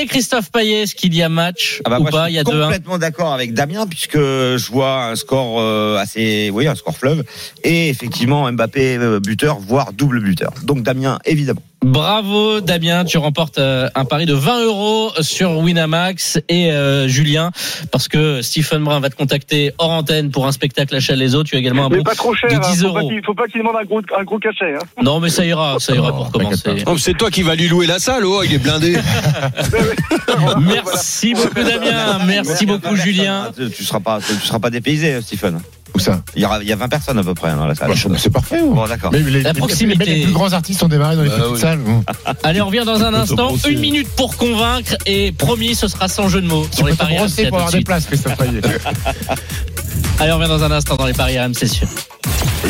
Et 0.00 0.06
Christophe 0.06 0.50
Payet, 0.52 0.82
est-ce 0.82 0.94
qu'il 0.94 1.14
y 1.14 1.22
a 1.22 1.28
match 1.28 1.80
Ah 1.84 1.90
bah 1.90 1.98
ou 1.98 2.02
moi, 2.02 2.10
pas 2.10 2.24
je 2.26 2.32
Il 2.32 2.34
y 2.36 2.38
a 2.38 2.44
suis 2.44 2.52
2-1. 2.54 2.62
complètement 2.64 2.98
d'accord 2.98 3.32
avec 3.32 3.52
Damien 3.54 3.86
puisque 3.86 4.16
je 4.18 4.70
vois 4.70 5.04
un 5.06 5.16
score 5.16 5.60
euh, 5.60 5.96
assez, 5.96 6.50
oui, 6.52 6.66
un 6.66 6.74
score 6.74 6.96
fleuve 6.96 7.24
et 7.64 7.88
effectivement 7.88 8.50
Mbappé 8.50 8.96
euh, 8.96 9.20
buteur, 9.20 9.58
voire 9.58 9.92
double 9.92 10.20
buteur. 10.20 10.52
Donc 10.62 10.82
Damien, 10.82 11.18
évidemment. 11.24 11.62
Bravo 11.84 12.60
Damien, 12.60 13.04
tu 13.04 13.18
remportes 13.18 13.58
euh, 13.58 13.88
un 13.94 14.04
pari 14.04 14.26
de 14.26 14.34
20 14.34 14.64
euros 14.64 15.12
sur 15.20 15.58
Winamax 15.58 16.40
et 16.48 16.72
euh, 16.72 17.06
Julien, 17.06 17.52
parce 17.92 18.08
que 18.08 18.42
Stephen 18.42 18.82
Brun 18.82 18.98
va 18.98 19.10
te 19.10 19.14
contacter 19.14 19.72
hors 19.78 19.90
antenne 19.90 20.30
pour 20.30 20.46
un 20.46 20.52
spectacle 20.52 20.96
à 20.96 21.00
Châles-les-Eaux. 21.00 21.44
Tu 21.44 21.54
as 21.54 21.58
également 21.60 21.86
un 21.86 21.88
bon 21.88 22.02
pas 22.02 22.16
trop 22.16 22.34
cher, 22.34 22.50
de 22.50 22.56
hein, 22.56 22.70
10 22.72 22.82
faut 22.82 22.92
pas 22.92 23.00
euros. 23.00 23.08
qu'il 23.08 23.24
faut 23.24 23.34
pas 23.34 23.46
qu'il 23.46 23.60
demande 23.60 23.76
un 23.80 23.84
gros, 23.84 24.02
un 24.18 24.24
gros 24.24 24.38
cachet. 24.38 24.74
Hein. 24.74 25.02
Non 25.02 25.20
mais 25.20 25.28
ça 25.28 25.44
ira, 25.44 25.76
ça 25.78 25.94
ira 25.94 26.12
pour 26.12 26.32
commencer. 26.32 26.82
Oh, 26.86 26.98
c'est 26.98 27.14
toi 27.14 27.30
qui 27.30 27.42
vas 27.42 27.54
lui 27.54 27.68
louer 27.68 27.86
la 27.86 28.00
salle, 28.00 28.24
oh, 28.24 28.42
il 28.42 28.52
est 28.52 28.58
blindé. 28.58 28.98
Merci 30.60 31.34
beaucoup 31.34 31.62
Damien, 31.62 32.18
merci 32.26 32.66
beaucoup 32.66 32.96
Julien. 32.96 33.50
Tu 33.56 33.70
tu 33.70 33.84
seras 33.84 34.00
pas, 34.00 34.18
tu 34.20 34.34
seras 34.34 34.58
pas 34.58 34.70
dépaysé, 34.70 35.20
Stephen. 35.22 35.60
Où 35.94 35.98
ça 35.98 36.22
Il 36.36 36.42
y, 36.42 36.44
aura, 36.44 36.60
il 36.62 36.68
y 36.68 36.72
a 36.72 36.76
20 36.76 36.88
personnes 36.88 37.18
à 37.18 37.22
peu 37.24 37.34
près 37.34 37.50
hein, 37.50 37.56
dans 37.56 37.66
la 37.66 37.74
salle. 37.74 37.88
Bah, 37.88 38.16
C'est 38.18 38.30
parfait. 38.30 38.60
ou 38.60 38.74
Bon, 38.74 38.86
d'accord. 38.86 39.10
Mais 39.12 39.20
les, 39.20 39.42
La 39.42 39.54
proximité. 39.54 40.04
les- 40.04 40.14
les 40.16 40.22
plus 40.24 40.32
grands 40.32 40.52
artistes 40.52 40.82
ont 40.82 40.88
démarré 40.88 41.16
dans 41.16 41.22
les 41.22 41.28
Bah 41.30 41.36
petites 41.38 41.52
oui. 41.54 41.60
salles. 41.60 41.78
Bon. 41.78 42.04
Allez, 42.44 42.60
on 42.60 42.66
revient 42.66 42.84
dans 42.86 43.02
un 43.02 43.14
instant. 43.14 43.54
Une 43.68 43.80
minute 43.80 44.08
pour 44.16 44.36
convaincre 44.36 44.96
et 45.06 45.32
promis, 45.32 45.74
ce 45.74 45.88
sera 45.88 46.08
sans 46.08 46.28
jeu 46.28 46.40
de 46.40 46.46
mots 46.46 46.66
Tu 46.70 46.76
sur 46.78 46.86
les 46.86 46.94
paris 46.94 47.16
brosser 47.16 47.42
RMC. 47.44 47.48
pour 47.48 47.58
avoir 47.58 47.72
des 47.72 47.80
places, 47.82 48.06
Christophe 48.06 48.36
Payet. 48.36 48.60
Allez, 50.20 50.32
on 50.32 50.36
revient 50.38 50.48
dans 50.48 50.62
un 50.64 50.70
instant 50.72 50.96
dans 50.96 51.06
les 51.06 51.12
paris 51.12 51.38
RMC. 51.38 51.66
sûr. 51.66 51.88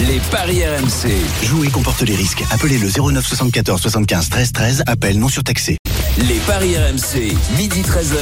Les 0.07 0.21
paris 0.31 0.61
RMC. 0.65 1.11
Jouer 1.45 1.69
comporte 1.69 2.03
les 2.03 2.15
risques. 2.15 2.45
Appelez 2.51 2.79
le 2.79 2.89
09 2.91 3.27
74 3.27 3.81
75 3.81 4.29
13 4.31 4.53
13. 4.53 4.83
Appel 4.87 5.19
non 5.19 5.29
surtaxé. 5.29 5.77
Les 6.19 6.39
paris 6.47 6.77
RMC. 6.77 7.35
Midi 7.57 7.81
13h. 7.83 8.17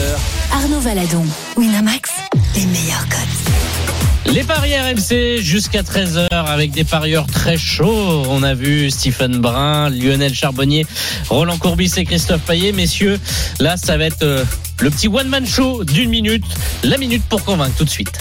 Arnaud 0.53 0.81
Valadon, 0.81 1.25
Winamax, 1.57 2.11
les 2.55 2.67
meilleurs 2.67 3.07
codes. 3.09 3.76
Les 4.27 4.45
paris 4.45 4.73
RMC 4.77 5.41
jusqu'à 5.41 5.83
13h 5.83 6.29
avec 6.31 6.73
des 6.73 6.85
parieurs 6.85 7.27
très 7.27 7.57
chauds. 7.57 8.25
On 8.29 8.43
a 8.43 8.55
vu 8.55 8.91
Stephen 8.91 9.39
Brun, 9.39 9.89
Lionel 9.91 10.35
Charbonnier, 10.35 10.87
Roland 11.31 11.57
Courbis 11.59 11.93
et 11.97 12.05
Christophe 12.05 12.43
Payet. 12.43 12.73
Messieurs, 12.73 13.19
là, 13.61 13.77
ça 13.77 13.97
va 13.97 14.05
être 14.05 14.23
euh, 14.23 14.45
le 14.81 14.91
petit 14.91 15.09
one-man 15.09 15.47
show 15.47 15.85
d'une 15.85 16.11
minute. 16.11 16.45
La 16.83 16.99
minute 16.99 17.23
pour 17.29 17.45
convaincre 17.45 17.77
tout 17.79 17.85
de 17.85 17.91
suite. 17.91 18.19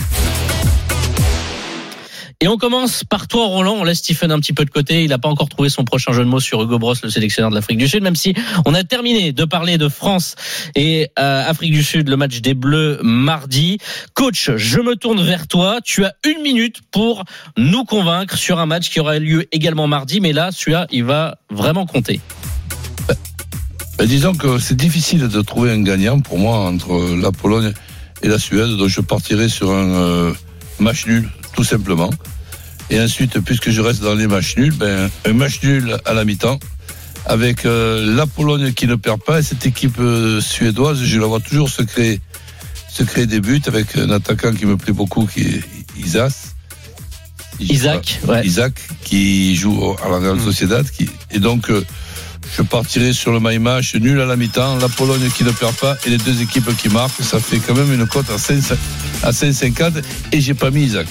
Et 2.46 2.48
on 2.48 2.58
commence 2.58 3.04
par 3.04 3.28
toi, 3.28 3.48
Roland. 3.48 3.74
On 3.80 3.84
laisse 3.84 3.98
Stephen 3.98 4.32
un 4.32 4.40
petit 4.40 4.54
peu 4.54 4.66
de 4.66 4.70
côté. 4.70 5.04
Il 5.04 5.10
n'a 5.10 5.18
pas 5.18 5.30
encore 5.30 5.50
trouvé 5.50 5.68
son 5.68 5.84
prochain 5.84 6.14
jeu 6.14 6.24
de 6.24 6.30
mots 6.30 6.40
sur 6.40 6.62
Hugo 6.62 6.78
Bros, 6.78 6.94
le 7.02 7.10
sélectionneur 7.10 7.50
de 7.50 7.56
l'Afrique 7.56 7.80
du 7.80 7.88
Sud, 7.88 8.04
même 8.04 8.16
si 8.16 8.36
on 8.68 8.76
a 8.76 8.84
terminé 8.84 9.34
de 9.34 9.46
parler 9.46 9.80
de 9.80 9.90
France 9.90 10.36
et 10.76 11.10
euh, 11.18 11.44
Afrique 11.44 11.72
du 11.72 11.82
Sud, 11.82 12.08
le 12.08 12.18
match 12.18 12.42
des 12.42 12.54
Bleus 12.54 13.00
mardi. 13.02 13.80
Coach, 14.14 14.52
je 14.58 14.80
me 14.80 14.96
tourne 14.96 15.24
vers 15.24 15.48
toi. 15.48 15.80
Tu 15.84 16.06
as 16.06 16.14
une 16.24 16.44
minute 16.44 16.82
pour 16.92 17.24
nous 17.58 17.84
convaincre 17.84 18.38
sur 18.38 18.60
un 18.60 18.68
match 18.68 18.92
qui 18.92 19.00
aura 19.00 19.18
lieu 19.18 19.48
également 19.52 19.88
mardi, 19.88 20.22
mais 20.22 20.32
là, 20.32 20.52
celui-là, 20.52 20.86
il 20.92 21.04
va 21.04 21.40
vraiment 21.50 21.88
compter. 21.88 22.22
Ben, 23.98 24.06
disons 24.06 24.36
que 24.36 24.60
c'est 24.60 24.78
difficile 24.78 25.30
de 25.30 25.42
trouver 25.42 25.72
un 25.72 25.82
gagnant 25.82 26.20
pour 26.20 26.38
moi 26.38 26.60
entre 26.60 27.16
la 27.20 27.32
Pologne 27.32 27.74
et 28.22 28.28
la 28.28 28.38
Suède, 28.38 28.70
donc 28.78 28.90
je 28.90 29.02
partirai 29.02 29.50
sur 29.50 29.72
un 29.72 29.90
euh, 29.96 30.34
match 30.80 31.08
nul, 31.08 31.28
tout 31.56 31.64
simplement. 31.64 32.12
Et 32.90 33.00
ensuite, 33.00 33.40
puisque 33.40 33.70
je 33.70 33.82
reste 33.82 34.02
dans 34.02 34.14
les 34.14 34.28
matchs 34.28 34.58
nuls, 34.58 34.74
ben, 34.74 35.10
un 35.26 35.34
match 35.34 35.62
nul 35.64 35.98
à 36.06 36.14
la 36.14 36.24
mi-temps, 36.26 36.60
avec 37.26 37.66
euh, 37.66 38.16
la 38.16 38.28
Pologne 38.28 38.74
qui 38.74 38.88
ne 38.88 38.96
perd 38.96 39.22
pas, 39.22 39.40
et 39.40 39.44
cette 39.44 39.66
équipe 39.66 39.98
euh, 40.00 40.40
suédoise, 40.40 41.04
je 41.04 41.20
la 41.20 41.26
vois 41.26 41.40
toujours 41.40 41.70
se 41.70 41.82
créer, 41.82 42.20
se 42.88 43.04
créer 43.04 43.26
des 43.26 43.40
buts, 43.40 43.62
avec 43.66 43.98
un 43.98 44.12
attaquant 44.12 44.54
qui 44.54 44.66
me 44.66 44.78
plaît 44.78 44.94
beaucoup, 44.94 45.26
qui 45.26 45.42
est 45.42 45.64
Isas. 45.98 46.54
Isaac, 47.60 48.20
ouais. 48.28 48.46
Isaac, 48.46 48.74
qui 49.04 49.56
joue 49.56 49.96
à 50.04 50.10
la 50.10 50.20
Real 50.20 50.40
Sociedad, 50.40 50.86
qui, 50.90 51.10
et 51.32 51.40
donc, 51.40 51.70
euh, 51.70 51.84
je 52.56 52.62
partirai 52.62 53.14
sur 53.14 53.32
le 53.32 53.40
my 53.42 53.58
match 53.60 53.96
nul 53.96 54.20
à 54.22 54.26
la 54.26 54.36
mi-temps, 54.36 54.78
la 54.78 54.90
Pologne 54.90 55.30
qui 55.36 55.44
ne 55.44 55.52
perd 55.52 55.74
pas 55.76 55.98
et 56.06 56.10
les 56.10 56.18
deux 56.18 56.42
équipes 56.42 56.76
qui 56.78 56.90
marquent. 56.90 57.24
Ça 57.24 57.40
fait 57.40 57.60
quand 57.60 57.74
même 57.74 57.92
une 57.92 58.06
cote 58.06 58.30
à 58.30 58.38
5 58.38 58.78
à 59.24 59.32
5,50 59.32 60.04
et 60.32 60.42
j'ai 60.42 60.54
pas 60.54 60.70
mis 60.70 60.84
Isaac. 60.84 61.08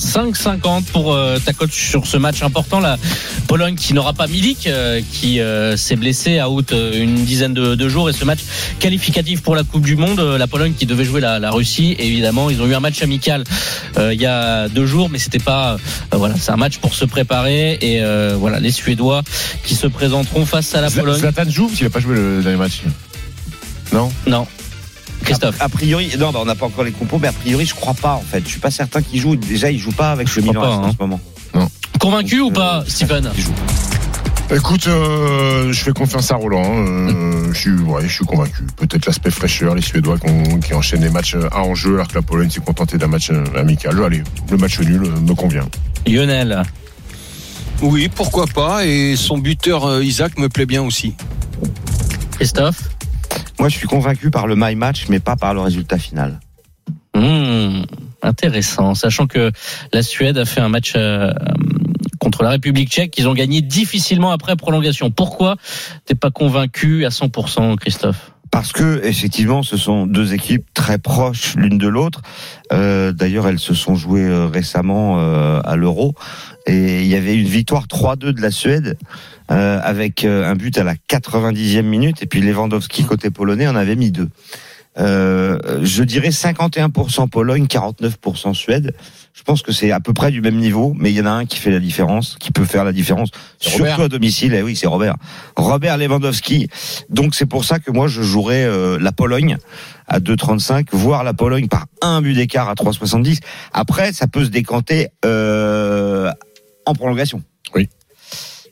5,50 0.00 0.84
pour 0.84 1.12
euh, 1.12 1.38
ta 1.44 1.52
cote 1.52 1.70
sur 1.72 2.06
ce 2.06 2.16
match 2.16 2.42
important. 2.42 2.80
La 2.80 2.96
Pologne 3.46 3.74
qui 3.74 3.92
n'aura 3.92 4.12
pas 4.14 4.26
Milik, 4.26 4.66
euh, 4.66 5.00
qui 5.12 5.40
euh, 5.40 5.76
s'est 5.76 5.96
blessé 5.96 6.38
à 6.38 6.48
août 6.48 6.72
une 6.72 7.24
dizaine 7.24 7.52
de, 7.54 7.74
de 7.74 7.88
jours. 7.88 8.08
Et 8.08 8.12
ce 8.12 8.24
match 8.24 8.40
qualificatif 8.78 9.42
pour 9.42 9.54
la 9.54 9.62
Coupe 9.62 9.84
du 9.84 9.96
Monde. 9.96 10.20
La 10.20 10.46
Pologne 10.46 10.72
qui 10.72 10.86
devait 10.86 11.04
jouer 11.04 11.20
la, 11.20 11.38
la 11.38 11.50
Russie. 11.50 11.94
Et 11.98 12.06
évidemment, 12.06 12.48
ils 12.50 12.60
ont 12.62 12.66
eu 12.66 12.74
un 12.74 12.80
match 12.80 13.02
amical 13.02 13.44
il 13.98 14.20
y 14.20 14.26
a 14.26 14.68
deux 14.68 14.86
jours, 14.86 15.10
mais 15.10 15.18
c'était 15.18 15.38
pas. 15.38 15.76
voilà, 16.12 16.34
c'est 16.38 16.50
un 16.52 16.56
match 16.56 16.78
pour 16.78 16.94
se 16.94 17.04
préparer. 17.04 17.78
Et 17.82 18.00
voilà, 18.36 18.58
les 18.60 18.70
Suédois 18.70 19.22
qui 19.64 19.74
se 19.74 19.86
présenteront 19.86 20.46
face 20.46 20.74
à 20.74 20.80
la 20.80 20.88
Zla- 20.88 21.00
Pologne. 21.00 21.20
Zlatan 21.20 21.50
joue 21.50 21.68
qu'il 21.68 21.84
n'a 21.84 21.90
pas 21.90 22.00
joué 22.00 22.14
le 22.14 22.42
dernier 22.42 22.58
match. 22.58 22.80
Non? 23.92 24.10
Non. 24.26 24.46
Christophe. 25.24 25.60
A, 25.60 25.64
a 25.64 25.68
priori, 25.68 26.10
non, 26.18 26.32
bah, 26.32 26.40
on 26.42 26.44
n'a 26.46 26.54
pas 26.54 26.66
encore 26.66 26.84
les 26.84 26.92
compos, 26.92 27.18
mais 27.20 27.28
a 27.28 27.32
priori, 27.32 27.64
je 27.66 27.74
crois 27.74 27.94
pas 27.94 28.14
en 28.14 28.22
fait. 28.22 28.42
Je 28.44 28.48
suis 28.48 28.60
pas 28.60 28.70
certain 28.70 29.02
qu'il 29.02 29.20
joue. 29.20 29.36
Déjà, 29.36 29.70
il 29.70 29.78
joue 29.78 29.92
pas 29.92 30.12
avec 30.12 30.28
Je 30.28 30.36
le 30.40 30.42
crois 30.42 30.52
Milan 30.52 30.62
pas, 30.62 30.74
AC 30.74 30.78
en 30.80 30.88
hein. 30.88 30.92
ce 30.98 31.02
moment. 31.02 31.20
Convaincu 31.98 32.40
ou 32.40 32.48
Euh, 32.48 32.52
pas, 32.52 32.84
Stephen 32.86 33.30
Il 33.36 33.42
joue. 33.44 33.52
Écoute, 34.52 34.86
euh, 34.88 35.72
je 35.72 35.80
fais 35.80 35.92
confiance 35.92 36.32
à 36.32 36.36
Roland. 36.36 36.64
euh, 36.66 37.52
je 37.52 37.58
suis, 37.58 37.70
ouais, 37.70 38.02
je 38.08 38.12
suis 38.12 38.24
convaincu. 38.24 38.64
Peut-être 38.76 39.06
l'aspect 39.06 39.30
fraîcheur, 39.30 39.74
les 39.76 39.82
Suédois 39.82 40.18
qui, 40.18 40.28
ont- 40.28 40.58
qui 40.58 40.74
enchaînent 40.74 41.02
les 41.04 41.10
matchs 41.10 41.36
à 41.52 41.60
enjeu, 41.62 41.94
alors 41.96 42.08
que 42.08 42.14
la 42.14 42.22
Pologne 42.22 42.50
s'est 42.50 42.60
contentée 42.60 42.98
d'un 42.98 43.06
match 43.06 43.30
euh, 43.30 43.44
amical. 43.56 44.02
Allez, 44.02 44.22
le 44.50 44.56
match 44.56 44.80
nul 44.80 45.04
euh, 45.04 45.20
me 45.20 45.34
convient. 45.34 45.68
Lionel. 46.06 46.62
Oui, 47.82 48.08
pourquoi 48.12 48.46
pas. 48.46 48.84
Et 48.86 49.14
son 49.16 49.38
buteur 49.38 49.84
euh, 49.86 50.02
Isaac 50.04 50.36
me 50.38 50.48
plaît 50.48 50.66
bien 50.66 50.82
aussi. 50.82 51.14
Christophe. 52.32 52.82
Moi, 53.60 53.68
je 53.68 53.76
suis 53.76 53.86
convaincu 53.86 54.30
par 54.30 54.46
le 54.46 54.56
my 54.56 54.74
match, 54.74 55.04
mais 55.10 55.20
pas 55.20 55.36
par 55.36 55.52
le 55.52 55.60
résultat 55.60 55.98
final. 55.98 56.40
Hmm, 57.14 57.82
intéressant, 58.22 58.94
sachant 58.94 59.26
que 59.26 59.52
la 59.92 60.02
Suède 60.02 60.38
a 60.38 60.46
fait 60.46 60.62
un 60.62 60.70
match 60.70 60.94
euh, 60.96 61.30
contre 62.18 62.42
la 62.42 62.48
République 62.48 62.88
tchèque 62.88 63.10
qu'ils 63.10 63.28
ont 63.28 63.34
gagné 63.34 63.60
difficilement 63.60 64.30
après 64.30 64.56
prolongation. 64.56 65.10
Pourquoi 65.10 65.56
t'es 66.06 66.14
pas 66.14 66.30
convaincu 66.30 67.04
à 67.04 67.10
100%, 67.10 67.76
Christophe? 67.76 68.32
Parce 68.50 68.72
que 68.72 69.04
effectivement, 69.04 69.62
ce 69.62 69.76
sont 69.76 70.06
deux 70.06 70.34
équipes 70.34 70.64
très 70.74 70.98
proches 70.98 71.54
l'une 71.54 71.78
de 71.78 71.86
l'autre. 71.86 72.22
Euh, 72.72 73.12
D'ailleurs, 73.12 73.46
elles 73.46 73.60
se 73.60 73.74
sont 73.74 73.94
jouées 73.94 74.26
euh, 74.26 74.46
récemment 74.46 75.20
euh, 75.20 75.60
à 75.64 75.76
l'Euro, 75.76 76.14
et 76.66 77.02
il 77.02 77.06
y 77.06 77.14
avait 77.14 77.36
une 77.36 77.46
victoire 77.46 77.86
3-2 77.86 78.32
de 78.32 78.40
la 78.40 78.50
Suède 78.50 78.98
euh, 79.50 79.80
avec 79.82 80.24
euh, 80.24 80.50
un 80.50 80.54
but 80.54 80.76
à 80.78 80.84
la 80.84 80.94
90e 80.94 81.82
minute, 81.82 82.22
et 82.22 82.26
puis 82.26 82.40
Lewandowski 82.40 83.04
côté 83.04 83.30
polonais 83.30 83.66
en 83.66 83.76
avait 83.76 83.96
mis 83.96 84.10
deux. 84.10 84.28
Euh, 84.98 85.58
je 85.82 86.02
dirais 86.02 86.30
51% 86.30 87.28
Pologne, 87.28 87.66
49% 87.66 88.54
Suède. 88.54 88.94
Je 89.32 89.42
pense 89.44 89.62
que 89.62 89.72
c'est 89.72 89.92
à 89.92 90.00
peu 90.00 90.12
près 90.12 90.30
du 90.32 90.40
même 90.40 90.56
niveau, 90.56 90.94
mais 90.98 91.10
il 91.10 91.16
y 91.16 91.20
en 91.20 91.26
a 91.26 91.30
un 91.30 91.46
qui 91.46 91.58
fait 91.58 91.70
la 91.70 91.78
différence, 91.78 92.36
qui 92.40 92.50
peut 92.50 92.64
faire 92.64 92.84
la 92.84 92.92
différence, 92.92 93.30
surtout 93.58 93.84
Robert. 93.84 94.00
à 94.00 94.08
domicile. 94.08 94.54
Et 94.54 94.62
oui, 94.62 94.74
c'est 94.74 94.88
Robert. 94.88 95.14
Robert 95.56 95.96
Lewandowski. 95.96 96.68
Donc 97.08 97.34
c'est 97.34 97.46
pour 97.46 97.64
ça 97.64 97.78
que 97.78 97.90
moi 97.90 98.08
je 98.08 98.22
jouerais 98.22 98.64
euh, 98.64 98.98
la 99.00 99.12
Pologne 99.12 99.56
à 100.08 100.18
2,35, 100.18 100.88
voire 100.90 101.22
la 101.22 101.34
Pologne 101.34 101.68
par 101.68 101.86
un 102.02 102.20
but 102.20 102.34
d'écart 102.34 102.68
à 102.68 102.74
3,70. 102.74 103.38
Après, 103.72 104.12
ça 104.12 104.26
peut 104.26 104.44
se 104.44 104.50
décanter 104.50 105.08
euh, 105.24 106.30
en 106.84 106.94
prolongation. 106.94 107.42
Oui. 107.76 107.88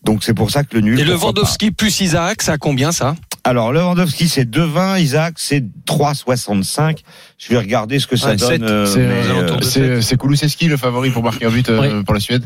Donc 0.09 0.25
c'est 0.25 0.33
pour 0.33 0.51
ça 0.51 0.64
que 0.64 0.75
le 0.75 0.81
nul. 0.81 0.99
Et. 0.99 1.05
Lewandowski 1.05 1.71
plus 1.71 2.01
Isaac, 2.01 2.40
ça 2.40 2.53
a 2.53 2.57
combien 2.57 2.92
ça? 2.92 3.14
Alors 3.44 3.75
Lewandowski 3.75 4.27
c'est 4.27 4.47
2,20, 4.49 4.99
Isaac 5.03 5.35
c'est 5.37 5.62
3,65. 5.87 7.01
Je 7.37 7.49
vais 7.51 7.59
regarder 7.59 7.99
ce 7.99 8.07
que 8.07 8.16
ça 8.16 8.29
Ouais, 8.31 8.37
donne. 8.37 8.62
euh, 8.62 8.87
C'est 8.87 9.01
euh, 9.01 9.59
euh, 9.77 10.01
c'est- 10.01 10.16
Kulusevski 10.16 10.66
le 10.68 10.79
favori 10.79 11.11
pour 11.11 11.23
marquer 11.23 11.44
un 11.44 11.51
but 11.51 11.68
euh, 11.68 12.03
pour 12.05 12.14
la 12.14 12.21
Suède 12.21 12.42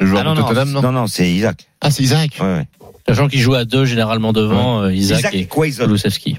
Le 0.00 0.06
joueur 0.06 0.22
ah 0.22 0.24
non, 0.24 0.34
de 0.34 0.40
non, 0.40 0.48
Tottenham, 0.48 0.70
non, 0.72 0.82
non, 0.82 0.90
non, 0.92 1.06
c'est 1.06 1.30
Isaac. 1.30 1.68
Ah, 1.80 1.92
c'est 1.92 2.02
Isaac. 2.02 2.38
Ouais, 2.40 2.46
ouais. 2.54 2.68
Sachant 3.06 3.28
qu'ils 3.28 3.40
jouent 3.40 3.54
à 3.54 3.64
deux 3.64 3.84
généralement 3.84 4.32
devant 4.32 4.88
Isaac, 4.88 5.18
Isaac 5.20 5.34
et. 5.34 5.46
Kulusevski. 5.46 6.38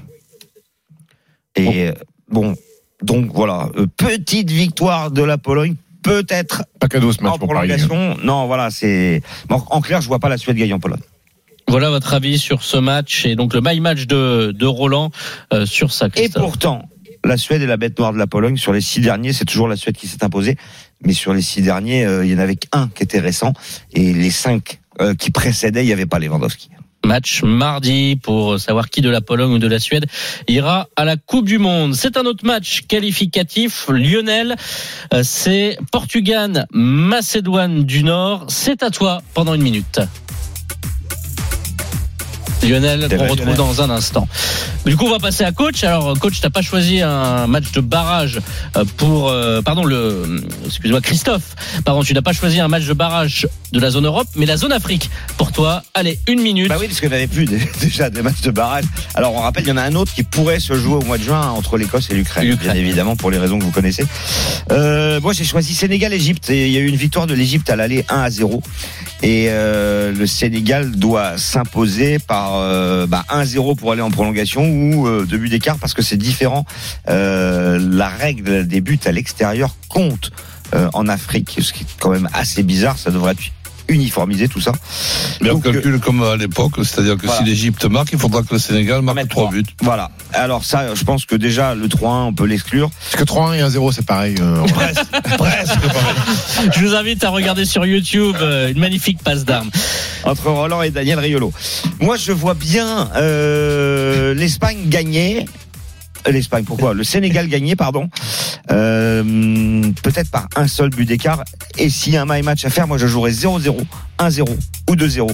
Et 1.56 1.88
euh, 1.88 1.92
bon, 2.28 2.56
donc 3.02 3.30
voilà, 3.32 3.70
petite 3.96 4.50
victoire 4.50 5.10
de 5.10 5.22
la 5.22 5.38
Pologne, 5.38 5.76
peut-être 6.02 6.64
Pas 6.80 6.88
cadeau 6.88 7.12
ce 7.12 7.22
match 7.22 7.34
en 7.34 7.38
pour 7.38 7.48
Paris. 7.48 7.72
Non, 8.22 8.46
voilà, 8.46 8.70
c'est. 8.70 9.22
bon, 9.48 9.62
en 9.70 9.80
clair, 9.80 10.00
je 10.00 10.08
vois 10.08 10.18
pas 10.18 10.28
la 10.28 10.38
Suède 10.38 10.56
gagner 10.56 10.72
en 10.72 10.80
Pologne. 10.80 11.00
Voilà 11.68 11.90
votre 11.90 12.12
avis 12.14 12.38
sur 12.38 12.62
ce 12.62 12.76
match 12.76 13.24
et 13.24 13.36
donc 13.36 13.54
le 13.54 13.60
my 13.62 13.80
match 13.80 14.06
de, 14.06 14.52
de 14.52 14.66
Roland 14.66 15.10
euh, 15.54 15.64
sur 15.64 15.92
ça. 15.92 16.08
Et 16.16 16.28
pourtant, 16.28 16.88
la 17.24 17.36
Suède 17.36 17.62
est 17.62 17.66
la 17.66 17.76
bête 17.76 17.98
noire 17.98 18.12
de 18.12 18.18
la 18.18 18.26
Pologne. 18.26 18.56
Sur 18.56 18.72
les 18.72 18.80
six 18.80 19.00
derniers, 19.00 19.32
c'est 19.32 19.44
toujours 19.44 19.68
la 19.68 19.76
Suède 19.76 19.96
qui 19.96 20.08
s'est 20.08 20.24
imposée. 20.24 20.56
Mais 21.04 21.12
sur 21.12 21.32
les 21.32 21.42
six 21.42 21.62
derniers, 21.62 22.04
euh, 22.04 22.24
il 22.24 22.32
y 22.32 22.34
en 22.34 22.38
avait 22.38 22.56
qu'un 22.56 22.88
qui 22.88 23.02
était 23.02 23.20
récent. 23.20 23.52
Et 23.92 24.12
les 24.12 24.30
cinq 24.30 24.80
euh, 25.00 25.14
qui 25.14 25.30
précédaient, 25.30 25.82
il 25.82 25.86
n'y 25.86 25.92
avait 25.92 26.06
pas 26.06 26.18
Lewandowski. 26.18 26.70
Match 27.04 27.42
mardi 27.42 28.16
pour 28.22 28.58
savoir 28.60 28.88
qui 28.88 29.00
de 29.00 29.10
la 29.10 29.20
Pologne 29.20 29.52
ou 29.52 29.58
de 29.58 29.66
la 29.66 29.78
Suède 29.80 30.06
ira 30.48 30.88
à 30.96 31.04
la 31.04 31.16
Coupe 31.16 31.46
du 31.46 31.58
Monde. 31.58 31.94
C'est 31.94 32.16
un 32.16 32.24
autre 32.26 32.44
match 32.44 32.82
qualificatif. 32.86 33.88
Lionel, 33.88 34.56
euh, 35.12 35.22
c'est 35.24 35.78
Portugal, 35.90 36.66
Macédoine 36.72 37.84
du 37.84 38.04
Nord. 38.04 38.46
C'est 38.48 38.82
à 38.82 38.90
toi 38.90 39.20
pendant 39.34 39.54
une 39.54 39.62
minute. 39.62 40.00
Lionel, 42.62 43.08
qu'on 43.08 43.26
retrouve 43.28 43.54
dans 43.56 43.82
un 43.82 43.90
instant. 43.90 44.26
Du 44.86 44.96
coup, 44.96 45.06
on 45.06 45.10
va 45.10 45.18
passer 45.18 45.44
à 45.44 45.52
coach. 45.52 45.84
Alors, 45.84 46.18
coach, 46.18 46.40
t'as 46.40 46.50
pas 46.50 46.62
choisi 46.62 47.00
un 47.00 47.46
match 47.46 47.72
de 47.72 47.80
barrage 47.80 48.40
euh, 48.76 48.84
pour, 48.96 49.28
euh, 49.30 49.62
pardon, 49.62 49.84
le, 49.84 50.40
excuse-moi, 50.66 51.00
Christophe. 51.00 51.54
Pardon, 51.84 52.02
tu 52.02 52.14
n'as 52.14 52.22
pas 52.22 52.32
choisi 52.32 52.60
un 52.60 52.68
match 52.68 52.84
de 52.84 52.92
barrage 52.92 53.46
de 53.72 53.80
la 53.80 53.90
zone 53.90 54.06
Europe, 54.06 54.26
mais 54.36 54.46
la 54.46 54.56
zone 54.56 54.72
Afrique. 54.72 55.10
Pour 55.38 55.52
toi, 55.52 55.82
allez, 55.94 56.18
une 56.28 56.40
minute. 56.40 56.68
Bah 56.68 56.76
oui, 56.78 56.86
parce 56.88 57.00
qu'on 57.00 57.08
n'avait 57.08 57.26
plus 57.26 57.46
dé- 57.46 57.60
déjà 57.80 58.10
des 58.10 58.22
matchs 58.22 58.42
de 58.42 58.50
barrage. 58.50 58.84
Alors 59.14 59.34
on 59.34 59.40
rappelle, 59.40 59.64
il 59.64 59.68
y 59.68 59.72
en 59.72 59.76
a 59.78 59.82
un 59.82 59.94
autre 59.94 60.12
qui 60.12 60.22
pourrait 60.22 60.60
se 60.60 60.74
jouer 60.74 60.96
au 60.96 61.02
mois 61.02 61.16
de 61.18 61.22
juin 61.22 61.48
entre 61.50 61.78
l'Écosse 61.78 62.10
et 62.10 62.14
l'Ukraine, 62.14 62.46
L'Ukraine. 62.46 62.72
bien 62.72 62.80
évidemment 62.80 63.16
pour 63.16 63.30
les 63.30 63.38
raisons 63.38 63.58
que 63.58 63.64
vous 63.64 63.70
connaissez. 63.70 64.04
Euh, 64.70 65.20
moi 65.20 65.32
j'ai 65.32 65.44
choisi 65.44 65.74
Sénégal-Égypte 65.74 66.50
et 66.50 66.66
il 66.66 66.72
y 66.72 66.76
a 66.76 66.80
eu 66.80 66.86
une 66.86 66.96
victoire 66.96 67.26
de 67.26 67.34
l'Égypte 67.34 67.70
à 67.70 67.76
l'aller 67.76 68.04
1 68.10 68.20
à 68.20 68.30
0 68.30 68.62
et 69.22 69.46
euh, 69.48 70.12
le 70.12 70.26
Sénégal 70.26 70.90
doit 70.92 71.38
s'imposer 71.38 72.18
par 72.18 72.51
euh, 72.54 73.06
bah, 73.06 73.24
1-0 73.30 73.76
pour 73.76 73.92
aller 73.92 74.02
en 74.02 74.10
prolongation 74.10 74.64
ou 74.64 75.06
euh, 75.06 75.24
deux 75.24 75.38
buts 75.38 75.48
d'écart 75.48 75.78
parce 75.78 75.94
que 75.94 76.02
c'est 76.02 76.16
différent. 76.16 76.64
Euh, 77.08 77.78
la 77.78 78.08
règle 78.08 78.66
des 78.66 78.80
buts 78.80 79.00
à 79.04 79.12
l'extérieur 79.12 79.76
compte 79.88 80.30
euh, 80.74 80.88
en 80.94 81.08
Afrique, 81.08 81.58
ce 81.60 81.72
qui 81.72 81.84
est 81.84 81.86
quand 82.00 82.10
même 82.10 82.28
assez 82.32 82.62
bizarre. 82.62 82.98
Ça 82.98 83.10
devrait 83.10 83.32
être 83.32 83.42
uniformisé 83.88 84.48
tout 84.48 84.60
ça. 84.60 84.72
Mais 85.40 85.50
on 85.50 85.54
Donc, 85.54 85.66
euh, 85.66 85.72
calcule 85.72 85.98
comme 86.00 86.22
à 86.22 86.36
l'époque, 86.36 86.72
c'est-à-dire 86.78 87.16
que 87.16 87.26
Voilà. 87.26 87.38
si 87.42 87.44
l'Égypte 87.48 87.84
marque, 87.86 88.12
il 88.12 88.18
faudra 88.18 88.42
que 88.42 88.52
le 88.52 88.58
Sénégal 88.58 89.02
marque 89.02 89.16
mettre 89.16 89.28
trois 89.30 89.44
trois. 89.44 89.52
buts. 89.52 89.64
Voilà. 89.82 90.10
Alors 90.32 90.64
ça, 90.64 90.94
je 90.94 91.04
pense 91.04 91.24
que 91.26 91.34
déjà 91.36 91.74
le 91.74 91.88
3-1, 91.88 92.28
on 92.28 92.32
peut 92.32 92.46
l'exclure. 92.46 92.90
Parce 93.10 93.22
que 93.22 93.28
3-1 93.28 93.54
et 93.54 93.62
1-0, 93.62 93.92
c'est 93.92 94.06
pareil. 94.06 94.36
euh, 94.40 94.62
Presque, 94.68 95.04
presque 95.36 95.80
pareil. 95.80 96.70
Je 96.74 96.80
vous 96.86 96.94
invite 96.94 97.22
à 97.24 97.30
regarder 97.30 97.64
sur 97.64 97.84
YouTube 97.86 98.36
euh, 98.40 98.70
une 98.70 98.78
magnifique 98.78 99.22
passe 99.22 99.44
d'armes. 99.44 99.70
entre 100.24 100.46
Roland 100.50 100.82
et 100.82 100.90
Daniel 100.90 101.18
Riolo. 101.18 101.52
Moi, 102.00 102.16
je 102.16 102.32
vois 102.32 102.54
bien 102.54 103.10
euh, 103.16 104.34
l'Espagne 104.34 104.78
gagner. 104.86 105.44
L'Espagne, 106.30 106.64
pourquoi 106.64 106.94
Le 106.94 107.04
Sénégal 107.04 107.48
gagner, 107.48 107.74
pardon. 107.76 108.08
Euh, 108.70 109.82
Peut-être 110.02 110.30
par 110.30 110.48
un 110.56 110.68
seul 110.68 110.90
but 110.90 111.04
d'écart. 111.04 111.42
Et 111.78 111.90
s'il 111.90 112.12
y 112.12 112.16
a 112.16 112.22
un 112.22 112.26
my 112.28 112.42
match 112.42 112.64
à 112.64 112.70
faire, 112.70 112.86
moi 112.86 112.98
je 112.98 113.06
jouerais 113.06 113.32
0-0, 113.32 113.76
1-0 114.18 114.44
ou 114.88 114.94
2-0. 114.96 115.30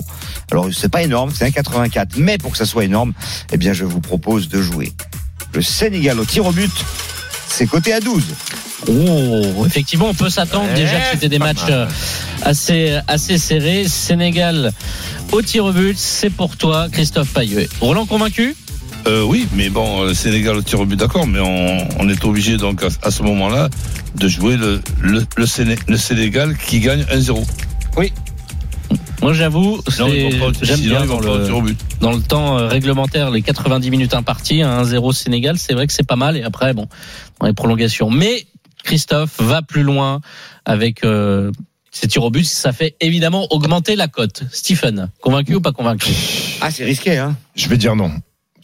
Alors 0.50 0.68
c'est 0.72 0.88
pas 0.88 1.02
énorme, 1.02 1.30
c'est 1.34 1.44
un 1.44 1.50
84. 1.50 2.16
Mais 2.16 2.38
pour 2.38 2.52
que 2.52 2.58
ça 2.58 2.64
soit 2.64 2.84
énorme, 2.84 3.12
eh 3.52 3.56
bien 3.56 3.72
je 3.72 3.84
vous 3.84 4.00
propose 4.00 4.48
de 4.48 4.62
jouer 4.62 4.92
le 5.52 5.62
Sénégal 5.62 6.18
au 6.20 6.24
tir 6.24 6.46
au 6.46 6.52
but. 6.52 6.70
C'est 7.48 7.66
coté 7.66 7.92
à 7.92 8.00
12. 8.00 8.22
Oh, 8.88 9.64
effectivement, 9.66 10.08
on 10.10 10.14
peut 10.14 10.30
s'attendre 10.30 10.68
Ouais, 10.68 10.74
déjà 10.74 11.00
que 11.00 11.06
c'était 11.14 11.28
des 11.28 11.38
matchs 11.38 11.62
mal. 11.62 11.72
euh, 11.72 11.86
assez, 12.42 12.98
assez 13.08 13.38
serrés. 13.38 13.88
Sénégal 13.88 14.72
au 15.32 15.42
tir 15.42 15.64
au 15.64 15.72
but, 15.72 15.98
c'est 15.98 16.30
pour 16.30 16.56
toi, 16.56 16.88
Christophe 16.92 17.32
Payeux. 17.32 17.68
Roland 17.80 18.06
convaincu? 18.06 18.54
Euh, 19.06 19.22
oui, 19.22 19.46
mais 19.54 19.70
bon, 19.70 20.04
le 20.04 20.12
Sénégal 20.14 20.56
au 20.56 20.62
tir 20.62 20.80
au 20.80 20.84
but, 20.86 20.96
d'accord, 20.96 21.26
mais 21.26 21.40
on, 21.40 21.88
on 21.98 22.08
est 22.08 22.24
obligé 22.24 22.56
donc 22.58 22.82
à, 22.82 22.88
à 23.02 23.10
ce 23.10 23.22
moment-là 23.22 23.70
de 24.16 24.28
jouer 24.28 24.56
le, 24.56 24.80
le, 25.00 25.24
le, 25.36 25.46
Séné- 25.46 25.78
le 25.86 25.96
Sénégal 25.96 26.56
qui 26.58 26.80
gagne 26.80 27.02
1-0. 27.04 27.42
Moi, 29.22 29.32
j'avoue, 29.32 29.80
c'est- 29.88 29.96
j'aime 30.62 30.76
sinon, 30.76 30.90
bien 30.90 31.00
ils 31.02 31.08
vont 31.08 31.20
dans 31.20 31.34
le, 31.38 31.44
tir 31.44 31.56
au 31.56 31.62
but. 31.62 31.78
dans 32.00 32.12
le 32.12 32.20
temps 32.20 32.56
euh, 32.58 32.68
réglementaire, 32.68 33.30
les 33.30 33.42
90 33.42 33.90
minutes 33.90 34.14
imparties, 34.14 34.62
un 34.62 34.82
1-0 34.84 35.12
Sénégal, 35.12 35.58
c'est 35.58 35.72
vrai 35.74 35.86
que 35.86 35.92
c'est 35.92 36.06
pas 36.06 36.14
mal. 36.16 36.36
Et 36.36 36.42
après, 36.42 36.72
bon, 36.74 36.86
dans 37.40 37.46
les 37.46 37.52
prolongations. 37.52 38.10
Mais 38.10 38.46
Christophe 38.84 39.40
va 39.40 39.62
plus 39.62 39.82
loin 39.82 40.20
avec 40.64 41.02
euh, 41.04 41.50
ces 41.90 42.06
tirs 42.08 42.22
au 42.24 42.30
but. 42.30 42.44
Ça 42.44 42.72
fait 42.72 42.94
évidemment 43.00 43.46
augmenter 43.50 43.96
la 43.96 44.06
cote. 44.06 44.44
Stephen, 44.52 45.10
convaincu 45.20 45.56
ou 45.56 45.60
pas 45.60 45.72
convaincu? 45.72 46.12
Ah, 46.60 46.70
c'est 46.70 46.84
risqué, 46.84 47.16
hein 47.18 47.36
Je 47.56 47.68
vais 47.68 47.76
dire 47.76 47.96
non. 47.96 48.12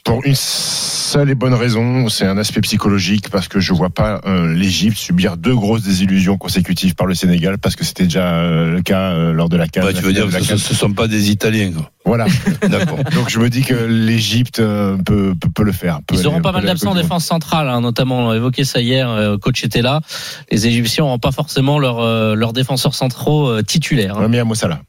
Pour 0.04 0.22
une 0.26 0.34
seule 0.34 1.30
et 1.30 1.34
bonne 1.34 1.54
raison, 1.54 2.10
c'est 2.10 2.26
un 2.26 2.36
aspect 2.36 2.60
psychologique 2.60 3.30
parce 3.30 3.48
que 3.48 3.58
je 3.58 3.72
vois 3.72 3.88
pas 3.88 4.20
euh, 4.26 4.52
l'Égypte 4.54 4.98
subir 4.98 5.38
deux 5.38 5.54
grosses 5.54 5.82
désillusions 5.82 6.36
consécutives 6.36 6.94
par 6.94 7.06
le 7.06 7.14
Sénégal 7.14 7.56
parce 7.56 7.74
que 7.74 7.84
c'était 7.86 8.04
déjà 8.04 8.34
euh, 8.34 8.70
le 8.72 8.82
cas 8.82 9.12
euh, 9.12 9.32
lors 9.32 9.48
de 9.48 9.56
la 9.56 9.66
CAN. 9.66 9.82
Ouais, 9.82 9.94
tu 9.94 10.02
veux 10.02 10.12
dire 10.12 10.26
que 10.28 10.42
ce 10.44 10.52
ne 10.52 10.58
sont 10.58 10.92
pas 10.92 11.08
des 11.08 11.30
Italiens. 11.30 11.72
Quoi. 11.72 11.90
Voilà. 12.04 12.26
D'accord. 12.68 12.98
Donc 13.14 13.30
je 13.30 13.38
me 13.38 13.48
dis 13.48 13.62
que 13.62 13.72
l'Égypte 13.74 14.60
euh, 14.60 14.98
peut, 14.98 15.34
peut, 15.40 15.48
peut 15.48 15.64
le 15.64 15.72
faire. 15.72 16.00
peut 16.06 16.16
Ils 16.16 16.18
aller- 16.18 16.26
auront 16.26 16.42
pas 16.42 16.52
mal 16.52 16.66
d'absents 16.66 16.90
en 16.90 16.94
défense 16.96 17.24
centrale, 17.24 17.70
hein, 17.70 17.80
notamment 17.80 18.26
on 18.26 18.30
a 18.30 18.36
évoqué 18.36 18.64
ça 18.64 18.82
hier, 18.82 19.08
euh, 19.08 19.38
coach 19.38 19.64
était 19.64 19.80
là. 19.82 20.02
Les 20.50 20.66
Égyptiens 20.66 21.04
n'auront 21.04 21.18
pas 21.18 21.32
forcément 21.32 21.78
leurs 21.78 22.00
euh, 22.00 22.34
leurs 22.34 22.52
défenseurs 22.52 22.94
centraux 22.94 23.48
euh, 23.48 23.62
titulaires. 23.62 24.18
hein. 24.18 24.22
Ouais, 24.22 24.28
mais 24.28 24.38
à 24.38 24.44
Mossala. 24.44 24.80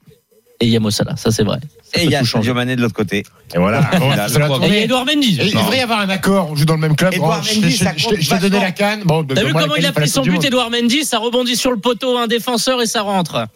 Et 0.61 0.67
il 0.67 0.71
y 0.71 0.77
a 0.77 0.79
Mossala, 0.79 1.15
ça 1.17 1.31
c'est 1.31 1.43
vrai. 1.43 1.59
Ça 1.93 2.01
Et 2.01 2.05
il 2.05 2.11
y 2.11 2.15
a. 2.15 2.23
Sadio 2.23 2.53
Mané 2.53 2.75
de 2.77 2.81
l'autre 2.81 2.93
côté. 2.93 3.23
Et 3.53 3.57
voilà. 3.57 3.81
Là, 3.91 3.97
Et 3.97 4.67
il 4.67 4.73
y 4.73 4.77
a. 4.77 4.83
Edouard 4.83 5.05
Mendy. 5.05 5.37
Et 5.41 5.47
il 5.47 5.53
devrait 5.53 5.77
y 5.77 5.81
avoir 5.81 5.99
un 5.99 6.09
accord. 6.09 6.49
On 6.51 6.55
joue 6.55 6.63
dans 6.65 6.75
le 6.75 6.79
même 6.79 6.95
club. 6.95 7.13
Edouard 7.13 7.43
je 7.43 7.55
Mendy, 7.59 7.71
je- 7.75 8.29
t'ai 8.29 8.37
donné 8.39 8.59
la 8.61 8.71
canne. 8.71 9.01
Bon, 9.03 9.23
T'as 9.25 9.43
vu 9.43 9.51
comment 9.53 9.75
il 9.75 9.85
a 9.85 9.91
pris 9.91 10.07
son 10.07 10.21
but. 10.21 10.43
Edouard 10.45 10.69
Mendy? 10.71 11.03
Ça 11.03 11.17
rebondit 11.19 11.55
sur 11.57 11.71
le 11.71 11.77
poteau, 11.77 12.17
un 12.17 12.27
défenseur 12.27 12.81
et 12.81 12.85
ça 12.85 13.01
rentre. 13.01 13.47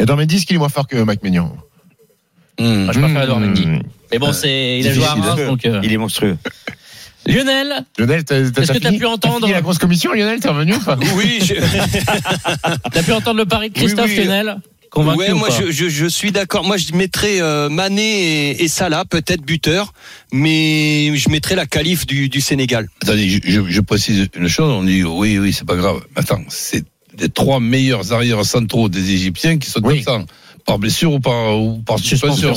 Et 0.00 0.04
dans 0.04 0.16
mes 0.16 0.26
disques, 0.26 0.50
il 0.50 0.56
est 0.56 0.58
moins 0.58 0.68
fort 0.68 0.86
que 0.88 0.96
Mike 0.96 1.22
Maignan. 1.22 1.54
Moi, 2.58 2.92
je 2.92 2.98
préfère 2.98 3.22
Edouard 3.22 3.40
Mendy. 3.40 3.66
Mmh. 3.66 3.82
Mais 4.10 4.18
bon, 4.18 4.32
c'est 4.32 4.80
il 4.80 4.88
a 4.88 4.92
joué 4.92 5.04
à. 5.04 5.14
Reims, 5.14 5.46
donc. 5.46 5.64
euh, 5.64 5.80
Il 5.84 5.92
est 5.92 5.96
monstrueux. 5.96 6.36
Lionel, 7.26 7.84
Lionel, 7.98 8.20
Est-ce 8.30 8.72
que 8.72 8.78
t'as 8.78 8.90
pu 8.92 9.04
entendre- 9.04 9.40
fini 9.40 9.52
la 9.52 9.60
grosse 9.60 9.76
commission, 9.78 10.12
Lionel, 10.12 10.40
t'es 10.40 10.48
revenu 10.48 10.74
ou 10.74 10.80
pas? 10.80 10.96
Oui, 11.14 11.40
je, 11.44 11.54
t'as 12.92 13.02
pu 13.02 13.12
entendre 13.12 13.36
le 13.38 13.44
pari 13.44 13.68
de 13.68 13.74
Christophe 13.74 14.06
Oui, 14.06 14.14
oui. 14.18 14.24
Lionel? 14.24 14.56
Convaincu 14.90 15.18
ouais, 15.20 15.32
ou 15.32 15.36
moi 15.36 15.48
je, 15.50 15.70
je, 15.70 15.88
je 15.88 16.06
suis 16.06 16.32
d'accord. 16.32 16.64
Moi 16.64 16.76
je 16.76 16.92
mettrais 16.94 17.40
euh, 17.40 17.68
Mané 17.68 18.50
et, 18.50 18.62
et 18.64 18.68
Salah 18.68 19.04
peut-être 19.04 19.42
buteur, 19.42 19.92
mais 20.32 21.14
je 21.16 21.28
mettrais 21.30 21.54
la 21.56 21.66
qualif 21.66 22.06
du, 22.06 22.28
du 22.28 22.40
Sénégal. 22.40 22.88
Attendez, 23.02 23.28
je, 23.28 23.38
je, 23.44 23.60
je 23.68 23.80
précise 23.80 24.28
une 24.36 24.48
chose. 24.48 24.72
On 24.72 24.82
dit 24.84 25.04
oui, 25.04 25.38
oui, 25.38 25.52
c'est 25.52 25.66
pas 25.66 25.76
grave. 25.76 26.00
Attends, 26.16 26.42
c'est 26.48 26.84
les 27.18 27.28
trois 27.28 27.60
meilleurs 27.60 28.12
arrières 28.12 28.44
centraux 28.44 28.88
des 28.88 29.10
Égyptiens 29.12 29.58
qui 29.58 29.68
sont 29.70 29.80
Oui. 29.82 29.98
absents 29.98 30.24
par 30.64 30.78
blessure 30.78 31.12
ou 31.14 31.20
par, 31.20 31.58
ou 31.58 31.78
par 31.82 31.98
suspension. 31.98 32.54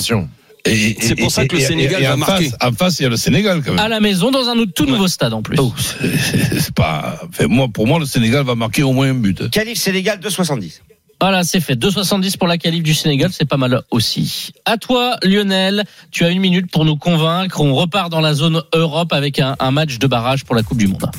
C'est 0.65 1.15
pour 1.17 1.31
ça 1.31 1.47
que 1.47 1.55
le 1.55 1.61
et- 1.61 1.65
Sénégal 1.65 2.03
et 2.03 2.05
va 2.05 2.13
en 2.13 2.17
marquer. 2.17 2.49
Face, 2.49 2.55
en 2.61 2.71
face, 2.73 2.99
il 2.99 3.03
y 3.03 3.05
a 3.07 3.09
le 3.09 3.17
Sénégal 3.17 3.63
quand 3.65 3.71
même. 3.71 3.79
À 3.79 3.87
la 3.87 3.99
maison, 3.99 4.29
dans 4.31 4.47
un 4.47 4.65
tout 4.65 4.85
nouveau 4.85 5.07
stade 5.07 5.33
en 5.33 5.41
plus. 5.41 5.57
Oh, 5.59 5.73
c'est- 5.79 6.71
pas. 6.73 7.19
Enfin, 7.27 7.47
moi, 7.47 7.67
pour 7.67 7.87
moi, 7.87 7.97
le 7.99 8.05
Sénégal 8.05 8.43
va 8.45 8.53
marquer 8.55 8.83
au 8.83 8.93
moins 8.93 9.09
un 9.09 9.13
but. 9.15 9.49
Calif 9.49 9.77
Sénégal 9.79 10.19
2,70. 10.19 10.81
Voilà, 11.21 11.43
c'est 11.43 11.59
fait. 11.59 11.75
2,70 11.75 12.37
pour 12.37 12.47
la 12.47 12.57
qualif 12.57 12.81
du 12.81 12.95
Sénégal, 12.95 13.29
c'est 13.31 13.45
pas 13.45 13.57
mal 13.57 13.83
aussi. 13.91 14.53
À 14.65 14.77
toi, 14.77 15.17
Lionel, 15.21 15.83
tu 16.09 16.25
as 16.25 16.29
une 16.31 16.39
minute 16.39 16.71
pour 16.71 16.83
nous 16.83 16.97
convaincre. 16.97 17.61
On 17.61 17.75
repart 17.75 18.09
dans 18.09 18.21
la 18.21 18.33
zone 18.33 18.63
Europe 18.73 19.13
avec 19.13 19.39
un 19.39 19.71
match 19.71 19.99
de 19.99 20.07
barrage 20.07 20.43
pour 20.45 20.55
la 20.55 20.63
Coupe 20.63 20.79
du 20.79 20.87
Monde. 20.87 21.11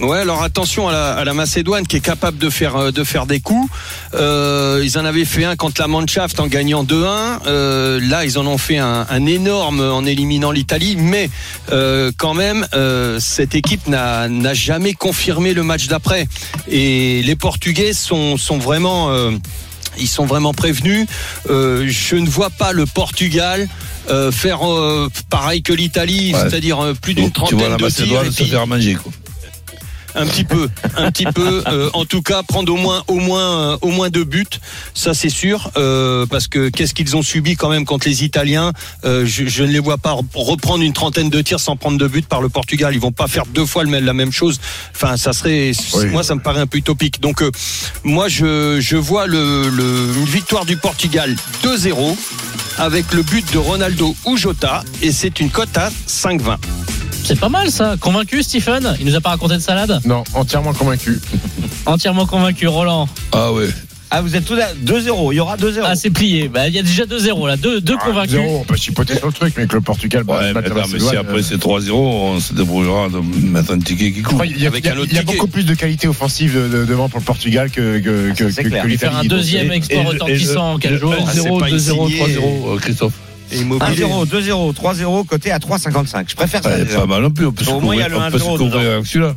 Ouais, 0.00 0.18
alors 0.18 0.42
attention 0.42 0.88
à 0.88 0.92
la, 0.92 1.12
à 1.14 1.24
la 1.24 1.34
Macédoine 1.34 1.86
qui 1.86 1.96
est 1.96 2.00
capable 2.00 2.36
de 2.36 2.50
faire 2.50 2.74
euh, 2.76 2.90
de 2.90 3.04
faire 3.04 3.26
des 3.26 3.38
coups. 3.38 3.70
Euh, 4.14 4.80
ils 4.82 4.98
en 4.98 5.04
avaient 5.04 5.24
fait 5.24 5.44
un 5.44 5.54
contre 5.54 5.80
la 5.80 5.86
Mannschaft 5.86 6.40
en 6.40 6.48
gagnant 6.48 6.82
2-1. 6.82 7.06
Euh, 7.46 8.00
là, 8.02 8.24
ils 8.24 8.36
en 8.38 8.46
ont 8.46 8.58
fait 8.58 8.78
un, 8.78 9.06
un 9.08 9.26
énorme 9.26 9.80
en 9.80 10.04
éliminant 10.04 10.50
l'Italie, 10.50 10.96
mais 10.98 11.30
euh, 11.70 12.10
quand 12.18 12.34
même, 12.34 12.66
euh, 12.74 13.20
cette 13.20 13.54
équipe 13.54 13.86
n'a 13.86 14.28
jamais 14.54 14.94
confirmé 14.94 15.54
le 15.54 15.62
match 15.62 15.86
d'après. 15.86 16.26
Et 16.68 17.22
les 17.22 17.36
Portugais 17.36 17.92
sont 17.92 18.36
sont 18.36 18.58
vraiment 18.58 19.10
euh, 19.10 19.30
ils 19.96 20.08
sont 20.08 20.26
vraiment 20.26 20.52
prévenus. 20.52 21.06
Euh, 21.48 21.84
je 21.86 22.16
ne 22.16 22.28
vois 22.28 22.50
pas 22.50 22.72
le 22.72 22.84
Portugal 22.84 23.68
euh, 24.10 24.32
faire 24.32 24.68
euh, 24.68 25.08
pareil 25.30 25.62
que 25.62 25.72
l'Italie, 25.72 26.34
Ouais. 26.34 26.40
c'est-à-dire 26.40 26.80
euh, 26.80 26.94
plus 26.94 27.14
d'une 27.14 27.30
tu 27.30 27.38
vois 27.40 27.48
trentaine 27.48 27.70
la 27.70 27.76
de 27.76 27.88
tirs. 27.88 28.06
Macédoine 28.06 28.32
se 28.32 28.42
faire 28.44 28.66
manger. 28.66 28.94
Quoi. 28.96 29.12
Un 30.14 30.26
petit 30.26 30.44
peu, 30.44 30.68
un 30.96 31.10
petit 31.10 31.26
peu. 31.26 31.62
euh, 31.66 31.90
en 31.92 32.04
tout 32.04 32.22
cas, 32.22 32.42
prendre 32.42 32.72
au 32.72 32.76
moins, 32.76 33.02
au 33.08 33.18
moins, 33.18 33.72
euh, 33.72 33.76
au 33.82 33.88
moins 33.90 34.10
deux 34.10 34.24
buts, 34.24 34.44
ça 34.94 35.14
c'est 35.14 35.28
sûr, 35.28 35.70
euh, 35.76 36.26
parce 36.26 36.48
que 36.48 36.68
qu'est-ce 36.68 36.94
qu'ils 36.94 37.16
ont 37.16 37.22
subi 37.22 37.56
quand 37.56 37.68
même 37.68 37.84
contre 37.84 38.08
les 38.08 38.24
Italiens 38.24 38.72
euh, 39.04 39.24
je, 39.26 39.46
je 39.46 39.62
ne 39.64 39.70
les 39.72 39.78
vois 39.80 39.98
pas 39.98 40.16
reprendre 40.34 40.82
une 40.82 40.92
trentaine 40.92 41.30
de 41.30 41.40
tirs 41.42 41.60
sans 41.60 41.76
prendre 41.76 41.98
de 41.98 42.06
buts 42.06 42.22
par 42.22 42.40
le 42.40 42.48
Portugal. 42.48 42.94
Ils 42.94 43.00
vont 43.00 43.12
pas 43.12 43.26
faire 43.28 43.46
deux 43.46 43.66
fois 43.66 43.84
la 43.84 44.12
même 44.12 44.32
chose. 44.32 44.60
Enfin, 44.94 45.16
ça 45.16 45.32
serait, 45.32 45.72
Oui. 45.94 46.06
moi, 46.06 46.22
ça 46.22 46.34
me 46.34 46.40
paraît 46.40 46.60
un 46.60 46.66
peu 46.66 46.78
utopique. 46.78 47.20
Donc, 47.20 47.42
euh, 47.42 47.50
moi, 48.02 48.28
je, 48.28 48.78
je 48.80 48.96
vois 48.96 49.26
le, 49.26 49.68
le- 49.68 50.12
une 50.18 50.24
victoire 50.24 50.64
du 50.64 50.76
Portugal 50.76 51.34
2-0 51.62 52.16
avec 52.78 53.12
le 53.12 53.22
but 53.22 53.52
de 53.52 53.58
Ronaldo 53.58 54.16
ou 54.24 54.36
Jota, 54.36 54.82
et 55.02 55.12
c'est 55.12 55.38
une 55.40 55.50
cote 55.50 55.76
à 55.76 55.90
5-20. 56.08 56.56
C'est 57.24 57.40
pas 57.40 57.48
mal 57.48 57.70
ça. 57.70 57.96
Convaincu, 57.98 58.42
Stephen? 58.42 58.94
Il 59.00 59.06
nous 59.06 59.14
a 59.14 59.20
pas 59.20 59.30
raconté 59.30 59.54
de 59.54 59.60
salade? 59.60 60.00
Non, 60.04 60.24
entièrement 60.34 60.72
convaincu. 60.74 61.18
Entièrement 61.86 62.26
convaincu, 62.26 62.66
Roland. 62.66 63.08
Ah 63.32 63.52
ouais. 63.52 63.68
Ah, 64.10 64.20
vous 64.22 64.36
êtes 64.36 64.44
tous 64.44 64.54
là 64.54 64.68
2-0. 64.86 65.32
Il 65.32 65.36
y 65.36 65.40
aura 65.40 65.56
2-0. 65.56 65.80
Ah, 65.84 65.96
c'est 65.96 66.10
plié. 66.10 66.48
Bah, 66.48 66.68
Il 66.68 66.74
y 66.74 66.78
a 66.78 66.82
déjà 66.82 67.04
2-0 67.04 67.46
là. 67.48 67.56
Deux, 67.56 67.80
deux 67.80 67.96
Ah, 68.00 68.04
convaincus. 68.06 68.30
zéro, 68.32 68.58
on 68.60 68.64
peut 68.64 68.76
chipoter 68.76 69.16
sur 69.16 69.26
le 69.26 69.32
truc, 69.32 69.54
mais 69.56 69.66
que 69.66 69.74
le 69.74 69.80
Portugal 69.80 70.22
bat 70.22 70.34
Ouais, 70.38 70.52
mais, 70.54 70.60
la 70.60 70.66
attends, 70.68 70.88
mais 70.92 70.98
si 71.00 71.16
après 71.16 71.38
euh, 71.38 71.42
c'est 71.42 71.56
3-0, 71.56 71.90
on 71.92 72.40
se 72.40 72.52
débrouillera 72.54 73.08
de 73.08 73.18
mettre 73.48 73.72
un 73.72 73.78
ticket 73.80 74.12
qui 74.12 74.20
y 74.20 74.24
a, 74.24 74.68
Avec 74.68 74.84
il 74.84 75.12
y 75.14 75.18
a- 75.18 75.22
y 75.22 75.24
beaucoup 75.24 75.46
plus 75.48 75.64
de 75.64 75.74
qualité 75.74 76.06
offensive 76.08 76.54
de- 76.54 76.68
de- 76.68 76.84
devant 76.84 77.08
pour 77.08 77.18
le 77.20 77.24
Portugal 77.24 77.70
que, 77.70 77.98
que, 77.98 78.30
Ah, 78.30 78.34
que, 78.34 78.88
que- 78.88 78.96
faire 78.98 79.16
un 79.16 79.24
deuxième 79.24 79.72
exploit 79.72 80.02
retentissant 80.04 80.74
en 80.74 80.78
4 80.78 80.96
jours. 80.96 81.14
1-0, 81.14 81.58
pas 81.58 81.68
2-0, 81.70 82.08
signé. 82.08 82.20
3-0, 82.20 82.74
euh, 82.74 82.78
Christophe. 82.78 83.14
Et 83.52 83.58
Immobilier. 83.58 84.04
1-0, 84.04 84.26
2-0, 84.26 84.74
3-0, 84.74 85.26
côté 85.26 85.50
à 85.52 85.58
3,55. 85.58 86.24
Je 86.28 86.34
préfère 86.36 86.62
ça. 86.62 86.70
Ouais, 86.70 86.84
déjà. 86.84 87.00
pas 87.00 87.06
mal 87.06 87.22
non 87.22 87.30
plus. 87.30 87.46
On 87.46 87.52
peut 87.52 87.64
se 87.64 87.70
Au 87.70 87.80
moins, 87.80 87.94
il 87.94 88.00
y 88.00 88.02
a 88.02 88.08
le 88.08 88.16
on 88.16 88.30
peut 88.30 88.38
se 88.38 88.44
1-0 88.44 88.58
couvrir 88.58 88.68
dedans. 88.68 88.78
avec 88.92 89.06
celui-là. 89.06 89.36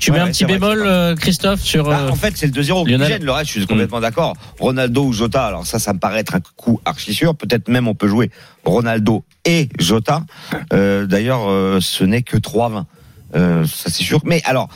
Tu 0.00 0.10
mets 0.10 0.18
Ouais, 0.18 0.24
un 0.24 0.28
petit 0.28 0.44
bémol, 0.44 0.82
euh, 0.84 1.14
Christophe, 1.14 1.60
sur. 1.60 1.84
Bah, 1.84 2.00
euh, 2.02 2.10
en 2.10 2.16
fait, 2.16 2.36
c'est 2.36 2.46
le 2.46 2.52
2-0 2.52 2.84
qui 2.84 3.06
gêne. 3.06 3.22
Le 3.22 3.30
reste, 3.30 3.46
je 3.52 3.58
suis 3.58 3.66
complètement 3.66 4.00
d'accord. 4.00 4.34
Ronaldo 4.58 5.04
ou 5.04 5.12
Jota, 5.12 5.44
alors 5.46 5.66
ça, 5.66 5.78
ça 5.78 5.92
me 5.92 6.00
paraît 6.00 6.20
être 6.20 6.34
un 6.34 6.40
coup 6.56 6.80
archi 6.84 7.14
sûr. 7.14 7.36
Peut-être 7.36 7.68
même 7.68 7.86
on 7.86 7.94
peut 7.94 8.08
jouer 8.08 8.30
Ronaldo 8.64 9.24
et 9.44 9.68
Jota. 9.78 10.24
Euh, 10.72 11.06
D'ailleurs, 11.06 11.48
euh, 11.48 11.78
ce 11.80 12.02
n'est 12.04 12.22
que 12.22 12.36
3-20. 12.36 12.84
Euh, 13.36 13.64
ça, 13.66 13.88
c'est 13.90 14.02
sûr. 14.02 14.20
Mais 14.24 14.42
alors, 14.44 14.68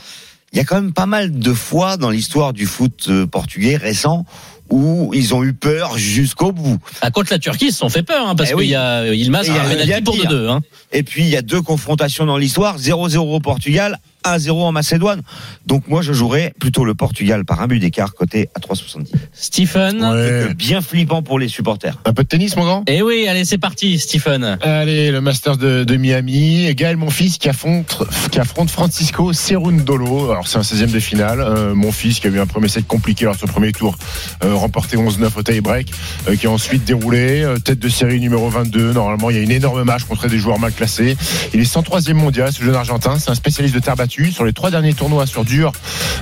il 0.53 0.57
y 0.57 0.61
a 0.61 0.63
quand 0.63 0.75
même 0.75 0.93
pas 0.93 1.05
mal 1.05 1.37
de 1.37 1.53
fois 1.53 1.97
dans 1.97 2.09
l'histoire 2.09 2.53
du 2.53 2.65
foot 2.65 3.09
portugais 3.29 3.75
récent 3.75 4.25
où 4.73 5.11
ils 5.13 5.35
ont 5.35 5.43
eu 5.43 5.53
peur 5.53 5.97
jusqu'au 5.99 6.51
bout. 6.51 6.79
À 7.01 7.11
contre 7.11 7.31
la 7.31 7.37
Turquie, 7.39 7.67
ils 7.67 7.71
se 7.71 7.77
sont 7.79 7.89
fait 7.89 8.01
peur, 8.01 8.27
hein, 8.27 8.35
parce 8.35 8.49
Eh 8.49 8.53
qu'il 8.53 8.59
oui. 8.61 8.67
y 8.69 8.75
a 8.75 9.13
Ilmaz 9.13 9.43
Et 9.43 9.45
qui 9.45 9.51
il 9.51 9.55
y 9.55 9.59
a- 9.59 9.61
a 9.61 9.65
un 9.67 9.71
il 9.71 9.77
y 9.77 9.93
a 9.93 10.01
penalty 10.01 10.03
pour 10.03 10.15
pire. 10.15 10.29
2-2. 10.31 10.49
Hein. 10.49 10.61
Et 10.91 11.03
puis, 11.03 11.23
il 11.23 11.29
y 11.29 11.37
a 11.37 11.41
deux 11.43 11.61
confrontations 11.61 12.25
dans 12.25 12.37
l'histoire. 12.37 12.77
0-0 12.79 13.35
au 13.35 13.39
Portugal, 13.39 13.99
1-0 14.25 14.63
en 14.63 14.71
Macédoine. 14.71 15.21
Donc, 15.67 15.87
moi, 15.87 16.01
je 16.01 16.13
jouerais 16.13 16.53
plutôt 16.59 16.85
le 16.85 16.95
Portugal 16.95 17.45
par 17.45 17.61
un 17.61 17.67
but 17.67 17.79
d'écart, 17.79 18.13
côté 18.15 18.49
à 18.55 18.59
3,70. 18.59 19.11
Stephen. 19.33 20.03
Ouais. 20.03 20.53
Bien 20.55 20.81
flippant 20.81 21.21
pour 21.21 21.37
les 21.39 21.47
supporters. 21.49 21.97
Un 22.05 22.13
peu 22.13 22.23
de 22.23 22.27
tennis, 22.27 22.55
mon 22.55 22.63
grand? 22.63 22.83
Eh 22.87 23.01
oui, 23.01 23.27
allez, 23.27 23.45
c'est 23.45 23.57
parti, 23.57 23.99
Stephen. 23.99 24.57
Allez, 24.61 25.11
le 25.11 25.21
Masters 25.21 25.57
de, 25.57 25.83
de 25.83 25.95
Miami. 25.97 26.73
Gaël, 26.75 26.97
mon 26.97 27.09
fils, 27.09 27.37
qui 27.37 27.49
affronte, 27.49 27.99
qui 28.31 28.39
affronte 28.39 28.69
Francisco 28.69 29.33
Cerundolo. 29.33 30.31
Alors, 30.31 30.47
c'est 30.47 30.57
un 30.57 30.61
16e 30.63 30.91
de 30.91 30.99
finale. 30.99 31.41
Euh, 31.41 31.73
mon 31.75 31.91
fils, 31.91 32.19
qui 32.19 32.27
a 32.27 32.29
eu 32.29 32.39
un 32.39 32.45
premier 32.47 32.67
set 32.69 32.87
compliqué 32.87 33.25
lors 33.25 33.35
de 33.35 33.39
son 33.39 33.47
premier 33.47 33.71
tour, 33.71 33.97
euh, 34.43 34.53
remporté 34.63 34.97
11-9 34.97 35.27
au 35.37 35.43
tie-break, 35.43 35.91
euh, 36.27 36.35
qui 36.35 36.47
a 36.47 36.51
ensuite 36.51 36.83
déroulé. 36.83 37.43
euh, 37.43 37.57
tête 37.59 37.79
de 37.79 37.89
série 37.89 38.19
numéro 38.19 38.49
22. 38.49 38.93
Normalement, 38.93 39.29
il 39.29 39.35
y 39.35 39.39
a 39.39 39.41
une 39.41 39.51
énorme 39.51 39.83
match 39.83 40.03
contre 40.03 40.27
des 40.27 40.37
joueurs 40.37 40.59
mal 40.59 40.71
classés. 40.71 41.15
Il 41.53 41.59
est 41.59 41.71
103e 41.71 42.13
mondial, 42.13 42.51
ce 42.51 42.63
jeune 42.63 42.75
argentin. 42.75 43.19
C'est 43.19 43.29
un 43.29 43.35
spécialiste 43.35 43.75
de 43.75 43.79
terre 43.79 43.95
battue. 43.95 44.31
Sur 44.31 44.45
les 44.45 44.53
trois 44.53 44.71
derniers 44.71 44.93
tournois 44.93 45.25
sur 45.25 45.43
dur, 45.45 45.71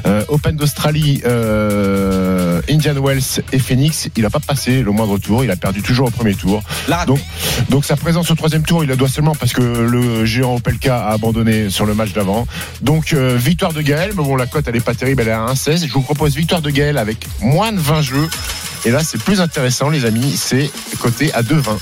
euh, 0.05 0.23
Open 0.27 0.55
d'Australie, 0.55 1.21
Indian 2.69 2.95
Wells 3.03 3.41
et 3.51 3.59
Phoenix, 3.59 4.09
il 4.15 4.23
n'a 4.23 4.29
pas 4.29 4.39
passé 4.39 4.81
le 4.81 4.91
moindre 4.91 5.17
tour. 5.17 5.43
Il 5.43 5.51
a 5.51 5.55
perdu 5.55 5.81
toujours 5.81 6.07
au 6.07 6.11
premier 6.11 6.35
tour. 6.35 6.63
Donc, 7.07 7.19
donc 7.69 7.85
sa 7.85 7.95
présence 7.95 8.29
au 8.31 8.35
troisième 8.35 8.63
tour, 8.63 8.83
il 8.83 8.89
la 8.89 8.95
doit 8.95 9.07
seulement 9.07 9.35
parce 9.35 9.53
que 9.53 9.61
le 9.61 10.25
géant 10.25 10.55
Opelka 10.55 10.97
a 11.07 11.11
abandonné 11.13 11.69
sur 11.69 11.85
le 11.85 11.93
match 11.93 12.13
d'avant. 12.13 12.47
Donc 12.81 13.13
euh, 13.13 13.37
victoire 13.37 13.73
de 13.73 13.81
Gaël, 13.81 14.11
mais 14.15 14.23
bon 14.23 14.35
la 14.35 14.45
cote 14.45 14.65
elle 14.67 14.75
est 14.75 14.85
pas 14.85 14.93
terrible, 14.95 15.21
elle 15.21 15.29
est 15.29 15.31
à 15.31 15.45
1,16. 15.45 15.87
Je 15.87 15.93
vous 15.93 16.01
propose 16.01 16.35
victoire 16.35 16.61
de 16.61 16.69
Gaël 16.69 16.97
avec 16.97 17.27
moins 17.41 17.71
de 17.71 17.79
20 17.79 18.01
jeux. 18.01 18.29
Et 18.85 18.91
là 18.91 19.01
c'est 19.03 19.21
plus 19.21 19.41
intéressant 19.41 19.89
les 19.89 20.05
amis, 20.05 20.35
c'est 20.35 20.71
coté 20.99 21.31
à 21.33 21.41
2,20. 21.43 21.77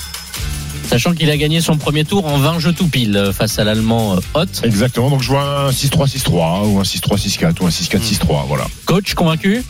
Sachant 0.89 1.14
qu'il 1.14 1.30
a 1.30 1.38
gagné 1.38 1.62
son 1.62 1.78
premier 1.78 2.04
tour 2.04 2.26
en 2.26 2.39
20 2.39 2.60
jeux 2.60 2.74
tout 2.74 2.88
pile 2.88 3.16
euh, 3.16 3.32
face 3.32 3.60
à 3.60 3.64
l'allemand 3.64 4.16
euh, 4.16 4.20
Hot. 4.34 4.45
Exactement, 4.64 5.10
donc 5.12 5.22
je 5.22 5.28
vois 5.30 5.68
un 5.68 5.70
6-3-6-3 5.70 6.66
ou 6.68 6.80
un 6.80 6.84
6-3-6-4 6.84 7.62
ou 7.62 7.68
un 7.68 7.70
6-4-6-3, 7.70 8.47
voilà. 8.47 8.66
Coach 8.86 9.14
convaincu 9.14 9.64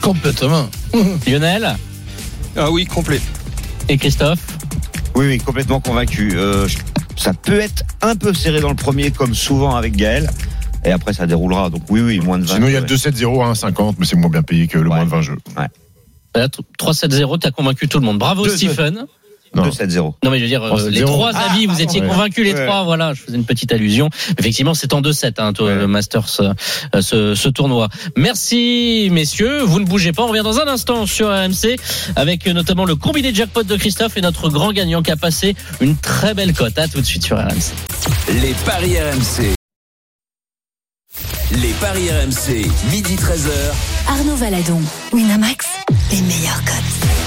Complètement. 0.00 0.68
Lionel 1.26 1.76
Ah 2.56 2.70
oui, 2.70 2.86
complet. 2.86 3.20
et 3.88 3.96
Christophe 3.98 4.38
Oui, 5.14 5.26
oui, 5.26 5.38
complètement 5.38 5.80
convaincu. 5.80 6.32
Euh, 6.36 6.66
ça 7.16 7.32
peut 7.34 7.60
être 7.60 7.82
un 8.00 8.14
peu 8.16 8.32
serré 8.34 8.60
dans 8.60 8.70
le 8.70 8.74
premier, 8.76 9.10
comme 9.10 9.34
souvent 9.34 9.74
avec 9.76 9.94
Gaël. 9.96 10.30
Et 10.84 10.90
après, 10.90 11.12
ça 11.12 11.26
déroulera. 11.26 11.70
Donc 11.70 11.82
oui, 11.90 12.00
oui, 12.00 12.18
moins 12.20 12.38
de 12.38 12.44
20. 12.44 12.54
Sinon 12.54 12.66
il 12.68 12.72
y 12.72 12.76
a 12.76 12.80
le 12.80 12.86
ouais. 12.86 12.92
2-7-0 12.96 13.44
à 13.44 13.52
1,50, 13.52 13.94
mais 13.98 14.06
c'est 14.06 14.16
moins 14.16 14.30
bien 14.30 14.42
payé 14.42 14.66
que 14.66 14.78
le 14.78 14.88
Ouais. 14.88 14.96
moins 14.96 15.04
de 15.04 15.10
20 15.10 15.22
jeux. 15.22 15.38
Voilà, 15.54 15.68
3-7-0, 16.34 17.38
t'as 17.38 17.50
convaincu 17.50 17.88
tout 17.88 17.98
le 17.98 18.06
monde. 18.06 18.18
Bravo 18.18 18.44
Deux, 18.44 18.56
Stephen. 18.56 19.06
Non. 19.54 19.68
2-7-0. 19.68 20.14
Non 20.24 20.30
mais 20.30 20.38
je 20.38 20.44
veux 20.44 20.48
dire, 20.48 20.62
euh, 20.62 20.70
3-7-0. 20.70 20.88
les 20.88 21.02
trois 21.02 21.30
Ah, 21.34 21.50
avis, 21.52 21.66
vous 21.66 21.72
pardon, 21.74 21.84
étiez 21.84 22.00
ouais. 22.00 22.08
convaincus 22.08 22.42
les 22.46 22.54
Ouais. 22.54 22.64
trois, 22.66 22.84
voilà, 22.84 23.12
je 23.12 23.20
faisais 23.20 23.36
une 23.36 23.44
petite 23.44 23.70
allusion. 23.70 24.08
Effectivement, 24.38 24.72
c'est 24.72 24.94
en 24.94 25.02
2-7, 25.02 25.38
hein, 25.40 25.52
toi, 25.52 25.66
Ouais. 25.68 25.74
le 25.74 25.86
Masters, 25.86 26.24
euh, 26.40 27.02
ce, 27.02 27.34
ce 27.34 27.48
tournoi. 27.50 27.90
Merci 28.16 29.08
messieurs, 29.12 29.60
vous 29.62 29.78
ne 29.78 29.84
bougez 29.84 30.12
pas, 30.12 30.22
on 30.22 30.28
revient 30.28 30.42
dans 30.42 30.58
un 30.58 30.66
instant 30.68 31.04
sur 31.04 31.28
AMC 31.28 31.76
avec 32.16 32.46
euh, 32.46 32.54
notamment 32.54 32.86
le 32.86 32.96
combiné 32.96 33.34
jackpot 33.34 33.62
de 33.64 33.76
Christophe 33.76 34.16
et 34.16 34.22
notre 34.22 34.48
grand 34.48 34.72
gagnant 34.72 35.02
qui 35.02 35.10
a 35.10 35.16
passé 35.16 35.54
une 35.82 35.96
très 35.98 36.32
belle 36.32 36.54
cote. 36.54 36.78
À 36.78 36.88
tout 36.88 37.02
de 37.02 37.06
suite 37.06 37.22
sur 37.24 37.36
RMC. 37.36 37.74
Les 38.40 38.54
paris 38.64 38.94
RMC. 38.98 39.52
Les 41.60 41.72
paris 41.78 42.08
RMC, 42.08 42.66
midi 42.90 43.16
13h. 43.16 43.50
Arnaud 44.08 44.36
Valadon, 44.36 44.80
Winamax, 45.12 45.66
les 46.12 46.20
meilleurs 46.20 46.62
cotes. 46.64 47.21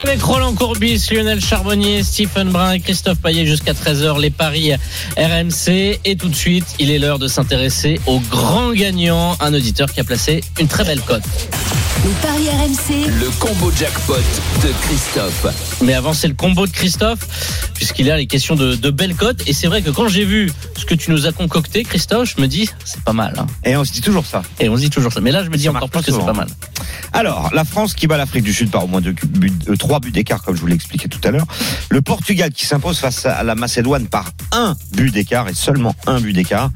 Avec 0.00 0.22
Roland 0.22 0.54
Courbis, 0.54 1.08
Lionel 1.10 1.40
Charbonnier, 1.40 2.02
Stephen 2.02 2.48
Brun 2.50 2.72
et 2.72 2.80
Christophe 2.80 3.18
Payet 3.18 3.44
jusqu'à 3.46 3.72
13h, 3.72 4.20
les 4.20 4.30
paris 4.30 4.72
RMC. 5.18 6.00
Et 6.04 6.16
tout 6.16 6.28
de 6.28 6.34
suite, 6.34 6.64
il 6.78 6.90
est 6.90 6.98
l'heure 6.98 7.18
de 7.18 7.28
s'intéresser 7.28 8.00
au 8.06 8.18
grand 8.18 8.72
gagnant, 8.72 9.36
un 9.40 9.52
auditeur 9.52 9.92
qui 9.92 10.00
a 10.00 10.04
placé 10.04 10.42
une 10.58 10.66
très 10.68 10.84
belle 10.84 11.00
cote. 11.02 11.22
Les 12.04 12.10
paris 12.26 12.48
RMC, 12.48 13.06
Le 13.20 13.30
combo 13.38 13.70
jackpot 13.78 14.14
de 14.62 14.72
Christophe. 14.86 15.46
Mais 15.82 15.94
avant, 15.94 16.12
c'est 16.14 16.26
le 16.26 16.34
combo 16.34 16.66
de 16.66 16.72
Christophe, 16.72 17.70
puisqu'il 17.74 18.10
a 18.10 18.16
les 18.16 18.26
questions 18.26 18.56
de, 18.56 18.74
de 18.74 18.90
belles 18.90 19.14
cotes. 19.14 19.46
Et 19.46 19.52
c'est 19.52 19.68
vrai 19.68 19.82
que 19.82 19.90
quand 19.90 20.08
j'ai 20.08 20.24
vu 20.24 20.50
ce 20.76 20.84
que 20.84 20.94
tu 20.94 21.10
nous 21.12 21.26
as 21.26 21.32
concocté, 21.32 21.84
Christophe, 21.84 22.34
je 22.36 22.40
me 22.40 22.48
dis, 22.48 22.68
c'est 22.84 23.02
pas 23.02 23.12
mal. 23.12 23.34
hein. 23.38 23.46
Et 23.64 23.76
on 23.76 23.84
se 23.84 23.92
dit 23.92 24.00
toujours 24.00 24.26
ça. 24.26 24.42
Et 24.58 24.68
on 24.68 24.74
se 24.76 24.80
dit 24.80 24.90
toujours 24.90 25.12
ça. 25.12 25.20
Mais 25.20 25.30
là, 25.30 25.44
je 25.44 25.50
me 25.50 25.56
dis 25.56 25.64
Ça 25.64 25.70
encore 25.70 25.82
marche 25.82 25.90
plus 25.92 25.98
que 26.00 26.04
c'est 26.06 26.12
souvent. 26.12 26.26
pas 26.26 26.32
mal. 26.32 26.48
Alors, 27.12 27.50
la 27.54 27.64
France 27.64 27.94
qui 27.94 28.06
bat 28.06 28.16
l'Afrique 28.16 28.42
du 28.42 28.54
Sud 28.54 28.70
par 28.70 28.84
au 28.84 28.86
moins 28.88 29.00
deux 29.00 29.14
buts, 29.28 29.52
euh, 29.68 29.76
trois 29.82 29.98
buts 29.98 30.12
d'écart, 30.12 30.44
comme 30.44 30.54
je 30.54 30.60
vous 30.60 30.68
l'ai 30.68 30.76
expliqué 30.76 31.08
tout 31.08 31.18
à 31.24 31.32
l'heure. 31.32 31.46
Le 31.90 32.00
Portugal 32.02 32.52
qui 32.52 32.66
s'impose 32.66 32.98
face 33.00 33.26
à 33.26 33.42
la 33.42 33.56
Macédoine 33.56 34.06
par 34.06 34.30
un 34.52 34.76
but 34.92 35.10
d'écart 35.10 35.48
et 35.48 35.54
seulement 35.54 35.96
un 36.06 36.20
but 36.20 36.32
d'écart. 36.32 36.70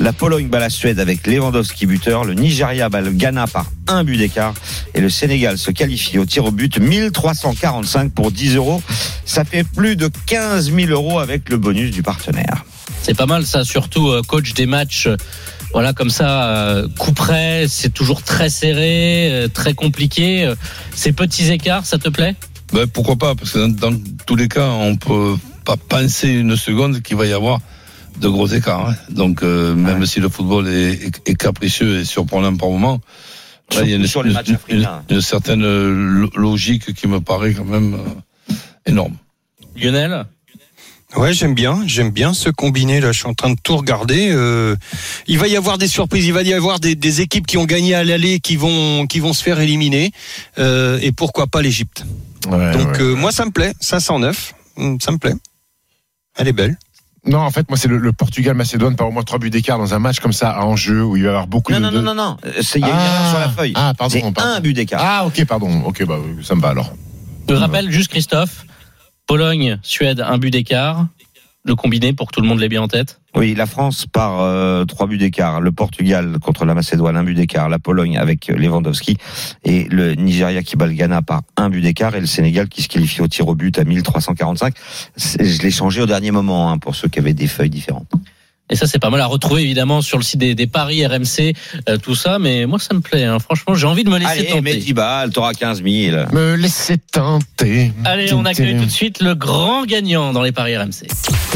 La 0.00 0.14
Pologne 0.14 0.48
bat 0.48 0.58
la 0.58 0.70
Suède 0.70 0.98
avec 0.98 1.26
Lewandowski 1.26 1.84
buteur. 1.84 2.24
Le 2.24 2.32
Nigeria 2.32 2.88
bat 2.88 3.02
le 3.02 3.10
Ghana 3.10 3.48
par 3.48 3.66
un 3.86 4.02
but 4.02 4.16
d'écart. 4.16 4.54
Et 4.94 5.02
le 5.02 5.10
Sénégal 5.10 5.58
se 5.58 5.70
qualifie 5.70 6.18
au 6.18 6.24
tir 6.24 6.46
au 6.46 6.50
but 6.50 6.78
1345 6.78 8.12
pour 8.12 8.32
10 8.32 8.56
euros. 8.56 8.82
Ça 9.26 9.44
fait 9.44 9.64
plus 9.64 9.96
de 9.96 10.10
15 10.24 10.72
000 10.72 10.90
euros 10.90 11.18
avec 11.18 11.50
le 11.50 11.58
bonus 11.58 11.90
du 11.90 12.02
partenaire. 12.02 12.64
C'est 13.02 13.14
pas 13.14 13.26
mal, 13.26 13.44
ça, 13.44 13.62
surtout 13.62 14.08
euh, 14.08 14.22
coach 14.26 14.54
des 14.54 14.64
matchs. 14.64 15.06
Voilà, 15.72 15.92
comme 15.92 16.10
ça, 16.10 16.48
euh, 16.48 16.88
coup 16.98 17.12
près, 17.12 17.66
c'est 17.68 17.92
toujours 17.92 18.22
très 18.22 18.48
serré, 18.48 19.28
euh, 19.30 19.48
très 19.48 19.74
compliqué. 19.74 20.44
Euh, 20.44 20.54
Ces 20.94 21.12
petits 21.12 21.50
écarts, 21.50 21.84
ça 21.86 21.98
te 21.98 22.08
plaît? 22.08 22.34
Ben, 22.72 22.86
pourquoi 22.86 23.16
pas 23.16 23.34
Parce 23.34 23.52
que 23.52 23.58
dans, 23.58 23.90
dans 23.90 23.98
tous 24.26 24.36
les 24.36 24.48
cas, 24.48 24.68
on 24.68 24.96
peut 24.96 25.34
pas 25.64 25.76
penser 25.76 26.28
une 26.30 26.56
seconde 26.56 27.02
qu'il 27.02 27.16
va 27.16 27.26
y 27.26 27.32
avoir 27.32 27.60
de 28.20 28.28
gros 28.28 28.46
écarts. 28.48 28.88
hein. 28.90 28.96
Donc, 29.10 29.42
euh, 29.42 29.74
même 29.74 30.04
si 30.06 30.20
le 30.20 30.28
football 30.28 30.66
est, 30.68 30.92
est- 31.04 31.28
est 31.30 31.34
capricieux 31.34 32.00
et 32.00 32.04
surprenant 32.04 32.56
par 32.56 32.68
moment, 32.70 33.00
là, 33.74 33.82
il 33.82 33.90
y 33.90 33.92
a 33.92 33.96
une, 33.96 34.02
les 34.02 34.08
une- 35.10 35.20
certaine 35.20 35.62
lo- 35.62 36.30
logique 36.34 36.94
qui 36.94 37.06
me 37.06 37.20
paraît 37.20 37.52
quand 37.54 37.64
même 37.66 37.94
euh, 37.94 38.54
énorme. 38.86 39.14
Lionel? 39.76 40.24
Ouais, 41.16 41.32
j'aime 41.32 41.54
bien, 41.54 41.82
j'aime 41.86 42.10
bien 42.10 42.34
ce 42.34 42.50
combiné 42.50 43.00
là. 43.00 43.12
Je 43.12 43.18
suis 43.20 43.28
en 43.28 43.32
train 43.34 43.48
de 43.50 43.56
tout 43.62 43.76
regarder. 43.78 44.28
Euh, 44.30 44.76
il 45.26 45.38
va 45.38 45.48
y 45.48 45.56
avoir 45.56 45.78
des 45.78 45.88
surprises, 45.88 46.26
il 46.26 46.34
va 46.34 46.42
y 46.42 46.52
avoir 46.52 46.80
des, 46.80 46.94
des 46.94 47.22
équipes 47.22 47.46
qui 47.46 47.56
ont 47.56 47.64
gagné 47.64 47.94
à 47.94 48.04
l'aller, 48.04 48.40
qui 48.40 48.56
vont, 48.56 49.06
qui 49.06 49.18
vont 49.20 49.32
se 49.32 49.42
faire 49.42 49.58
éliminer, 49.60 50.12
Euh, 50.58 50.98
et 51.00 51.10
pourquoi 51.12 51.46
pas 51.46 51.62
l'Égypte. 51.62 52.04
Ouais, 52.46 52.72
Donc 52.72 52.88
ouais. 52.92 53.00
euh, 53.00 53.14
moi 53.16 53.32
ça 53.32 53.46
me 53.46 53.50
plaît, 53.50 53.72
509, 53.80 54.52
hum, 54.76 55.00
ça 55.00 55.10
me 55.12 55.18
plaît. 55.18 55.34
Elle 56.36 56.48
est 56.48 56.52
belle. 56.52 56.76
Non, 57.26 57.38
en 57.40 57.50
fait, 57.50 57.68
moi, 57.68 57.76
c'est 57.76 57.88
le, 57.88 57.98
le 57.98 58.12
Portugal-Macédoine 58.12 58.94
par 58.96 59.08
au 59.08 59.10
moins 59.10 59.24
trois 59.24 59.38
buts 59.40 59.50
d'écart 59.50 59.76
dans 59.76 59.92
un 59.92 59.98
match 59.98 60.20
comme 60.20 60.32
ça, 60.32 60.50
à 60.50 60.62
enjeu, 60.64 61.02
où 61.02 61.16
il 61.16 61.22
va 61.24 61.26
y 61.26 61.30
avoir 61.30 61.46
beaucoup 61.48 61.72
Non, 61.72 61.78
de. 61.80 61.84
non, 61.84 61.90
non, 61.90 62.02
non, 62.02 62.14
non. 62.14 62.36
C'est- 62.62 62.78
Il 62.78 62.82
y 62.82 62.84
a 62.84 62.88
une 62.88 62.94
Ah, 62.96 63.04
erreur 63.16 63.30
sur 63.30 63.38
la 63.40 63.48
feuille. 63.48 63.72
Ah, 63.74 63.92
pardon. 63.98 64.12
C'est 64.14 64.20
pardon. 64.32 64.40
un 64.52 64.60
but 64.60 64.72
d'écart. 64.72 65.00
Ah, 65.02 65.26
ok, 65.26 65.44
pardon. 65.46 65.82
Ok, 65.84 66.04
bah, 66.06 66.18
ça 66.42 66.54
me 66.54 66.60
va 66.62 66.68
alors. 66.68 66.92
Je 67.48 67.54
rappelle 67.54 67.90
juste 67.90 68.08
Christophe, 68.08 68.64
Pologne, 69.38 69.78
Suède, 69.82 70.24
un 70.26 70.38
but 70.38 70.50
d'écart. 70.50 71.06
Le 71.64 71.74
combiné 71.74 72.14
pour 72.14 72.28
que 72.28 72.32
tout 72.32 72.40
le 72.40 72.46
monde 72.48 72.60
l'ait 72.60 72.68
bien 72.70 72.80
en 72.80 72.88
tête. 72.88 73.20
Oui, 73.36 73.54
la 73.54 73.66
France 73.66 74.06
par 74.06 74.40
euh, 74.40 74.86
trois 74.86 75.06
buts 75.06 75.18
d'écart, 75.18 75.60
le 75.60 75.70
Portugal 75.70 76.38
contre 76.40 76.64
la 76.64 76.72
Macédoine 76.74 77.14
un 77.14 77.24
but 77.24 77.34
d'écart, 77.34 77.68
la 77.68 77.78
Pologne 77.78 78.16
avec 78.16 78.46
Lewandowski 78.48 79.18
et 79.64 79.84
le 79.90 80.14
Nigeria 80.14 80.62
qui 80.62 80.76
bat 80.76 80.86
le 80.86 80.94
Ghana 80.94 81.20
par 81.20 81.42
un 81.58 81.68
but 81.68 81.82
d'écart 81.82 82.14
et 82.14 82.20
le 82.20 82.26
Sénégal 82.26 82.70
qui 82.70 82.80
se 82.80 82.88
qualifie 82.88 83.20
au 83.20 83.28
tir 83.28 83.46
au 83.48 83.54
but 83.54 83.78
à 83.78 83.84
1345. 83.84 84.72
C'est- 85.16 85.44
Je 85.44 85.60
l'ai 85.62 85.70
changé 85.70 86.00
au 86.00 86.06
dernier 86.06 86.30
moment 86.30 86.70
hein, 86.70 86.78
pour 86.78 86.94
ceux 86.94 87.08
qui 87.08 87.18
avaient 87.18 87.34
des 87.34 87.48
feuilles 87.48 87.68
différentes. 87.68 88.10
Et 88.70 88.76
ça, 88.76 88.86
c'est 88.86 88.98
pas 88.98 89.10
mal 89.10 89.20
à 89.20 89.26
retrouver 89.26 89.62
évidemment 89.62 90.02
sur 90.02 90.18
le 90.18 90.22
site 90.24 90.38
des, 90.40 90.54
des 90.54 90.66
paris 90.66 91.06
RMC, 91.06 91.54
euh, 91.88 91.96
tout 91.96 92.14
ça. 92.14 92.38
Mais 92.38 92.66
moi, 92.66 92.78
ça 92.78 92.94
me 92.94 93.00
plaît. 93.00 93.24
hein. 93.24 93.38
Franchement, 93.38 93.74
j'ai 93.74 93.86
envie 93.86 94.04
de 94.04 94.10
me 94.10 94.18
laisser 94.18 94.30
Allez, 94.30 94.46
tenter. 94.46 94.60
mets 94.60 94.76
10 94.76 94.92
balles, 94.92 95.30
t'auras 95.32 95.54
15 95.54 95.82
000. 95.82 96.16
Me 96.32 96.54
laisser 96.56 96.98
tenter. 96.98 97.92
Allez, 98.04 98.32
on 98.34 98.44
accueille 98.44 98.76
tout 98.76 98.84
de 98.84 98.90
suite 98.90 99.22
le 99.22 99.34
grand 99.34 99.84
gagnant 99.86 100.32
dans 100.32 100.42
les 100.42 100.52
paris 100.52 100.76
RMC. 100.76 101.06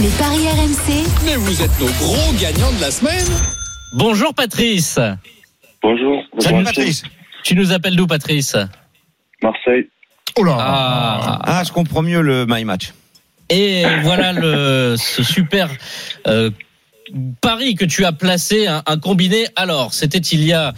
Les 0.00 0.08
paris 0.18 0.48
RMC, 0.48 1.04
Mais 1.26 1.36
vous 1.36 1.60
êtes 1.62 1.78
nos 1.80 1.86
gros 1.98 2.32
gagnants 2.40 2.72
de 2.72 2.80
la 2.80 2.90
semaine. 2.90 3.26
Bonjour 3.94 4.32
Patrice. 4.34 4.98
Bonjour. 5.82 6.22
Salut 6.38 6.54
Bonjour, 6.56 6.64
Patrice. 6.74 7.02
Tu 7.44 7.54
nous 7.56 7.72
appelles 7.72 7.96
d'où 7.96 8.06
Patrice? 8.06 8.56
Marseille. 9.42 9.88
Oh 10.38 10.44
là 10.44 10.56
Ah. 10.58 11.38
Ah, 11.44 11.62
je 11.66 11.72
comprends 11.72 12.02
mieux 12.02 12.22
le 12.22 12.46
my 12.48 12.64
match. 12.64 12.92
Et 13.50 13.82
voilà 14.02 14.32
le 14.32 14.94
ce 14.96 15.22
super 15.22 15.68
euh, 16.26 16.50
pari 17.40 17.74
que 17.74 17.84
tu 17.84 18.04
as 18.04 18.12
placé, 18.12 18.66
un, 18.66 18.82
un 18.86 18.98
combiné. 18.98 19.46
Alors, 19.56 19.92
c'était 19.94 20.18
il 20.18 20.44
y 20.44 20.52
a 20.52 20.72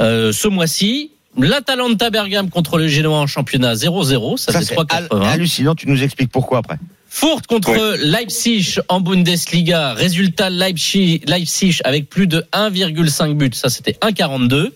euh, 0.00 0.32
ce 0.32 0.48
mois-ci. 0.48 1.10
L'Atalanta 1.38 2.10
Bergame 2.10 2.50
contre 2.50 2.76
le 2.78 2.88
Genoa 2.88 3.18
en 3.18 3.26
championnat 3.26 3.74
0-0, 3.74 4.36
ça, 4.36 4.52
Ça, 4.52 4.62
c'est 4.62 4.74
3,80. 4.74 4.86
hal- 4.90 5.22
hallucinant. 5.28 5.74
Tu 5.74 5.88
nous 5.88 6.02
expliques 6.02 6.32
pourquoi 6.32 6.58
après. 6.58 6.76
Furt 7.08 7.46
contre 7.46 7.96
Leipzig 8.02 8.76
en 8.88 9.00
Bundesliga. 9.00 9.94
Résultat 9.94 10.50
Leipzig, 10.50 11.22
Leipzig 11.26 11.78
avec 11.84 12.08
plus 12.08 12.26
de 12.26 12.44
1,5 12.52 13.34
buts. 13.34 13.50
Ça, 13.52 13.68
c'était 13.68 13.96
1,42. 14.02 14.70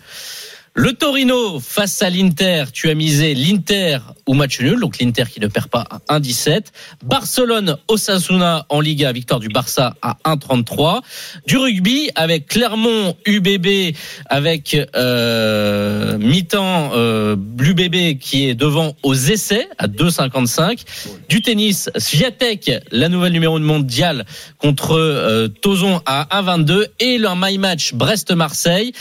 Le 0.77 0.93
Torino 0.93 1.61
face 1.61 2.03
à 2.03 2.11
l'Inter, 2.11 2.65
tu 2.73 2.91
as 2.91 2.95
misé 2.95 3.33
l'Inter 3.33 3.99
ou 4.27 4.35
match 4.35 4.61
nul, 4.61 4.81
donc 4.81 4.99
l'Inter 4.99 5.23
qui 5.31 5.39
ne 5.39 5.47
perd 5.47 5.69
pas 5.69 5.85
à 6.09 6.19
1,17. 6.19 6.65
Barcelone, 7.05 7.77
Osasuna 7.87 8.67
en 8.69 8.81
Liga, 8.81 9.13
victoire 9.13 9.39
du 9.39 9.49
Barça 9.49 9.95
à 10.03 10.17
1,33. 10.25 11.03
Du 11.47 11.59
rugby 11.59 12.11
avec 12.17 12.49
Clermont, 12.49 13.17
UBB, 13.25 13.95
avec 14.27 14.77
euh, 14.97 16.19
mi-temps 16.19 16.91
euh, 16.95 17.37
l'UBB 17.57 18.19
qui 18.19 18.49
est 18.49 18.57
devant 18.57 18.97
aux 19.05 19.15
essais 19.15 19.69
à 19.79 19.87
2,55. 19.87 20.81
Du 21.29 21.41
tennis, 21.41 21.89
Sviatek, 21.97 22.73
la 22.91 23.09
nouvelle 23.09 23.33
numéro 23.33 23.61
de 23.61 23.65
mondial 23.65 24.27
contre 24.59 24.97
euh, 24.97 25.47
Tozon 25.47 26.01
à 26.05 26.43
1,22 26.43 26.89
et 26.99 27.19
leur 27.19 27.37
my 27.37 27.59
match 27.59 27.95
Brest-Marseille. 27.95 28.93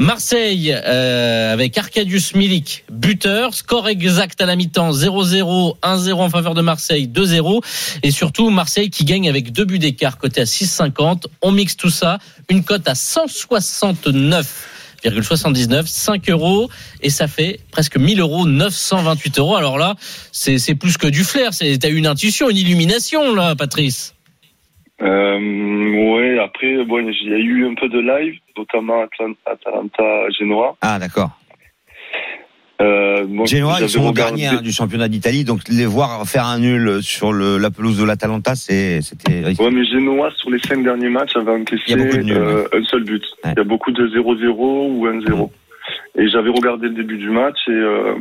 Marseille 0.00 0.74
euh, 1.12 1.52
avec 1.52 1.76
Arkadius 1.76 2.34
Milik, 2.34 2.84
buteur, 2.90 3.52
score 3.54 3.88
exact 3.88 4.40
à 4.40 4.46
la 4.46 4.56
mi-temps 4.56 4.92
0-0, 4.92 5.76
1-0 5.82 6.12
en 6.14 6.30
faveur 6.30 6.54
de 6.54 6.62
Marseille, 6.62 7.06
2-0 7.06 7.62
et 8.02 8.10
surtout 8.10 8.48
Marseille 8.48 8.88
qui 8.88 9.04
gagne 9.04 9.28
avec 9.28 9.52
deux 9.52 9.66
buts 9.66 9.78
d'écart 9.78 10.16
côté 10.16 10.40
à 10.40 10.44
6,50. 10.44 11.24
On 11.42 11.52
mixe 11.52 11.76
tout 11.76 11.90
ça, 11.90 12.18
une 12.48 12.64
cote 12.64 12.88
à 12.88 12.94
169,79, 12.94 15.86
5 15.86 16.30
euros 16.30 16.70
et 17.02 17.10
ça 17.10 17.28
fait 17.28 17.60
presque 17.70 17.98
1000 17.98 18.20
euros, 18.20 18.46
928 18.46 19.38
euros. 19.38 19.56
Alors 19.56 19.76
là, 19.76 19.96
c'est 20.32 20.74
plus 20.74 20.96
que 20.96 21.08
du 21.08 21.24
flair, 21.24 21.50
t'as 21.50 21.88
eu 21.88 21.96
une 21.96 22.06
intuition, 22.06 22.48
une 22.48 22.56
illumination 22.56 23.34
là, 23.34 23.54
Patrice. 23.54 24.14
Euh, 25.02 26.14
ouais, 26.14 26.38
après, 26.38 26.84
bon, 26.84 26.98
il 27.08 27.28
y 27.28 27.34
a 27.34 27.38
eu 27.38 27.66
un 27.66 27.74
peu 27.74 27.88
de 27.88 27.98
live, 28.00 28.34
notamment 28.56 29.02
Atlan- 29.04 29.34
Atalanta 29.46 30.30
Genoa. 30.38 30.76
Ah, 30.80 30.98
d'accord. 30.98 31.30
Euh, 32.80 33.24
bon, 33.28 33.44
Genoa, 33.46 33.76
ils 33.80 33.88
sont 33.88 34.02
regardé- 34.08 34.42
dernier 34.42 34.58
hein, 34.58 34.62
du 34.62 34.72
championnat 34.72 35.08
d'Italie, 35.08 35.44
donc 35.44 35.60
les 35.68 35.86
voir 35.86 36.24
faire 36.26 36.46
un 36.46 36.58
nul 36.58 37.00
sur 37.02 37.32
le, 37.32 37.58
la 37.58 37.70
pelouse 37.70 37.98
de 37.98 38.04
l'Atalanta, 38.04 38.54
c'était 38.56 38.98
risqué. 39.44 39.62
Ouais, 39.64 39.70
mais 39.70 39.84
Genoa, 39.84 40.30
sur 40.36 40.50
les 40.50 40.58
cinq 40.58 40.82
derniers 40.82 41.08
matchs, 41.08 41.36
avait 41.36 41.52
encaissé 41.52 41.94
nuls, 41.94 42.32
euh, 42.32 42.64
un 42.72 42.82
seul 42.84 43.04
but. 43.04 43.22
Ouais. 43.44 43.52
Il 43.54 43.58
y 43.58 43.60
a 43.60 43.64
beaucoup 43.64 43.92
de 43.92 44.08
0-0 44.08 44.88
ou 44.90 45.06
1-0. 45.06 45.50
Et 46.16 46.28
j'avais 46.28 46.50
regardé 46.50 46.88
le 46.88 46.94
début 46.94 47.18
du 47.18 47.30
match 47.30 47.56
et, 47.68 47.70
euh, 47.72 48.14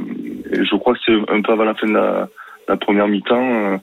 et 0.54 0.64
je 0.64 0.76
crois 0.78 0.94
que 0.94 1.00
c'est 1.06 1.14
un 1.34 1.42
peu 1.42 1.52
avant 1.54 1.64
la 1.66 1.74
fin 1.76 1.88
de 1.88 1.94
la, 1.94 2.28
la 2.68 2.78
première 2.78 3.08
mi-temps 3.08 3.80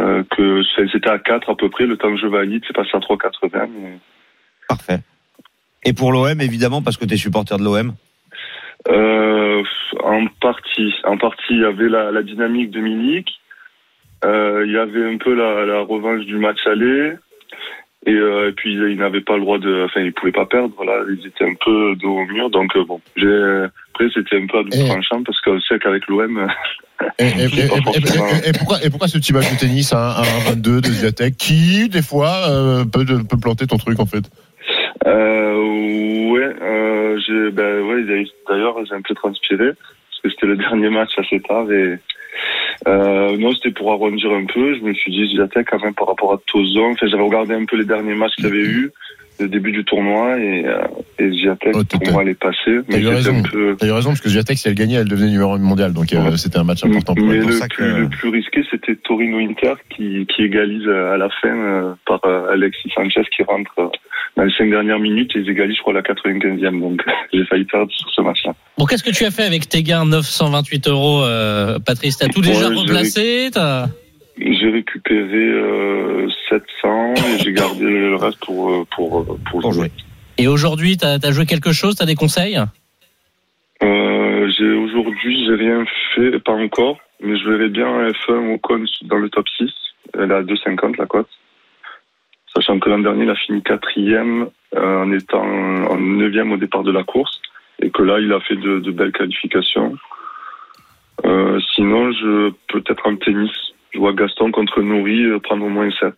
euh, 0.00 0.22
que 0.36 0.62
c'était 0.92 1.10
à 1.10 1.18
4 1.18 1.50
à 1.50 1.54
peu 1.54 1.68
près. 1.70 1.86
Le 1.86 1.96
temps 1.96 2.10
de 2.10 2.16
jeu 2.16 2.28
valide, 2.28 2.62
c'est 2.66 2.74
passé 2.74 2.90
à 2.94 2.98
3,80. 3.00 3.68
mais- 3.80 3.98
Parfait. 4.68 5.00
Et 5.84 5.92
pour 5.92 6.12
l'OM, 6.12 6.40
évidemment, 6.40 6.82
parce 6.82 6.96
que 6.96 7.04
tu 7.04 7.14
es 7.14 7.16
supporter 7.16 7.56
de 7.58 7.64
l'OM. 7.64 7.92
Euh, 8.88 9.62
en 10.02 10.26
partie, 10.40 10.94
en 11.04 11.18
partie, 11.18 11.42
il 11.54 11.60
y 11.60 11.64
avait 11.64 11.88
la, 11.88 12.10
la 12.10 12.22
dynamique 12.22 12.70
de 12.70 12.80
Milik. 12.80 13.28
Euh, 14.24 14.64
il 14.66 14.72
y 14.72 14.76
avait 14.78 15.04
un 15.12 15.16
peu 15.18 15.34
la, 15.34 15.64
la 15.66 15.80
revanche 15.80 16.24
du 16.26 16.36
match 16.36 16.58
aller. 16.66 17.14
Et, 18.06 18.12
euh, 18.14 18.48
et 18.48 18.52
puis 18.52 18.72
ils 18.74 18.96
n'avaient 18.96 19.20
pas 19.20 19.34
le 19.36 19.42
droit 19.42 19.58
de, 19.58 19.84
enfin 19.84 20.00
ils 20.00 20.12
pouvaient 20.12 20.32
pas 20.32 20.46
perdre. 20.46 20.72
Voilà, 20.76 21.02
ils 21.08 21.26
étaient 21.26 21.44
un 21.44 21.54
peu 21.62 21.94
dos 21.96 22.16
au 22.18 22.24
mur. 22.26 22.48
Donc 22.50 22.74
euh, 22.76 22.84
bon, 22.84 23.00
j'ai 23.16 23.66
après 23.94 24.08
c'était 24.14 24.36
un 24.36 24.46
peu 24.46 24.58
à 24.58 24.62
double 24.62 24.86
tranchant 24.86 25.22
parce 25.22 25.40
qu'on 25.42 25.60
sait 25.60 25.78
qu'avec 25.78 26.06
l'OM, 26.08 26.48
Et, 27.18 27.26
et- 27.26 28.52
pourquoi, 28.52 28.82
et 28.84 28.90
pourquoi 28.90 29.08
ce 29.08 29.18
petit 29.18 29.32
match 29.32 29.50
de 29.52 29.58
tennis 29.58 29.92
à 29.92 30.22
1,22 30.52 30.80
de 30.80 30.88
Ziatek 30.88 31.36
qui, 31.36 31.88
des 31.88 32.02
fois, 32.02 32.48
euh, 32.50 32.84
peut, 32.84 33.04
peut 33.06 33.38
planter 33.40 33.66
ton 33.66 33.78
truc 33.78 33.98
en 34.00 34.06
fait? 34.06 34.24
Euh, 35.06 35.54
ouais, 36.30 36.54
euh, 36.62 37.18
j'ai, 37.26 37.50
ben 37.50 37.80
ouais, 37.82 38.26
d'ailleurs 38.48 38.76
j'ai 38.86 38.94
un 38.94 39.00
peu 39.02 39.14
transpiré 39.14 39.68
parce 39.68 40.20
que 40.22 40.30
c'était 40.30 40.46
le 40.46 40.56
dernier 40.58 40.90
match 40.90 41.10
assez 41.18 41.40
tard 41.40 41.70
et 41.72 41.98
euh, 42.88 43.36
non, 43.36 43.52
c'était 43.52 43.70
pour 43.70 43.92
arrondir 43.92 44.30
un 44.32 44.44
peu. 44.46 44.74
Je 44.74 44.80
me 44.80 44.94
suis 44.94 45.10
dit, 45.10 45.34
Ziatek 45.34 45.68
quand 45.70 45.82
même 45.82 45.94
par 45.94 46.08
rapport 46.08 46.32
à 46.32 46.40
Tozon. 46.46 46.92
Enfin, 46.92 47.06
j'avais 47.06 47.22
regardé 47.22 47.54
un 47.54 47.64
peu 47.64 47.76
les 47.76 47.84
derniers 47.84 48.14
matchs 48.14 48.34
qu'il 48.36 48.44
y 48.44 48.48
avait 48.48 48.58
eu, 48.58 48.90
le 49.40 49.48
début 49.48 49.72
du 49.72 49.84
tournoi 49.84 50.38
et, 50.38 50.64
euh, 50.66 50.78
et 51.18 51.30
Ziatek 51.30 51.72
Oh, 51.74 51.82
pour 51.84 52.12
moi 52.12 52.22
elle 52.22 52.28
est 52.30 52.34
passée. 52.38 52.78
T'as 52.88 52.98
eu 52.98 53.06
raison. 53.08 53.42
peu. 53.42 53.76
Eu 53.82 53.90
raison, 53.92 54.10
parce 54.10 54.20
que 54.20 54.28
Ziatek, 54.28 54.58
si 54.58 54.68
elle 54.68 54.74
gagnait, 54.74 54.96
elle 54.96 55.08
devenait 55.08 55.30
numéro 55.30 55.52
1 55.54 55.58
mondial. 55.58 55.92
Donc 55.92 56.12
euh, 56.12 56.36
c'était 56.36 56.58
un 56.58 56.64
match 56.64 56.84
important 56.84 57.14
pour 57.14 57.26
Mais 57.26 57.36
elle. 57.36 57.46
le 57.46 57.52
ça 57.52 57.66
plus, 57.68 57.76
que- 57.76 58.00
le 58.00 58.08
plus 58.08 58.28
risqué, 58.28 58.62
c'était 58.70 58.96
Torino 58.96 59.38
Inter 59.38 59.74
qui, 59.94 60.26
qui 60.26 60.42
égalise 60.42 60.86
à 60.88 61.16
la 61.16 61.28
fin 61.42 61.48
euh, 61.56 61.92
par 62.06 62.20
euh, 62.24 62.52
Alexis 62.52 62.90
Sanchez 62.94 63.22
qui 63.36 63.42
rentre 63.42 63.72
euh, 63.78 63.86
dans 64.36 64.44
les 64.44 64.52
cinq 64.56 64.70
dernières 64.70 64.98
minutes 65.00 65.32
et 65.34 65.40
ils 65.40 65.50
égalisent, 65.50 65.76
je 65.76 65.82
crois, 65.82 65.92
la 65.92 66.02
95e. 66.02 66.80
Donc 66.80 67.02
j'ai 67.32 67.44
failli 67.46 67.64
perdre 67.64 67.90
sur 67.92 68.08
ce 68.10 68.20
match-là. 68.22 68.52
Bon, 68.78 68.84
qu'est-ce 68.86 69.02
que 69.02 69.10
tu 69.10 69.24
as 69.24 69.30
fait 69.30 69.44
avec 69.44 69.68
tes 69.68 69.82
gains 69.82 70.04
928 70.06 70.88
euros, 70.88 71.22
euh, 71.24 71.78
Patrice? 71.84 72.18
T'as 72.18 72.28
tout 72.28 72.40
déjà 72.40 72.68
Ouais, 72.68 72.76
replacé 72.76 73.50
T'as- 73.52 73.88
J'ai 74.38 74.70
récupéré 74.70 75.26
euh, 75.36 76.28
700 76.82 77.14
et 77.14 77.38
j'ai 77.38 77.52
gardé 77.52 77.84
le 77.84 78.16
reste 78.16 78.38
pour, 78.44 78.70
euh, 78.70 78.86
pour, 78.94 79.20
euh, 79.20 79.24
pour, 79.50 79.60
Pour 79.60 79.72
jouer. 79.72 79.88
jouer. 79.88 79.90
Et 80.38 80.48
aujourd'hui, 80.48 80.96
t'as 80.96 81.18
as 81.22 81.32
joué 81.32 81.46
quelque 81.46 81.72
chose 81.72 81.96
T'as 81.96 82.06
des 82.06 82.14
conseils? 82.14 82.58
Euh, 83.82 84.50
j'ai 84.56 84.70
aujourd'hui, 84.72 85.44
j'ai 85.46 85.54
rien 85.54 85.84
fait, 86.14 86.38
pas 86.40 86.52
encore, 86.52 86.98
mais 87.22 87.38
je 87.38 87.48
verrai 87.48 87.68
bien 87.68 88.08
F1 88.10 88.54
Ocon 88.54 88.84
dans 89.02 89.16
le 89.16 89.28
top 89.30 89.46
6. 89.56 89.70
Elle 90.14 90.30
est 90.30 90.34
à 90.34 90.42
2,50 90.42 90.96
la 90.98 91.06
cote. 91.06 91.28
Sachant 92.54 92.78
que 92.80 92.88
l'an 92.90 92.98
dernier, 92.98 93.24
il 93.24 93.30
a 93.30 93.36
fini 93.36 93.62
quatrième 93.62 94.48
euh, 94.76 95.04
en 95.04 95.12
étant 95.12 95.42
en 95.42 95.96
neuvième 95.96 96.52
au 96.52 96.56
départ 96.56 96.82
de 96.82 96.90
la 96.90 97.04
course 97.04 97.40
et 97.82 97.90
que 97.90 98.02
là, 98.02 98.18
il 98.18 98.32
a 98.32 98.40
fait 98.40 98.56
de, 98.56 98.80
de 98.80 98.90
belles 98.90 99.12
qualifications. 99.12 99.96
Euh, 101.24 101.60
sinon, 101.74 102.12
je 102.12 102.50
peut-être 102.68 103.06
en 103.06 103.16
tennis. 103.16 103.50
Je 103.92 103.98
vois 103.98 104.12
Gaston 104.12 104.50
contre 104.50 104.82
Nouri 104.82 105.24
euh, 105.24 105.38
prendre 105.38 105.64
au 105.64 105.68
moins 105.68 105.90
7. 106.00 106.14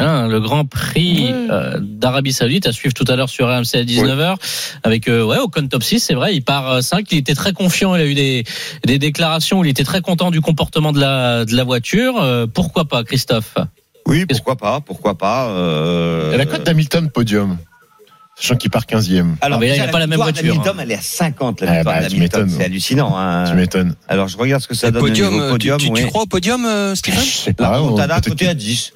Hein, 0.00 0.26
le 0.28 0.40
Grand 0.40 0.64
Prix 0.64 1.28
euh, 1.32 1.78
d'Arabie 1.80 2.32
Saoudite 2.32 2.66
à 2.66 2.72
suivre 2.72 2.92
tout 2.92 3.04
à 3.08 3.14
l'heure 3.14 3.28
sur 3.28 3.46
RMC 3.46 3.74
à 3.76 3.84
19h 3.84 4.34
avec 4.82 5.08
euh, 5.08 5.22
ouais 5.24 5.38
Ocon 5.38 5.68
top 5.68 5.82
6 5.84 6.00
c'est 6.00 6.14
vrai 6.14 6.34
il 6.34 6.42
part 6.42 6.68
euh, 6.70 6.80
5 6.80 7.06
il 7.12 7.18
était 7.18 7.34
très 7.36 7.52
confiant 7.52 7.94
il 7.94 8.02
a 8.02 8.04
eu 8.04 8.14
des, 8.14 8.44
des 8.84 8.98
déclarations 8.98 9.60
où 9.60 9.64
il 9.64 9.70
était 9.70 9.84
très 9.84 10.00
content 10.00 10.32
du 10.32 10.40
comportement 10.40 10.90
de 10.90 10.98
la, 11.00 11.44
de 11.44 11.54
la 11.54 11.62
voiture 11.64 12.20
Euh, 12.20 12.46
pourquoi 12.52 12.84
pas 12.86 13.04
Christophe? 13.04 13.54
Oui, 14.06 14.26
pourquoi 14.26 14.56
pas, 14.56 14.80
pourquoi 14.80 15.16
pas. 15.16 15.48
Euh... 15.50 16.32
Et 16.32 16.36
la 16.36 16.46
cote 16.46 16.64
d'Hamilton 16.64 17.08
podium, 17.10 17.56
sachant 18.36 18.56
qu'il 18.56 18.70
part 18.70 18.84
15e. 18.86 19.34
Alors, 19.40 19.58
Ah, 19.58 19.60
mais 19.60 19.68
là, 19.68 19.74
il 19.74 19.78
déjà, 19.78 19.84
a 19.84 19.88
pas 19.92 19.98
la 19.98 20.06
même 20.08 20.20
voiture, 20.20 20.42
d'Hamilton, 20.44 20.74
hein. 20.78 20.82
elle 20.82 20.92
est 20.92 20.96
à 20.96 21.00
50, 21.00 21.60
la 21.62 21.70
Ah, 21.70 21.74
victoire 21.76 22.00
bah, 22.02 22.08
d'Hamilton. 22.08 22.48
C'est 22.56 22.64
hallucinant. 22.64 23.16
Hein. 23.16 23.44
Tu 23.48 23.54
m'étonnes. 23.56 23.94
Alors, 24.08 24.28
je 24.28 24.36
regarde 24.36 24.62
ce 24.62 24.68
que 24.68 24.74
ça 24.74 24.88
Le 24.88 24.92
donne 24.94 25.02
au 25.02 25.06
podium, 25.06 25.40
euh, 25.40 25.50
podium. 25.50 25.78
tu, 25.78 25.86
tu, 25.86 25.92
tu 25.92 26.02
oui. 26.04 26.08
crois 26.08 26.22
au 26.22 26.26
podium, 26.26 26.64
euh, 26.64 26.90
Je 26.90 26.98
Stéphane 26.98 27.22
sais 27.24 27.54
La 27.58 27.68
pas. 27.70 27.80
peut-être 28.06 28.28
côté 28.28 28.46
à 28.48 28.54
10. 28.54 28.92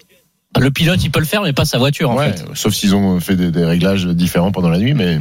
Le 0.59 0.71
pilote, 0.71 1.03
il 1.05 1.11
peut 1.11 1.21
le 1.21 1.27
faire, 1.27 1.43
mais 1.43 1.53
pas 1.53 1.65
sa 1.65 1.79
voiture, 1.79 2.11
en 2.11 2.17
Ouais, 2.17 2.33
fait. 2.33 2.45
sauf 2.55 2.75
s'ils 2.75 2.95
ont 2.95 3.21
fait 3.21 3.37
des, 3.37 3.51
des 3.51 3.65
réglages 3.65 4.07
différents 4.07 4.51
pendant 4.53 4.69
la 4.71 4.79
nuit, 4.79 4.95
mais. 4.95 5.21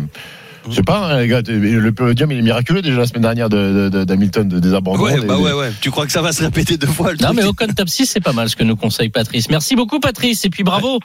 Je 0.69 0.75
sais 0.75 0.83
pas, 0.83 1.13
hein, 1.13 1.21
les 1.21 1.27
gars, 1.27 1.41
le 1.47 1.91
podium 1.93 2.31
il 2.31 2.39
est 2.39 2.41
miraculeux 2.41 2.81
déjà 2.81 2.97
la 2.97 3.07
semaine 3.07 3.21
dernière 3.23 3.49
de- 3.49 3.89
de- 3.89 4.03
d'Hamilton 4.03 4.47
de, 4.47 4.59
des 4.59 4.73
abandons. 4.73 5.01
Ouais, 5.03 5.19
des- 5.19 5.25
bah 5.25 5.35
des- 5.37 5.41
ouais, 5.41 5.53
ouais. 5.53 5.71
Tu 5.81 5.89
crois 5.89 6.05
que 6.05 6.11
ça 6.11 6.21
va 6.21 6.31
se 6.33 6.43
répéter 6.43 6.77
deux 6.77 6.85
fois 6.87 7.11
le 7.11 7.17
Non, 7.17 7.27
truc 7.29 7.37
mais 7.37 7.43
Ocon 7.45 7.67
top 7.73 7.89
6, 7.89 8.05
c'est 8.07 8.19
pas 8.19 8.33
mal 8.33 8.49
ce 8.49 8.55
que 8.55 8.63
nous 8.63 8.75
conseille 8.75 9.09
Patrice. 9.09 9.49
Merci 9.49 9.75
beaucoup, 9.75 9.99
Patrice. 9.99 10.43
Et 10.45 10.49
puis 10.49 10.63
bravo 10.63 10.99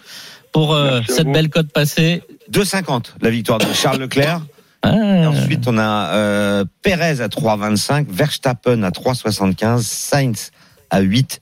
pour 0.53 0.75
euh, 0.75 1.01
cette 1.09 1.29
belle 1.31 1.49
cote 1.51 1.70
passée. 1.72 2.22
2,50 2.53 3.14
la 3.22 3.31
victoire 3.31 3.59
de 3.59 3.66
Charles 3.72 4.01
Leclerc. 4.01 4.43
Ah. 4.83 4.93
Et 4.97 5.27
ensuite, 5.27 5.66
on 5.66 5.79
a 5.79 6.11
euh, 6.14 6.64
Perez 6.83 7.20
à 7.22 7.29
3,25, 7.29 8.07
Verstappen 8.11 8.83
à 8.83 8.91
3,75, 8.91 9.83
Sainz 9.83 10.51
à 10.91 11.01
8 11.01 11.41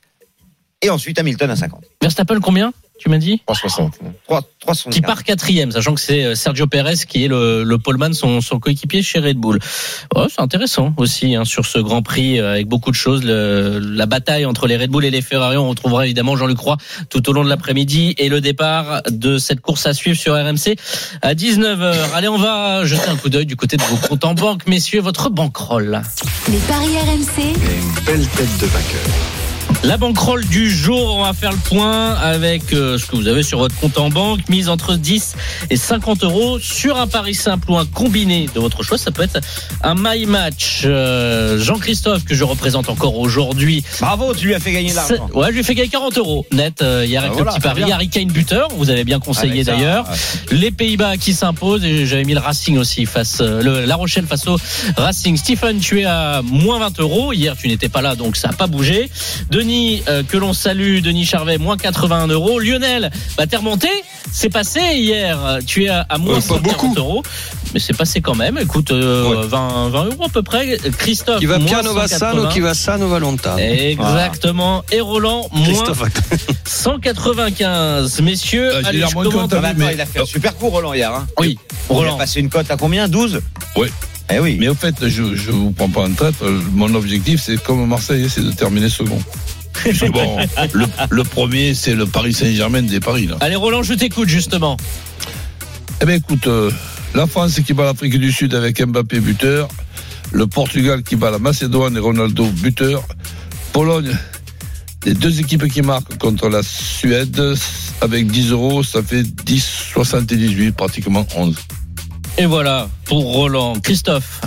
et 0.83 0.91
ensuite 0.91 1.19
Hamilton 1.19 1.51
à 1.51 1.57
50. 1.57 1.83
Verstappen, 2.03 2.41
combien 2.41 2.73
tu 2.99 3.09
m'as 3.09 3.19
dit? 3.19 3.41
360. 3.47 3.95
3, 4.27 4.43
3,75. 4.65 4.91
Qui 4.91 5.01
part 5.01 5.25
quatrième, 5.25 5.73
sachant 5.73 5.93
que 5.95 6.01
c'est 6.01 6.25
euh, 6.25 6.35
Sergio 6.37 6.69
Perez 6.69 6.95
qui 7.09 7.25
est 7.25 7.29
le, 7.29 7.65
le 7.65 7.79
poleman, 7.79 8.13
son, 8.15 8.41
son 8.41 8.61
coéquipier 8.61 9.03
chez 9.03 9.19
Red 9.19 9.39
Bull. 9.39 9.59
Oh, 10.15 10.27
c'est 10.29 10.41
intéressant 10.41 10.95
aussi 10.99 11.35
hein, 11.35 11.45
sur 11.45 11.67
ce 11.67 11.81
Grand 11.81 12.03
Prix 12.03 12.39
euh, 12.39 12.53
avec 12.53 12.69
beaucoup 12.69 12.93
de 12.93 12.97
choses. 12.97 13.25
Le- 13.25 13.81
la 13.81 14.07
bataille 14.07 14.47
entre 14.47 14.69
les 14.69 14.77
Red 14.77 14.91
Bull 14.91 15.05
et 15.05 15.11
les 15.11 15.21
Ferrari, 15.23 15.57
on 15.57 15.69
retrouvera 15.69 16.05
évidemment 16.05 16.37
Jean-Luc 16.37 16.59
Roy 16.61 16.77
tout 17.11 17.29
au 17.29 17.33
long 17.33 17.43
de 17.43 17.49
l'après-midi 17.49 18.15
et 18.19 18.29
le 18.29 18.41
départ 18.41 19.03
de 19.11 19.37
cette 19.39 19.61
course 19.61 19.85
à 19.87 19.95
suivre 19.95 20.17
sur 20.19 20.35
RMC 20.35 20.77
à 21.23 21.35
19h. 21.35 21.95
Allez, 22.15 22.29
on 22.29 22.39
va 22.39 22.85
jeter 22.85 23.09
un 23.09 23.17
coup 23.17 23.31
d'œil 23.31 23.47
du 23.47 23.57
côté 23.57 23.77
de 23.79 23.83
vos 23.83 23.97
comptes 23.97 24.25
en 24.25 24.35
banque, 24.35 24.69
messieurs, 24.69 25.01
votre 25.01 25.29
bankroll. 25.29 26.03
Les 26.49 26.59
paris 26.59 26.99
RMC. 27.05 27.43
Une 27.49 28.05
belle 28.05 28.27
tête 28.29 28.59
de 28.61 28.67
vainqueur. 28.67 29.42
La 29.85 29.97
banquerolle 29.97 30.45
du 30.47 30.71
jour, 30.71 31.17
on 31.17 31.25
va 31.25 31.33
faire 31.33 31.51
le 31.51 31.59
point 31.59 32.15
avec 32.15 32.73
euh, 32.73 32.99
ce 32.99 33.07
que 33.07 33.17
vous 33.17 33.27
avez 33.27 33.43
sur 33.43 33.59
votre 33.59 33.75
compte 33.81 33.99
en 33.99 34.11
banque, 34.11 34.49
mise 34.49 34.69
entre 34.69 34.95
10 34.95 35.35
et 35.71 35.77
50 35.77 36.23
euros 36.23 36.61
sur 36.61 36.97
un 36.99 37.09
pari 37.09 37.35
simple 37.35 37.69
ou 37.69 37.77
un 37.77 37.85
combiné 37.85 38.49
de 38.55 38.61
votre 38.61 38.85
choix. 38.85 38.97
Ça 38.97 39.11
peut 39.11 39.23
être 39.25 39.41
un 39.83 39.97
my 39.99 40.25
match. 40.27 40.83
Euh, 40.85 41.59
Jean-Christophe, 41.59 42.25
que 42.25 42.35
je 42.37 42.45
représente 42.45 42.89
encore 42.89 43.19
aujourd'hui. 43.19 43.83
Bravo, 44.01 44.33
tu 44.35 44.47
lui 44.47 44.55
as 44.55 44.61
fait 44.61 44.71
gagner 44.71 44.93
l'argent. 44.93 45.29
Ouais, 45.35 45.49
je 45.49 45.53
lui 45.55 45.61
ai 45.61 45.65
fait 45.65 45.75
gagner 45.75 45.89
40 45.89 46.17
euros 46.17 46.47
net 46.53 46.81
euh, 46.81 47.05
hier 47.05 47.21
Ah, 47.21 47.27
avec 47.27 47.37
voilà, 47.37 47.51
le 47.51 47.57
petit 47.57 47.61
pari. 47.61 47.91
Harry 47.91 48.09
Kane 48.09 48.29
buteur, 48.31 48.69
vous 48.77 48.89
avez 48.89 49.03
bien 49.03 49.19
conseillé 49.19 49.65
d'ailleurs. 49.65 50.09
ouais. 50.09 50.57
Les 50.57 50.71
Pays-Bas 50.71 51.17
qui 51.17 51.35
s'imposent 51.35 51.85
et 51.85 52.07
j'avais 52.07 52.25
mis 52.25 52.35
le 52.35 52.41
Racing 52.41 52.79
aussi 52.79 53.05
face 53.05 53.39
euh, 53.41 53.61
le, 53.61 53.85
La 53.85 53.97
Rochelle 53.97 54.27
face 54.27 54.47
au 54.47 54.57
Racing. 54.97 55.37
Stephen, 55.37 55.81
tu 55.81 56.03
es 56.03 56.05
à 56.05 56.41
moins 56.45 56.79
20 56.79 57.01
euros. 57.01 57.33
Hier, 57.33 57.57
tu 57.57 57.67
n'étais 57.67 57.89
pas 57.89 58.01
là, 58.01 58.15
donc 58.15 58.37
ça 58.37 58.47
n'a 58.49 58.55
pas 58.55 58.69
bougé. 58.69 59.11
Denis, 59.51 59.72
euh, 60.09 60.23
que 60.23 60.37
l'on 60.37 60.53
salue, 60.53 61.01
Denis 61.01 61.25
Charvet, 61.25 61.59
moins 61.59 61.77
81 61.77 62.27
euros. 62.29 62.59
Lionel, 62.59 63.11
bah 63.37 63.47
t'es 63.47 63.57
remonté. 63.57 63.89
C'est 64.33 64.49
passé 64.51 64.81
hier. 64.95 65.59
Tu 65.67 65.85
es 65.85 65.89
à, 65.89 66.07
à 66.09 66.19
moins 66.19 66.37
Ouais, 66.37 66.41
140 66.41 66.63
beaucoup. 66.65 66.95
euros. 66.97 67.23
Mais 67.75 67.81
c'est 67.81 67.97
passé 67.97 68.21
quand 68.21 68.35
même. 68.35 68.59
Écoute, 68.61 68.91
euh, 68.91 69.43
Ouais. 69.43 69.47
20, 69.47 69.89
20 69.91 70.05
euros 70.07 70.25
à 70.25 70.29
peu 70.29 70.43
près. 70.43 70.77
Christophe, 70.99 71.39
Qui 71.41 71.47
va 71.47 71.59
moins 71.59 71.67
piano 71.69 71.95
va 71.95 72.07
180. 72.09 72.19
sano, 72.43 72.49
qui 72.49 72.61
va 72.61 72.75
sano 72.75 73.09
va 73.09 73.19
lontano. 73.19 73.59
Exactement. 73.59 74.83
Et 74.93 75.01
Roland, 75.01 75.49
moins 75.53 75.65
Christophe, 75.65 76.03
195. 76.67 78.21
Messieurs, 78.23 78.71
j'ai 78.83 78.87
allez, 78.87 79.05
je 79.09 79.15
moins 79.15 79.45
attends, 79.45 79.61
mais- 79.77 79.95
il 79.95 80.01
a 80.01 80.07
fait 80.07 80.21
un 80.21 80.27
super 80.27 80.55
coup 80.57 80.69
Roland 80.69 80.93
hier. 80.95 81.13
Hein. 81.13 81.27
Oui, 81.39 81.57
Il 81.91 81.93
a 81.93 81.95
Roland. 81.95 82.17
passé 82.17 82.41
une 82.41 82.49
cote 82.51 82.71
à 82.71 82.77
combien? 82.77 83.09
12 83.09 83.41
Ouais. 83.77 83.91
Eh 84.35 84.39
oui. 84.39 84.57
Mais 84.59 84.69
au 84.69 84.75
fait, 84.75 84.95
je 85.09 85.23
ne 85.23 85.51
vous 85.53 85.73
prends 85.73 85.89
pas 85.89 86.03
en 86.03 86.13
tête. 86.13 86.35
euh, 86.43 86.61
Mon 86.73 86.95
objectif, 86.95 87.43
c'est 87.45 87.63
comme 87.63 87.87
Marseille, 87.87 88.29
c'est 88.31 88.43
de 88.45 88.53
terminer 88.53 88.89
second. 88.89 89.19
Bon, 90.13 90.37
le, 90.73 90.87
le 91.11 91.25
premier, 91.25 91.75
c'est 91.75 91.95
le 91.95 92.07
Paris 92.07 92.33
Saint-Germain 92.33 92.83
des 92.83 93.01
Paris. 93.01 93.27
Là. 93.27 93.37
Allez, 93.41 93.57
Roland, 93.57 93.83
je 93.83 93.95
t'écoute 93.95 94.29
justement. 94.29 94.77
Eh 96.01 96.05
bien, 96.07 96.17
écoute, 96.17 96.47
euh, 96.47 96.71
la 97.15 97.27
France 97.27 97.61
qui 97.65 97.75
bat 97.75 97.85
l'Afrique 97.85 98.19
du 98.19 98.33
Sud 98.33 98.55
avec 98.55 98.85
Mbappé 98.85 99.21
buteur, 99.21 99.69
le 100.33 100.47
Portugal 100.47 101.03
qui 101.03 101.17
bat 101.17 101.31
la 101.31 101.39
Macédoine 101.39 101.97
et 101.97 102.01
Ronaldo 102.01 102.45
buteur, 102.47 103.05
Pologne, 103.73 104.17
les 105.05 105.15
deux 105.15 105.41
équipes 105.41 105.69
qui 105.69 105.83
marquent 105.83 106.17
contre 106.19 106.49
la 106.49 106.63
Suède 106.63 107.41
avec 108.01 108.27
10 108.27 108.51
euros, 108.51 108.83
ça 108.83 109.03
fait 109.03 109.23
10, 109.23 109.65
78, 109.93 110.73
pratiquement 110.73 111.27
11. 111.37 111.57
Et 112.39 112.47
voilà 112.47 112.89
pour 113.05 113.25
Roland. 113.25 113.75
Christophe. 113.81 114.41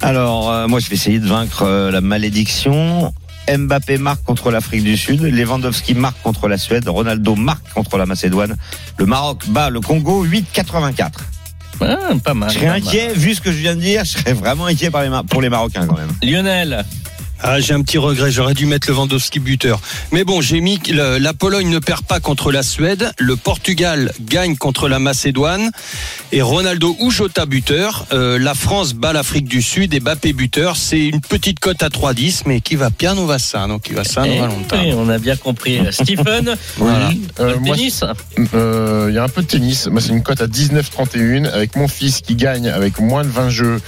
Alors, 0.00 0.50
euh, 0.50 0.68
moi, 0.68 0.78
je 0.78 0.88
vais 0.88 0.94
essayer 0.94 1.18
de 1.18 1.26
vaincre 1.26 1.62
euh, 1.62 1.90
la 1.90 2.00
malédiction. 2.00 3.12
Mbappé 3.56 3.98
marque 3.98 4.22
contre 4.24 4.50
l'Afrique 4.50 4.82
du 4.84 4.96
Sud, 4.96 5.22
Lewandowski 5.22 5.94
marque 5.94 6.20
contre 6.22 6.48
la 6.48 6.58
Suède, 6.58 6.88
Ronaldo 6.88 7.34
marque 7.34 7.72
contre 7.72 7.96
la 7.98 8.06
Macédoine. 8.06 8.56
Le 8.98 9.06
Maroc 9.06 9.42
bat 9.48 9.70
le 9.70 9.80
Congo 9.80 10.24
8-84. 10.26 11.10
Ah, 11.80 11.96
pas 12.24 12.34
mal. 12.34 12.50
Je 12.50 12.54
serais 12.56 12.66
mal. 12.66 12.78
inquiet, 12.78 13.12
vu 13.14 13.34
ce 13.34 13.40
que 13.40 13.52
je 13.52 13.56
viens 13.58 13.76
de 13.76 13.80
dire, 13.80 14.04
je 14.04 14.18
serais 14.18 14.32
vraiment 14.32 14.66
inquiet 14.66 14.90
par 14.90 15.02
les 15.02 15.08
Ma- 15.08 15.22
pour 15.22 15.40
les 15.40 15.48
Marocains 15.48 15.86
quand 15.86 15.96
même. 15.96 16.10
Lionel. 16.22 16.84
Ah, 17.40 17.60
j'ai 17.60 17.72
un 17.74 17.82
petit 17.82 17.98
regret, 17.98 18.30
j'aurais 18.32 18.54
dû 18.54 18.66
mettre 18.66 18.90
Lewandowski 18.90 19.38
buteur. 19.38 19.80
Mais 20.12 20.24
bon, 20.24 20.40
j'ai 20.40 20.60
mis 20.60 20.78
que 20.80 20.92
le- 20.92 21.18
la 21.18 21.32
Pologne 21.34 21.68
ne 21.70 21.78
perd 21.78 22.02
pas 22.02 22.18
contre 22.20 22.50
la 22.50 22.62
Suède, 22.64 23.12
le 23.18 23.36
Portugal 23.36 24.12
gagne 24.20 24.56
contre 24.56 24.88
la 24.88 24.98
Macédoine 24.98 25.70
et 26.32 26.42
Ronaldo 26.42 26.96
ou 27.00 27.10
Jota 27.10 27.46
buteur. 27.46 28.06
Euh, 28.12 28.38
la 28.38 28.54
France 28.54 28.92
bat 28.94 29.12
l'Afrique 29.12 29.46
du 29.46 29.62
Sud 29.62 29.94
et 29.94 30.00
Mbappé 30.00 30.32
buteur. 30.32 30.76
C'est 30.76 30.98
une 31.06 31.20
petite 31.20 31.60
cote 31.60 31.82
à 31.82 31.88
3-10, 31.90 32.42
mais 32.46 32.60
qui 32.60 32.74
va 32.76 32.90
piano 32.90 33.24
va 33.26 33.38
sano, 33.38 33.78
qui 33.78 33.92
va 33.92 34.02
Eh 34.26 34.38
va 34.40 34.46
longtemps. 34.48 34.76
oui, 34.80 34.92
on 34.96 35.08
a 35.08 35.18
bien 35.18 35.36
compris. 35.36 35.80
Stephen. 35.92 36.56
Voilà. 36.76 37.10
Euh, 37.40 37.52
le 37.54 37.58
moi, 37.60 37.76
tennis. 37.76 38.02
Euh, 38.54 39.06
Il 39.10 39.14
y 39.14 39.18
a 39.18 39.22
un 39.24 39.28
peu 39.28 39.42
de 39.42 39.46
tennis. 39.46 39.86
Moi, 39.86 40.00
c'est 40.00 40.10
une 40.10 40.22
cote 40.22 40.40
à 40.40 40.46
19,31 40.46 41.44
avec 41.46 41.76
mon 41.76 41.88
fils 41.88 42.20
qui 42.20 42.34
gagne 42.34 42.68
avec 42.68 42.98
moins 43.00 43.22
de 43.22 43.28
20 43.30 43.48
jeux 43.50 43.80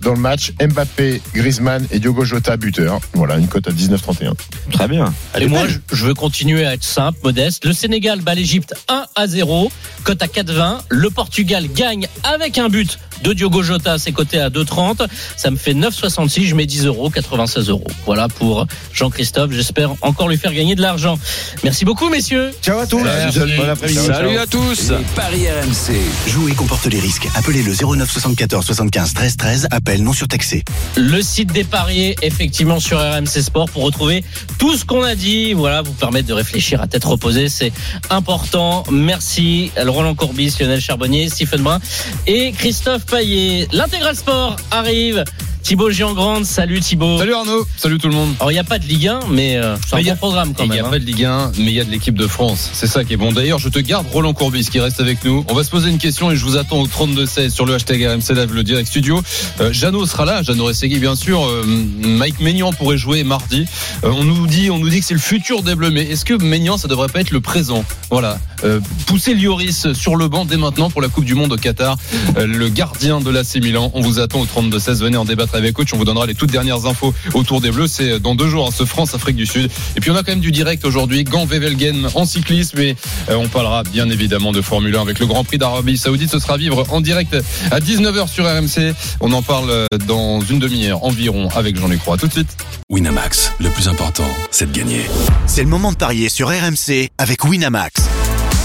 dans 0.00 0.12
le 0.14 0.20
match. 0.20 0.52
Mbappé, 0.60 1.20
Griezmann 1.34 1.86
et 1.90 1.98
Diogo 2.00 2.24
Jota 2.24 2.56
buteur. 2.56 2.97
Voilà, 3.14 3.36
une 3.36 3.48
cote 3.48 3.68
à 3.68 3.70
19,31. 3.70 4.32
Très 4.72 4.88
bien. 4.88 5.12
Et 5.38 5.46
moi, 5.46 5.66
je, 5.66 5.78
je 5.94 6.06
veux 6.06 6.14
continuer 6.14 6.66
à 6.66 6.74
être 6.74 6.84
simple, 6.84 7.18
modeste. 7.24 7.64
Le 7.64 7.72
Sénégal 7.72 8.20
bat 8.20 8.34
l'Égypte 8.34 8.74
1 8.88 9.04
à 9.14 9.26
0, 9.26 9.70
cote 10.04 10.22
à 10.22 10.26
4,20. 10.26 10.80
Le 10.88 11.10
Portugal 11.10 11.66
gagne 11.74 12.06
avec 12.24 12.58
un 12.58 12.68
but 12.68 12.98
de 13.22 13.32
Diogo 13.32 13.62
Jota, 13.62 13.98
c'est 13.98 14.12
coté 14.12 14.40
à 14.40 14.48
2,30. 14.50 15.06
Ça 15.36 15.50
me 15.50 15.56
fait 15.56 15.74
9,66. 15.74 16.44
Je 16.44 16.54
mets 16.54 16.66
10 16.66 16.86
euros, 16.86 17.10
96 17.10 17.68
euros. 17.68 17.86
Voilà 18.06 18.28
pour 18.28 18.66
Jean-Christophe. 18.92 19.50
J'espère 19.52 19.90
encore 20.02 20.28
lui 20.28 20.36
faire 20.36 20.52
gagner 20.54 20.74
de 20.74 20.82
l'argent. 20.82 21.18
Merci 21.64 21.84
beaucoup, 21.84 22.08
messieurs. 22.08 22.52
Ciao 22.62 22.78
à 22.78 22.86
tous. 22.86 23.04
Salut. 23.32 23.56
Bon 23.56 23.68
après-midi. 23.68 23.98
Salut 24.06 24.38
à 24.38 24.46
tous. 24.46 24.90
Les 24.90 24.96
paris 25.16 25.46
RMC. 25.48 26.30
Jouer 26.30 26.52
comporte 26.52 26.86
les 26.86 27.00
risques. 27.00 27.28
Appelez 27.34 27.62
le 27.62 27.72
09 27.74 28.10
74 28.10 28.64
75 28.64 29.14
13 29.14 29.36
13. 29.36 29.68
Appel 29.70 30.02
non 30.02 30.12
surtaxé. 30.12 30.62
le 30.96 31.20
site 31.22 31.52
des 31.52 31.64
paris 31.64 32.14
effectivement 32.22 32.78
sur 32.88 33.00
RMC 33.00 33.42
Sport 33.42 33.68
pour 33.68 33.82
retrouver 33.82 34.24
tout 34.58 34.74
ce 34.74 34.82
qu'on 34.82 35.02
a 35.02 35.14
dit. 35.14 35.52
Voilà, 35.52 35.82
vous 35.82 35.92
permettre 35.92 36.26
de 36.26 36.32
réfléchir 36.32 36.80
à 36.80 36.86
tête 36.86 37.04
reposée, 37.04 37.50
c'est 37.50 37.70
important. 38.08 38.82
Merci 38.90 39.70
Roland 39.76 40.14
Courbis, 40.14 40.56
Lionel 40.58 40.80
Charbonnier, 40.80 41.28
Stephen 41.28 41.60
Brun 41.60 41.80
et 42.26 42.50
Christophe 42.52 43.04
Paillet. 43.04 43.68
L'intégral 43.72 44.16
sport 44.16 44.56
arrive. 44.70 45.22
Thibaut 45.68 45.90
Giangrande, 45.90 46.46
salut 46.46 46.80
Thibaut. 46.80 47.18
Salut 47.18 47.34
Arnaud, 47.34 47.66
salut 47.76 47.98
tout 47.98 48.08
le 48.08 48.14
monde. 48.14 48.34
Alors 48.40 48.50
il 48.50 48.54
n'y 48.54 48.58
a 48.58 48.64
pas 48.64 48.78
de 48.78 48.86
Ligue 48.86 49.06
1, 49.08 49.20
mais 49.30 49.58
euh, 49.58 49.76
c'est 49.86 49.96
un 49.96 49.98
il 49.98 50.06
bon 50.06 50.12
a- 50.12 50.16
programme 50.16 50.54
quand 50.54 50.62
Il 50.64 50.70
même. 50.70 50.78
n'y 50.78 50.82
a 50.82 50.86
hein. 50.86 50.90
pas 50.90 50.98
de 50.98 51.04
Ligue 51.04 51.24
1, 51.26 51.52
mais 51.58 51.64
il 51.66 51.72
y 51.74 51.80
a 51.80 51.84
de 51.84 51.90
l'équipe 51.90 52.16
de 52.16 52.26
France. 52.26 52.70
C'est 52.72 52.86
ça 52.86 53.04
qui 53.04 53.12
est 53.12 53.16
bon. 53.18 53.32
D'ailleurs, 53.32 53.58
je 53.58 53.68
te 53.68 53.78
garde 53.78 54.06
Roland 54.10 54.32
Courbis 54.32 54.64
qui 54.70 54.80
reste 54.80 54.98
avec 54.98 55.22
nous. 55.26 55.44
On 55.50 55.52
va 55.52 55.62
se 55.64 55.68
poser 55.70 55.90
une 55.90 55.98
question 55.98 56.30
et 56.32 56.36
je 56.36 56.44
vous 56.46 56.56
attends 56.56 56.78
au 56.80 56.86
32-16 56.86 57.50
sur 57.50 57.66
le 57.66 57.74
hashtag 57.74 58.02
RMC 58.02 58.34
Live, 58.34 58.54
le 58.54 58.62
direct 58.62 58.88
studio. 58.88 59.20
Euh, 59.60 59.70
Jeannot 59.70 60.06
sera 60.06 60.24
là, 60.24 60.42
Jeannot 60.42 60.64
Ressegui 60.64 61.00
bien 61.00 61.14
sûr. 61.14 61.44
Euh, 61.46 61.62
Mike 61.66 62.40
Maignan 62.40 62.72
pourrait 62.72 62.96
jouer 62.96 63.22
mardi. 63.22 63.66
Euh, 64.04 64.10
on 64.10 64.24
nous 64.24 64.46
dit, 64.46 64.70
on 64.70 64.78
nous 64.78 64.88
dit 64.88 65.00
que 65.00 65.04
c'est 65.06 65.12
le 65.12 65.20
futur 65.20 65.62
des 65.62 65.74
Bleus, 65.74 65.90
mais 65.90 66.00
est-ce 66.04 66.24
que 66.24 66.32
Maignan 66.32 66.78
ça 66.78 66.88
devrait 66.88 67.08
pas 67.08 67.20
être 67.20 67.30
le 67.30 67.42
présent? 67.42 67.84
Voilà. 68.10 68.38
Euh, 68.64 68.80
pousser 69.04 69.34
Lloris 69.34 69.92
sur 69.92 70.16
le 70.16 70.28
banc 70.28 70.46
dès 70.46 70.56
maintenant 70.56 70.88
pour 70.88 71.02
la 71.02 71.08
Coupe 71.08 71.26
du 71.26 71.34
Monde 71.34 71.52
au 71.52 71.56
Qatar. 71.58 71.98
Euh, 72.38 72.46
le 72.46 72.70
gardien 72.70 73.20
de 73.20 73.28
l'AC 73.28 73.56
Milan. 73.56 73.90
On 73.92 74.00
vous 74.00 74.18
attend 74.18 74.40
au 74.40 74.46
32-16. 74.46 75.02
Venez 75.02 75.18
en 75.18 75.26
débattre 75.26 75.56
avec 75.58 75.74
coach. 75.74 75.92
On 75.92 75.96
vous 75.96 76.04
donnera 76.04 76.26
les 76.26 76.34
toutes 76.34 76.50
dernières 76.50 76.86
infos 76.86 77.14
autour 77.34 77.60
des 77.60 77.70
Bleus. 77.70 77.88
C'est 77.88 78.18
dans 78.20 78.34
deux 78.34 78.48
jours, 78.48 78.68
hein, 78.68 78.74
ce 78.76 78.84
France-Afrique 78.84 79.36
du 79.36 79.46
Sud. 79.46 79.70
Et 79.96 80.00
puis 80.00 80.10
on 80.10 80.16
a 80.16 80.22
quand 80.22 80.32
même 80.32 80.40
du 80.40 80.52
direct 80.52 80.84
aujourd'hui. 80.84 81.24
Gant 81.24 81.44
Wevelgem 81.46 82.08
en 82.14 82.24
cyclisme. 82.24 82.78
Et 82.78 82.96
euh, 83.28 83.36
on 83.36 83.48
parlera 83.48 83.82
bien 83.82 84.08
évidemment 84.10 84.52
de 84.52 84.60
Formule 84.62 84.96
1 84.96 85.02
avec 85.02 85.18
le 85.18 85.26
Grand 85.26 85.44
Prix 85.44 85.58
d'Arabie 85.58 85.98
Saoudite. 85.98 86.30
Ce 86.30 86.38
sera 86.38 86.54
à 86.54 86.56
vivre 86.56 86.84
en 86.90 87.00
direct 87.00 87.36
à 87.70 87.80
19h 87.80 88.28
sur 88.28 88.44
RMC. 88.44 88.94
On 89.20 89.32
en 89.32 89.42
parle 89.42 89.70
euh, 89.70 89.86
dans 90.06 90.40
une 90.40 90.58
demi-heure 90.58 91.04
environ 91.04 91.48
avec 91.54 91.76
Jean-Luc 91.76 92.02
Roy. 92.02 92.16
Tout 92.16 92.28
de 92.28 92.32
suite. 92.32 92.56
Winamax, 92.90 93.52
le 93.60 93.68
plus 93.70 93.88
important, 93.88 94.28
c'est 94.50 94.70
de 94.72 94.76
gagner. 94.76 95.02
C'est 95.46 95.62
le 95.62 95.68
moment 95.68 95.92
de 95.92 95.96
parier 95.96 96.28
sur 96.28 96.48
RMC 96.48 97.10
avec 97.18 97.44
Winamax. 97.44 98.17